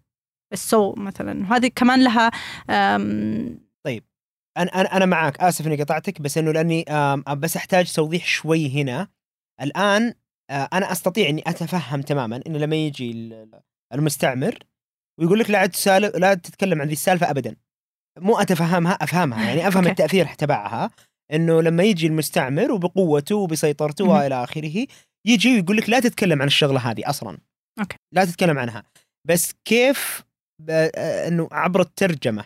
السو 0.53 0.93
مثلا. 0.95 1.41
وهذه 1.51 1.71
كمان 1.77 2.05
لها 2.05 2.31
آم، 2.71 3.59
أنا 4.59 4.71
أنا 4.81 4.97
أنا 4.97 5.07
معاك. 5.07 5.41
آسف 5.41 5.67
إني 5.67 5.83
قطعتك 5.83 6.21
بس 6.21 6.39
إنه 6.39 6.53
لأني 6.53 6.83
آم، 6.83 7.25
بس 7.37 7.57
أحتاج 7.57 7.93
توضيح 7.93 8.27
شوي 8.27 8.83
هنا. 8.83 9.09
الآن 9.63 10.15
آه، 10.51 10.69
أنا 10.73 10.93
أستطيع 10.93 11.29
إني 11.29 11.43
أتفهم 11.47 12.01
تماما 12.03 12.41
إنه 12.47 12.59
لما 12.59 12.77
يجي 12.77 13.11
المستعمر 13.95 14.59
ويقول 15.21 15.39
لك 15.39 15.51
لا 15.51 15.67
تسال 15.67 16.03
لا 16.03 16.35
تتكلم 16.35 16.81
عن 16.81 16.87
ذي 16.87 16.93
السالفة 16.93 17.31
ابدا 17.31 17.57
مو 18.19 18.39
اتفهمها 18.39 18.93
أفهمها 18.93 19.45
يعني 19.49 19.69
أفهم 19.69 19.87
أوكي. 19.87 19.91
التأثير 19.91 20.27
تبعها 20.27 20.91
إنه 21.33 21.63
لما 21.63 21.83
يجي 21.83 22.07
المستعمر 22.07 22.73
وبقوته 22.73 23.37
وبسيطرته. 23.37 24.05
وإلى 24.05 24.45
آخره 24.45 24.87
يجي 25.27 25.55
ويقول 25.55 25.77
لك 25.77 25.89
لا 25.89 26.01
تتكلم 26.01 26.43
عن 26.43 26.47
الشغلة 26.47 26.91
هذه 26.91 27.03
أصلا 27.11 27.39
أوكي. 27.81 27.97
لا 28.15 28.25
تتكلم 28.25 28.59
عنها 28.59 28.83
بس 29.29 29.53
كيف 29.65 30.23
آه، 30.71 31.29
إنه 31.29 31.49
عبر 31.53 31.81
الترجمة 31.81 32.45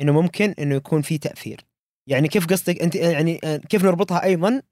إنه 0.00 0.12
ممكن 0.12 0.54
إنه 0.58 0.74
يكون 0.74 1.02
في 1.02 1.18
تأثير 1.18 1.60
يعني 2.10 2.28
كيف 2.28 2.46
قصدك 2.46 2.82
أنت 2.82 2.94
يعني 2.94 3.40
آه، 3.44 3.56
كيف 3.56 3.84
نربطها 3.84 4.22
أيضا. 4.22 4.62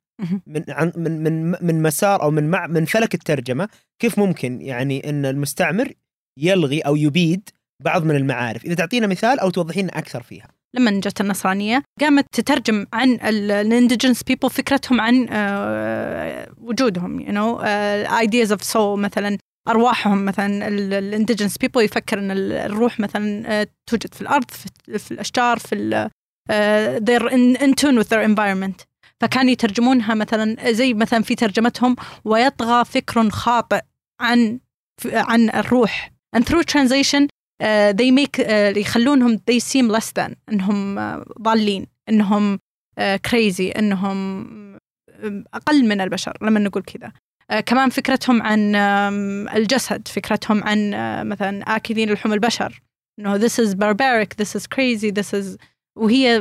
من 0.47 0.65
عن 0.69 0.93
من 0.97 1.23
من 1.23 1.57
من 1.67 1.83
مسار 1.83 2.23
أو 2.23 2.31
من 2.31 2.51
مع 2.51 2.67
من 2.67 2.85
فلك 2.85 3.15
الترجمة 3.15 3.69
كيف 3.99 4.19
ممكن 4.19 4.61
يعني 4.61 5.11
إن 5.11 5.27
المستعمر 5.27 5.93
يلغي 6.39 6.81
أو 6.81 6.97
يبيد 6.97 7.49
بعض 7.85 8.05
من 8.05 8.17
المعارف. 8.17 8.65
إذا 8.65 8.75
تعطينا 8.75 9.07
مثال 9.07 9.41
أو 9.41 9.51
توضحين 9.51 9.89
أكثر 9.89 10.23
فيها. 10.23 10.49
لما 10.75 10.91
جت 10.91 11.21
النصرانية 11.21 11.83
قامت 12.01 12.27
تترجم 12.33 12.87
عن 12.93 13.13
ال 13.15 13.25
indigenous 13.25 14.23
people 14.23 14.51
فكرتهم 14.51 15.01
عن 15.01 15.27
آه، 15.31 16.49
وجودهم 16.59 17.04
you 17.04 17.27
know 17.27 17.61
آه، 17.65 18.07
ideas 18.25 18.49
of 18.49 18.61
soul 18.73 18.77
مثلا 18.99 19.39
أرواحهم 19.69 20.25
مثلا 20.25 20.69
ال 20.69 20.77
indigenous 20.77 21.59
people 21.59 21.83
يفكر 21.83 22.19
ال- 22.19 22.53
الروح 22.53 23.01
مثلا 23.01 23.43
آه، 23.61 23.67
توجد 23.91 24.15
في 24.15 24.21
الأرض 24.23 24.51
في, 24.99 25.13
الأشجار 25.13 25.59
في 25.59 26.09
in 27.65 27.75
tune 27.75 27.99
with 27.99 28.09
their 28.09 28.27
environment. 28.29 28.85
فكان 29.21 29.49
يترجمونها 29.49 30.15
مثلا 30.15 30.73
زي 30.73 30.95
مثلا 30.95 31.23
في 31.23 31.35
ترجمتهم 31.35 31.97
ويطغى 32.25 32.85
فكر 32.85 33.31
خاطئ 33.31 33.81
عن 34.21 34.61
عن 35.13 35.51
الروح. 35.51 36.12
And 36.37 36.45
through 36.45 36.65
translation 36.65 37.23
uh, 37.63 37.93
they 37.93 38.11
make 38.11 38.39
uh, 38.39 38.77
يخلونهم 38.77 39.41
they 39.51 39.59
seem 39.59 39.89
less 39.89 40.13
than 40.13 40.35
إنهم 40.53 40.97
uh, 40.99 41.25
ضالين 41.43 41.87
إنهم 42.09 42.59
uh, 42.59 43.19
crazy 43.29 43.77
إنهم 43.79 44.79
um, 45.23 45.45
أقل 45.55 45.85
من 45.85 46.01
البشر 46.01 46.39
لما 46.43 46.61
نقول 46.61 46.83
كذا. 46.83 47.13
Uh, 47.53 47.61
كمان 47.61 47.91
فكرتهم 47.91 48.43
عن 48.43 48.73
um, 48.73 49.55
الجسد 49.55 50.09
فكرتهم 50.09 50.65
عن 50.65 50.93
uh, 50.93 51.27
مثلا 51.27 51.77
آكلين 51.77 52.13
لحوم 52.13 52.33
البشر. 52.33 52.83
إنه 53.19 53.39
this 53.39 53.59
is 53.59 53.75
barbaric 53.75 54.37
this 54.37 54.57
is 54.57 54.67
crazy 54.67 55.11
this 55.11 55.33
is 55.35 55.57
وهي 55.97 56.41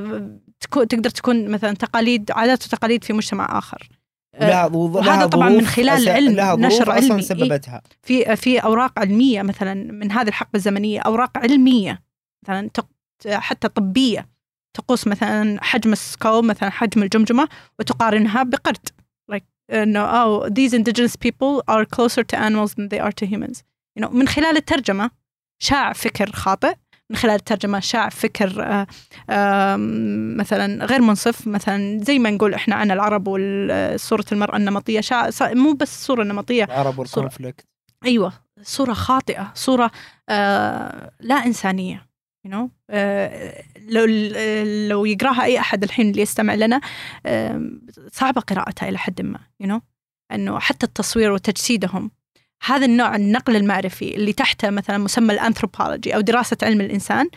تكون 0.60 0.88
تقدر 0.88 1.10
تكون 1.10 1.50
مثلا 1.50 1.74
تقاليد 1.74 2.32
عادات 2.32 2.66
وتقاليد 2.66 3.04
في 3.04 3.14
مجتمع 3.14 3.62
Uh, 3.62 4.01
لها 4.40 4.66
وهذا 4.66 5.10
وهذا 5.10 5.26
طبعاً 5.26 5.50
من 5.50 5.66
خلال 5.66 6.10
علم، 6.10 6.36
لها 6.36 6.56
نشر 6.56 6.92
علمي. 6.92 7.22
سببتها. 7.22 7.82
في 8.04 8.36
في 8.36 8.60
أوراق 8.60 9.00
علمية 9.00 9.42
مثلا 9.42 9.74
من 9.74 10.12
هذه 10.12 10.28
الحقبة 10.28 10.56
الزمنية 10.56 11.00
أوراق 11.00 11.38
علمية 11.38 12.04
مثلا 12.44 12.70
حتى 13.28 13.68
طبية 13.68 14.30
تقيس 14.74 15.08
مثلا 15.08 15.64
حجم 15.64 15.92
ال 15.92 16.01
skull 16.01 16.46
مثلا 16.46 16.70
حجم 16.70 17.04
الجمجمة 17.04 17.50
وتقارنها 17.80 18.44
بقرد. 18.44 18.90
Like 19.32 19.44
إنه 19.70 20.06
oh 20.08 20.50
these 20.50 20.74
indigenous 20.74 21.16
people 21.16 21.62
are 21.68 21.86
closer 21.86 22.24
to 22.24 22.40
animals 22.40 22.74
than 22.74 22.90
they 22.90 23.00
are 23.00 23.12
to 23.12 23.26
humans. 23.26 23.64
You 24.00 24.04
know 24.04 24.10
من 24.10 24.28
خلال 24.28 24.58
الترجمة 24.58 25.12
شاع 25.62 25.94
فكر 25.94 26.32
خاطئ 26.32 26.76
من 27.12 27.18
خلال 27.18 27.36
الترجمه 27.36 27.80
شاع 27.80 28.10
فكر 28.10 28.64
آه، 29.30 29.76
مثلا 30.38 30.86
غير 30.86 31.02
منصف 31.02 31.48
مثلا 31.48 32.04
زي 32.04 32.20
ما 32.20 32.30
نقول 32.30 32.54
إحنا 32.54 32.76
عن 32.76 32.92
العرب 32.92 33.28
وصوره 33.28 34.26
المرأة 34.32 34.58
النمطية. 34.58 35.02
شاع 35.02 35.30
مو 35.42 35.74
بس 35.74 35.96
الصورة 35.96 36.22
النمطيه 36.22 36.64
العرب 36.64 37.00
وال 37.00 37.13
conflict 37.13 37.66
أيوه 38.06 38.34
صورة 38.62 38.94
خاطئة 38.94 39.52
صورة 39.56 39.92
آه 40.30 41.12
لا 41.20 41.36
إنسانية 41.36 42.12
you 42.48 42.52
know 42.52 42.68
آه 42.90 43.64
لو 43.88 44.06
لو 44.90 45.06
يقراها 45.06 45.44
أي 45.44 45.60
أحد 45.60 45.84
الحين 45.84 46.10
اللي 46.10 46.22
يستمع 46.22 46.54
لنا 46.54 46.82
آه 47.26 47.72
صعبة 48.12 48.42
قراءتها 48.42 48.90
إلى 48.90 48.98
حد 48.98 49.22
ما 49.22 49.40
you 49.64 49.68
know 49.68 49.80
إنه 50.32 50.60
حتى 50.60 50.86
التصوير 50.86 51.32
وتجسيدهم 51.32 52.12
هذا 52.66 52.86
النوع 52.86 53.16
النقل 53.16 53.56
المعرفي 53.56 54.16
اللي 54.16 54.34
تحته 54.34 54.70
مثلا 54.70 54.98
مسمى 54.98 55.34
الأنثروبولوجي 55.34 56.16
أو 56.16 56.22
دراسة 56.22 56.58
علم 56.64 56.82
الإنسان 56.82 57.30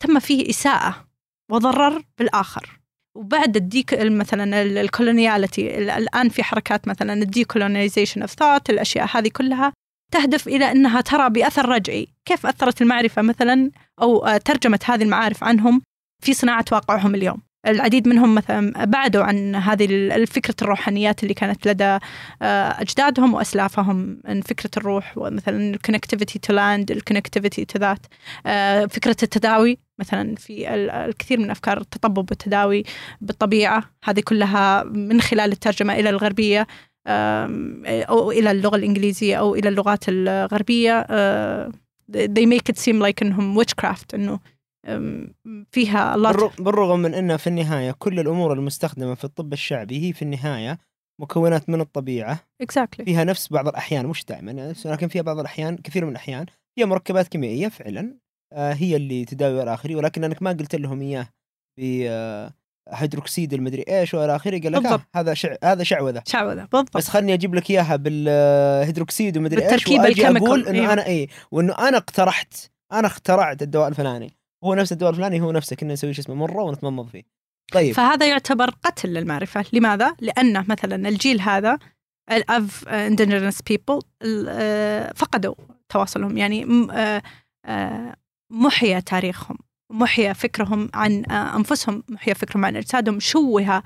تم 0.00 0.18
فيه 0.18 0.50
إساءة 0.50 1.04
وضرر 1.50 2.04
بالآخر. 2.18 2.80
وبعد 3.16 3.56
ال 3.56 3.66
dec 3.66 3.94
مثلا 4.00 4.62
ال 4.62 4.72
coloniality 4.72 5.78
الآن 5.78 6.28
في 6.28 6.42
حركات 6.42 6.88
مثلا 6.88 7.12
ال 7.12 7.19
decolonization 7.19 8.20
of 8.20 8.30
thought 8.30 8.70
الأشياء 8.70 9.08
هذه 9.12 9.28
كلها 9.28 9.72
تهدف 10.12 10.48
إلى 10.48 10.72
إنها 10.72 11.00
ترى 11.00 11.30
بأثر 11.30 11.68
رجعي، 11.68 12.08
كيف 12.24 12.46
أثرت 12.46 12.82
المعرفة 12.82 13.22
مثلا؟ 13.22 13.70
أو 14.02 14.26
آه، 14.26 14.36
ترجمت 14.36 14.90
هذه 14.90 15.02
المعارف 15.02 15.44
عنهم 15.44 15.82
في 16.22 16.34
صناعة 16.34 16.64
واقعهم 16.72 17.14
اليوم. 17.14 17.42
العديد 17.66 18.08
منهم 18.08 18.34
مثلا 18.34 18.84
بعدوا 18.84 19.22
عن 19.24 19.54
هذه 19.56 19.84
ال- 19.90 20.26
فكره 20.26 20.54
الروحانيات 20.62 21.22
اللي 21.22 21.34
كانت 21.34 21.68
لدى 21.68 21.84
آه، 21.84 22.00
أجدادهم 22.80 23.34
وأسلافهم 23.34 24.20
عن 24.24 24.40
فكرة 24.40 24.70
الروح 24.76 25.12
ومثلا 25.18 25.74
ال 25.74 25.79
connectivity 25.79 26.38
to 26.38 26.52
land، 26.52 26.90
ال 26.90 26.96
connectivity 26.96 27.64
to 27.64 27.78
that، 27.78 28.06
فكرة 28.92 29.16
التداوي 29.22 29.78
مثلا 29.98 30.34
في 30.36 30.74
ال- 30.74 30.90
الكثير 30.90 31.40
من 31.40 31.50
أفكار 31.50 31.80
التطبب 31.80 32.30
والتداوي 32.30 32.82
بالطبيعة، 33.20 33.84
هذه 34.04 34.20
كلها 34.20 34.84
من 34.84 35.20
خلال 35.20 35.52
الترجمة 35.52 35.94
إلى 35.94 36.10
الغربية 36.10 36.66
آم، 37.06 37.82
أو 37.86 38.30
إلى 38.30 38.50
اللغة 38.50 38.76
الإنجليزية 38.76 39.36
أو 39.36 39.54
إلى 39.54 39.68
اللغات 39.68 40.04
الغربية 40.08 41.06
آه، 41.10 41.70
they 42.12 42.46
make 42.46 42.72
it 42.72 42.78
seem 42.78 42.96
like 43.02 43.22
إنهم 43.22 43.62
witchcraft 43.62 44.14
أم، 44.14 44.38
فيها 45.72 46.14
الله 46.14 46.32
بالرغ- 46.32 46.62
بالرغم 46.62 47.00
من 47.00 47.14
أن 47.14 47.36
في 47.36 47.46
النهاية 47.46 47.90
كل 47.98 48.20
الأمور 48.20 48.52
المستخدمة 48.52 49.14
في 49.14 49.24
الطب 49.24 49.52
الشعبي 49.52 50.08
هي 50.08 50.12
في 50.12 50.22
النهاية 50.22 50.78
مكونات 51.20 51.68
من 51.70 51.80
الطبيعة. 51.80 52.40
اكزاكتلي 52.62 53.04
فيها 53.04 53.24
نفس 53.24 53.48
بعض 53.52 53.68
الأحيان 53.68 54.06
مش 54.06 54.24
دائما 54.24 54.74
لكن 54.84 55.08
فيها 55.08 55.22
بعض 55.22 55.38
الأحيان 55.38 55.76
كثير 55.76 56.04
من 56.04 56.10
الأحيان. 56.10 56.46
هي 56.78 56.84
مركبات 56.84 57.28
كيميائية 57.28 57.68
فعلا 57.68 58.14
آه، 58.52 58.72
هي 58.72 58.96
اللي 58.96 59.24
تداوي 59.24 59.62
إلى 59.62 59.74
آخره 59.74 59.96
ولكن 59.96 60.24
أنك 60.24 60.42
ما 60.42 60.50
قلت 60.50 60.74
لهم 60.74 61.00
إياه 61.00 61.28
آه، 61.80 62.52
هيدروكسيد 62.88 63.54
المدري 63.54 63.84
إيش 63.88 64.14
وإلى 64.14 64.36
آخره 64.36 64.60
قال 64.60 64.72
لك. 64.72 64.86
آه 64.86 65.00
هذا 65.16 65.34
شع... 65.34 65.54
هذا 65.64 65.82
شعوذة. 65.82 66.22
شعوذة 66.26 66.68
بالضبط. 66.72 66.96
بس 66.96 67.08
خلني 67.08 67.34
أجيب 67.34 67.54
لك 67.54 67.70
إياها 67.70 67.96
بالهيدروكسيد 67.96 69.38
ومدري 69.38 69.62
إيش 69.72 69.86
وأجي 69.88 70.08
ال 70.08 70.11
chemical. 70.11 70.36
أقول 70.46 70.66
إنه. 70.68 70.92
أنا 70.92 71.06
اي 71.06 71.28
وإنه 71.50 71.72
أنا 71.88 71.96
اقترحت 71.96 72.54
أنا 72.92 73.06
اخترعت 73.06 73.62
الدواء 73.62 73.88
الفلاني. 73.88 74.32
هو 74.64 74.74
نفس 74.74 74.92
الدواء 74.92 75.10
الفلاني 75.10 75.40
هو 75.40 75.52
نفسه 75.52 75.76
كنا 75.76 75.92
نسوي 75.92 76.14
شيء 76.14 76.24
اسمه 76.24 76.34
مرة 76.34 76.62
ونتمضمض 76.62 77.08
فيه. 77.08 77.22
طيب. 77.72 77.94
فهذا 77.94 78.26
يعتبر 78.26 78.70
قتل 78.70 79.08
للمعرفة 79.08 79.64
لماذا؟ 79.72 80.16
لأن 80.20 80.64
مثلا 80.68 81.08
الجيل 81.08 81.40
هذا 81.40 81.78
الأف 82.32 82.63
of 82.63 82.84
indigenous 82.88 83.56
people 83.72 84.00
ال- 84.22 84.46
آه، 84.48 85.12
فقدوا 85.16 85.54
تواصلهم. 85.88 86.36
يعني 86.36 86.88
آه، 86.92 87.22
آه، 87.66 88.16
محيا 88.52 89.00
تاريخهم 89.00 89.58
محيا 89.92 90.32
فكرهم 90.32 90.90
عن 90.94 91.24
آه، 91.30 91.56
أنفسهم 91.56 92.02
محيا 92.08 92.34
فكرهم 92.34 92.64
عن 92.64 92.76
أجسادهم 92.76 93.20
شوه 93.20 93.82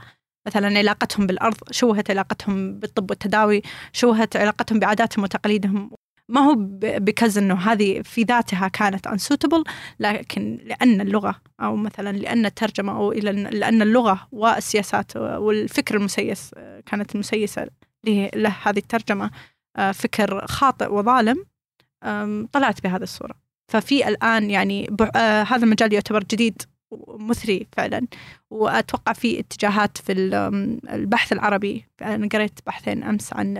مثلا 0.46 0.78
علاقتهم 0.78 1.26
بالأرض 1.26 1.56
شوهت 1.70 2.10
علاقتهم 2.10 2.78
بالطب 2.78 3.10
والتداوي 3.10 3.62
شوهت 3.92 4.36
علاقتهم 4.36 4.78
بعاداتهم 4.78 5.24
وتقاليدهم. 5.24 5.90
ما 6.28 6.40
هو 6.40 6.54
بكز 6.80 7.38
إنه 7.38 7.54
هذه 7.54 8.02
في 8.02 8.22
ذاتها 8.22 8.68
كانت 8.68 9.08
unsuitable 9.08 9.62
لكن 10.00 10.58
لأن 10.64 11.00
اللغة 11.00 11.40
أو 11.60 11.76
مثلا 11.76 12.16
لأن 12.16 12.46
الترجمة 12.46 12.96
أو 12.96 13.12
لأن 13.12 13.82
اللغة 13.82 14.28
والسياسات 14.32 15.16
والفكر 15.16 15.96
المسيس 15.96 16.50
كانت 16.86 17.14
المسيسه 17.14 17.66
له 18.34 18.56
هذه 18.62 18.78
الترجمة 18.78 19.30
آه، 19.76 19.92
فكر 19.92 20.46
خاطئ 20.46 20.92
وظالم 20.92 21.44
طلعت 22.52 22.82
بهذه 22.82 23.02
الصورة. 23.02 23.34
ففي 23.68 24.08
الآن 24.08 24.50
يعني 24.50 24.96
آه، 25.16 25.42
هذا 25.42 25.64
المجال 25.64 25.92
يعتبر 25.92 26.24
جديد 26.24 26.62
ومثري 26.90 27.66
فعلا. 27.72 28.06
وأتوقع 28.50 29.12
في 29.12 29.40
اتجاهات 29.40 29.98
في 29.98 30.12
البحث 30.92 31.32
العربي. 31.32 31.84
أنا 32.02 32.28
قريت 32.28 32.60
بحثين 32.66 33.02
أمس 33.02 33.32
عن 33.32 33.56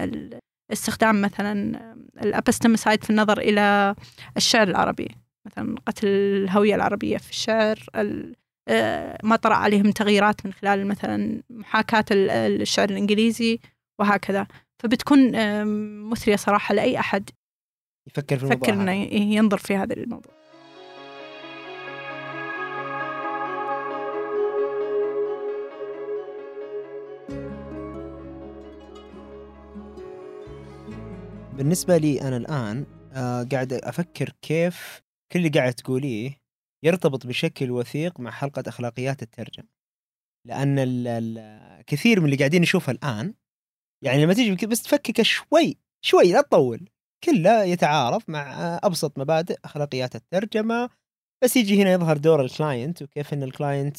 استخدام 0.73 1.23
مثلا 1.23 1.81
الابستمسايد 2.23 3.05
في 3.05 3.11
النظر 3.11 3.39
إلى 3.39 3.95
الشعر 4.37 4.69
العربي 4.69 5.09
مثلا 5.47 5.77
قتل 5.87 6.07
الهوية 6.09 6.75
العربية 6.75 7.17
في 7.17 7.31
الشعر 7.31 7.79
ال- 7.97 8.35
آه، 8.69 9.19
ما 9.23 9.37
طرأ 9.37 9.55
عليهم 9.55 9.91
تغييرات 9.91 10.47
من 10.47 10.53
خلال 10.53 10.87
مثلا 10.87 11.43
محاكاة 11.51 12.05
ال- 12.11 12.31
الشعر 12.63 12.91
الإنجليزي 12.91 13.59
وهكذا. 13.99 14.47
فبتكون 14.83 15.35
آم، 15.35 16.11
مثرية 16.11 16.37
صراحة 16.37 16.75
لأي 16.75 16.99
أحد 16.99 17.31
يفكر 18.09 18.37
في 18.39 18.45
الموضوع 18.45 18.69
يفكر 18.69 18.89
ي- 18.93 19.35
ينظر 19.37 19.59
في 19.59 19.77
هذا 19.77 19.95
الموضوع. 19.95 20.33
بالنسبة 31.57 31.97
لي 31.97 32.21
أنا 32.23 32.37
الآن 32.37 32.87
آه 33.13 33.43
قاعد 33.53 33.73
أفكر 33.73 34.33
كيف 34.43 35.03
كل 35.33 35.39
اللي 35.39 35.49
قاعد 35.49 35.75
تقوليه 35.75 36.41
يرتبط 36.85 37.27
بشكل 37.27 37.71
وثيق 37.71 38.21
مع 38.21 38.31
حلقة 38.31 38.63
أخلاقيات 38.67 39.23
الترجمة. 39.23 39.69
لأن 40.47 40.79
ال 40.79 41.07
ال 41.07 41.85
كثير 41.85 42.21
من 42.21 42.27
اللي 42.27 42.37
قاعدين 42.37 42.63
نشوفه 42.63 42.93
الآن 42.93 43.35
يعني 44.05 44.25
لما 44.25 44.35
تيجي 44.35 44.67
بس 44.67 44.83
تفكك 44.83 45.23
شوي 45.23 45.77
شوي 46.05 46.33
لا 46.33 46.41
تطول 46.41 46.89
كله 47.25 47.65
يتعارض 47.65 48.23
مع 48.29 48.79
أبسط 48.83 49.19
مبادئ 49.19 49.57
أخلاقيات 49.65 50.17
الترجمة. 50.17 50.91
بس 51.45 51.57
يجي 51.57 51.83
هنا 51.83 51.93
يظهر 51.93 52.17
دور 52.17 52.41
ال 52.41 52.49
client 52.49 53.03
وكيف 53.03 53.33
أن 53.33 53.43
ال 53.43 53.50
client 53.50 53.97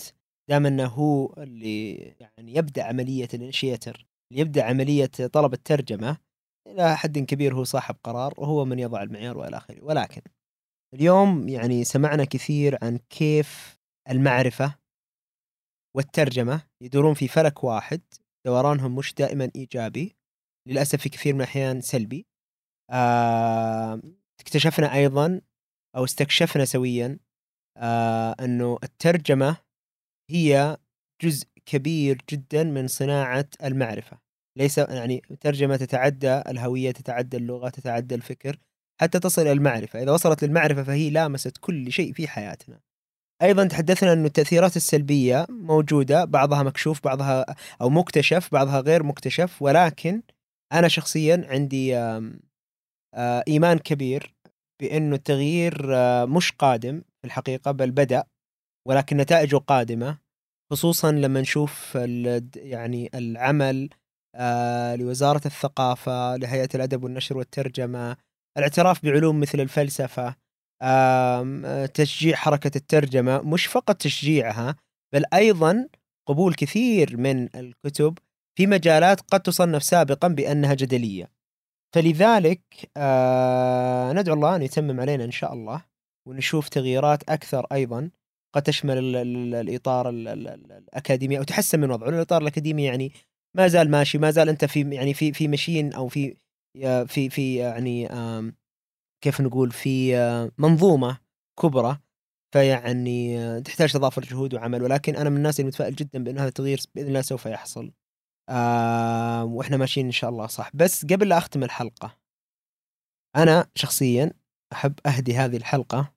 دام 0.50 0.66
أنه 0.66 0.86
هو 0.86 1.34
اللي 1.38 1.96
يعني 1.96 2.56
يبدأ 2.56 2.84
عملية 2.84 3.28
ال 3.34 3.41
initiator 3.41 4.08
اللي 4.32 4.42
يبدأ 4.42 4.64
عملية 4.64 5.06
طلب 5.06 5.54
الترجمة. 5.54 6.27
إلى 6.68 6.98
حد 6.98 7.20
كبير 7.20 7.56
هو 7.56 7.64
صاحب 7.64 7.96
قرار 8.04 8.34
وهو 8.38 8.66
من 8.66 8.80
يضع 8.80 9.04
المعيار 9.04 9.38
وإلى 9.38 9.58
آخره. 9.58 9.84
ولكن 9.84 10.22
اليوم 10.94 11.50
يعني 11.50 11.84
سمعنا 11.84 12.26
كثير 12.26 12.78
عن 12.84 12.98
كيف 13.10 13.78
المعرفة 14.10 14.76
والترجمة 15.96 16.62
يدورون 16.84 17.14
في 17.14 17.28
فلك 17.28 17.64
واحد 17.64 18.02
دورانهم 18.46 18.96
مش 18.96 19.14
دائما 19.14 19.52
إيجابي 19.56 20.18
للأسف 20.68 21.02
في 21.02 21.10
كثير 21.10 21.34
من 21.34 21.42
الأحيان 21.42 21.82
سلبي. 21.82 22.28
آه 22.92 24.02
اكتشفنا 24.42 24.94
أيضا 24.94 25.42
أو 25.96 26.04
استكشفنا 26.04 26.66
سويا 26.66 27.20
آه 27.78 28.36
أنه 28.40 28.78
الترجمة 28.84 29.58
هي 30.32 30.78
جزء 31.24 31.48
كبير 31.66 32.22
جدا 32.32 32.64
من 32.64 32.88
صناعة 32.88 33.50
المعرفة. 33.64 34.27
ليس 34.58 34.78
يعني 34.78 35.22
ترجمة 35.42 35.76
تتعدى 35.76 36.38
الهوية 36.38 36.92
تتعدى 36.92 37.38
اللغة 37.38 37.70
تتعدى 37.70 38.16
الفكر 38.16 38.58
حتى 39.02 39.20
تصل 39.20 39.42
إلى 39.42 39.52
المعرفة. 39.52 40.04
إذا 40.04 40.12
وصلت 40.12 40.44
للمعرفة 40.44 40.84
فهي 40.84 41.10
لامست 41.10 41.58
كل 41.58 41.92
شيء 41.92 42.14
في 42.14 42.28
حياتنا. 42.28 42.80
أيضا 43.42 43.68
تحدثنا 43.68 44.14
أن 44.14 44.26
التأثيرات 44.26 44.78
السلبية 44.78 45.46
موجودة 45.50 46.26
بعضها 46.26 46.64
مكشوف 46.64 47.04
بعضها 47.04 47.46
أو 47.82 47.90
مكتشف 47.90 48.50
بعضها 48.52 48.80
غير 48.80 49.04
مكتشف 49.04 49.62
ولكن 49.62 50.22
أنا 50.74 50.88
شخصيا 50.88 51.48
عندي 51.50 51.98
آه، 51.98 53.44
إيمان 53.48 53.78
كبير 53.78 54.36
بأنه 54.82 55.16
التغيير 55.16 55.96
آه، 55.96 56.26
مش 56.26 56.52
قادم 56.52 57.02
في 57.22 57.28
الحقيقة 57.28 57.72
بل 57.72 57.92
بدأ 57.92 58.24
ولكن 58.88 59.18
نتائجه 59.18 59.56
قادمة 59.56 60.18
خصوصا 60.72 61.12
لما 61.12 61.42
نشوف 61.42 61.96
يعني 62.56 63.10
العمل 63.16 63.90
لوزارة 64.96 65.42
الثقافة 65.46 66.36
لهيئة 66.36 66.70
الأدب 66.76 67.04
والنشر 67.04 67.38
والترجمة 67.38 68.18
الاعتراف 68.58 69.06
بعلوم 69.06 69.40
مثل 69.40 69.60
الفلسفة 69.60 70.36
آه، 70.82 71.86
تشجيع 71.86 72.36
حركة 72.36 72.72
الترجمة. 72.76 73.42
مش 73.42 73.66
فقط 73.66 73.96
تشجيعها 73.96 74.76
بل 75.14 75.24
أيضا 75.34 75.88
قبول 76.28 76.54
كثير 76.54 77.18
من 77.18 77.56
الكتب 77.56 78.18
في 78.58 78.68
مجالات 78.68 79.22
قد 79.22 79.40
تصنف 79.40 79.84
سابقا 79.84 80.28
بأنها 80.28 80.74
جدلية. 80.74 81.32
فلذلك 81.96 82.62
آه، 82.98 84.14
ندعو 84.14 84.36
الله 84.36 84.56
أن 84.56 84.62
يتمم 84.62 85.00
علينا 85.00 85.24
إن 85.24 85.32
شاء 85.32 85.54
الله 85.54 85.82
ونشوف 86.28 86.70
تغييرات 86.70 87.30
أكثر 87.30 87.68
أيضا 87.72 88.10
قد 88.56 88.62
تشمل 88.62 88.98
ال- 88.98 89.16
ال- 89.16 89.56
الإطار 89.56 90.10
ال- 90.10 90.28
ال- 90.28 90.48
ال- 90.48 90.72
الأكاديمي 90.72 91.38
أو 91.38 91.44
تحسن 91.44 91.80
من 91.80 91.92
وضعه. 91.92 92.10
الإطار 92.10 92.42
الأكاديمي 92.42 92.84
يعني 92.86 93.12
ما 93.58 93.68
زال 93.68 93.92
ماشي 93.92 94.18
ما 94.18 94.32
زال 94.32 94.50
أنت 94.50 94.66
في 94.66 94.96
يعني 94.96 95.14
في 95.14 95.34
في 95.34 95.48
مشين 95.48 95.94
أو 95.94 96.08
في 96.08 96.38
في 97.08 97.30
في 97.30 97.56
يعني 97.56 98.08
كيف 99.24 99.42
نقول 99.42 99.72
في 99.72 100.18
آه، 100.18 100.52
منظومة 100.58 101.18
كبرى 101.62 102.00
فيعني 102.54 103.40
آه، 103.40 103.60
تحتاج 103.60 103.94
تضافر 103.94 104.22
جهود 104.22 104.54
وعمل. 104.54 104.84
ولكن 104.84 105.16
أنا 105.16 105.30
من 105.30 105.38
الناس 105.38 105.60
المتفائل 105.60 105.96
جدا 105.96 106.24
بان 106.24 106.38
هذا 106.38 106.48
التغيير 106.48 106.82
بإذن 106.96 107.08
الله 107.08 107.22
سوف 107.22 107.46
يحصل. 107.46 107.92
وإحنا 109.44 109.78
ماشيين 109.78 110.06
إن 110.06 110.12
شاء 110.12 110.30
الله 110.30 110.48
صح. 110.48 110.72
بس 110.74 111.06
قبل 111.06 111.30
لا 111.30 111.38
أختم 111.38 111.64
الحلقة 111.64 112.18
أنا 113.36 113.68
شخصيا 113.76 114.32
أحب 114.74 114.94
أهدي 115.06 115.38
هذه 115.38 115.58
الحلقة 115.58 116.14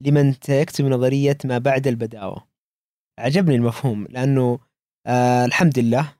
لمن 0.00 0.34
يكتب 0.48 0.84
نظريه 0.84 1.38
ما 1.44 1.58
بعد 1.58 1.86
البداوة. 1.86 2.48
عجبني 3.18 3.54
المفهوم 3.54 4.06
لأنه 4.10 4.58
آه 5.06 5.44
الحمد 5.44 5.78
لله 5.78 6.16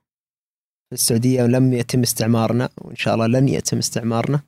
في 0.89 0.93
السعودية 0.93 1.43
لم 1.43 1.73
يتم 1.73 2.01
استعمارنا 2.01 2.69
وإن 2.77 2.95
شاء 2.95 3.13
الله 3.15 3.27
لن 3.27 3.49
يتم 3.49 3.77
استعمارنا. 3.77 4.39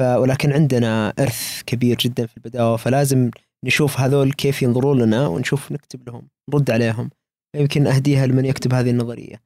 ولكن 0.00 0.52
عندنا 0.52 1.08
إرث 1.18 1.62
كبير 1.66 1.96
جدا 1.96 2.26
في 2.26 2.36
البداوة 2.36 2.76
فلازم 2.76 3.30
نشوف 3.64 4.00
هذول 4.00 4.32
كيف 4.32 4.62
ينظرون 4.62 5.02
لنا 5.02 5.26
ونشوف 5.26 5.72
نكتب 5.72 6.08
لهم 6.08 6.28
نرد 6.50 6.70
عليهم. 6.70 7.10
يمكن 7.56 7.86
أهديها 7.86 8.26
لمن 8.26 8.44
يكتب 8.44 8.74
هذه 8.74 8.90
النظرية. 8.90 9.42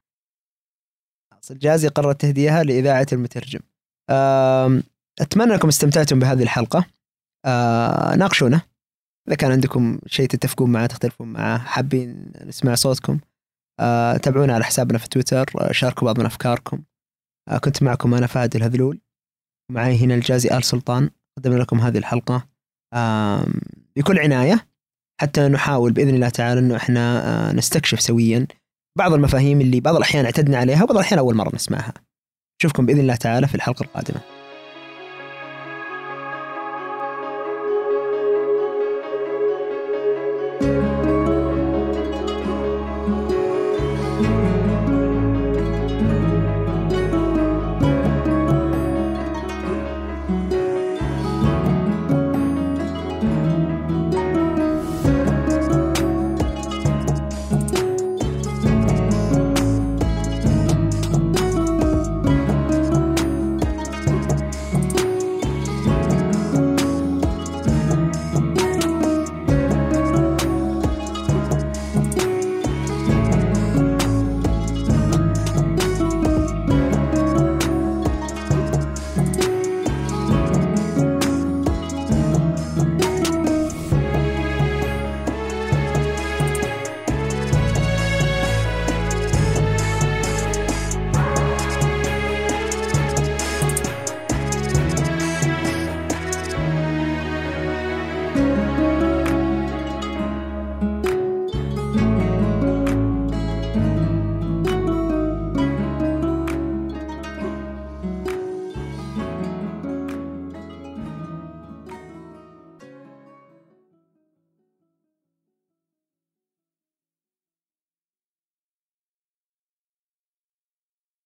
الجازي 1.51 1.89
قررت 1.89 2.20
تهديها 2.20 2.62
لإذاعة 2.62 3.07
المترجم. 3.12 3.61
أتمنى 5.20 5.55
أنكم 5.55 5.68
استمتعتم 5.68 6.18
بهذه 6.18 6.43
الحلقة. 6.43 6.85
ناقشونا. 8.16 8.61
إذا 9.29 9.37
كان 9.37 9.53
عندكم 9.53 9.99
شيء 10.07 10.26
تتفقون 10.26 10.72
معه 10.72 10.87
تختلفون 10.87 11.29
معه 11.29 11.59
حابين 11.59 12.33
نسمع 12.45 12.74
صوتكم 12.74 13.18
تابعونا 14.22 14.55
على 14.55 14.64
حسابنا 14.64 14.99
في 14.99 15.09
تويتر 15.09 15.53
آه، 15.61 15.72
شاركوا 15.72 16.07
بعض 16.07 16.20
من 16.20 16.26
أفكاركم 16.26 16.83
آه، 17.49 17.59
كنت 17.59 17.83
معكم 17.83 18.14
أنا 18.14 18.26
فهد 18.26 18.57
الهذلول 18.57 19.01
معي 19.72 19.99
هنا 19.99 20.14
الجازي 20.14 20.57
آل 20.57 20.64
سلطان 20.64 21.11
قدمنا 21.39 21.59
لكم 21.59 21.81
هذه 21.81 21.99
الحلقة 21.99 22.49
بكل 23.97 24.18
عناية 24.18 24.68
حتى 25.20 25.49
نحاول 25.49 25.93
بإذن 25.93 26.14
الله 26.14 26.29
تعالى 26.29 26.61
إنه 26.61 26.76
إحنا 26.76 27.24
آه، 27.24 27.53
نستكشف 27.53 28.01
سويا 28.01 28.47
بعض 28.99 29.12
المفاهيم 29.12 29.61
اللي 29.61 29.81
بعض 29.81 29.97
الأحيان 29.97 30.24
اعتدنا 30.24 30.59
عليها 30.59 30.83
وبعض 30.83 30.97
الأحيان 30.97 31.18
أول 31.18 31.35
مرة 31.35 31.55
نسمعها. 31.55 31.95
نشوفكم 32.61 32.87
بإذن 32.87 33.01
الله 33.01 33.14
تعالى 33.14 33.49
في 33.49 33.55
الحلقة 33.55 33.83
القادمة. 33.83 34.38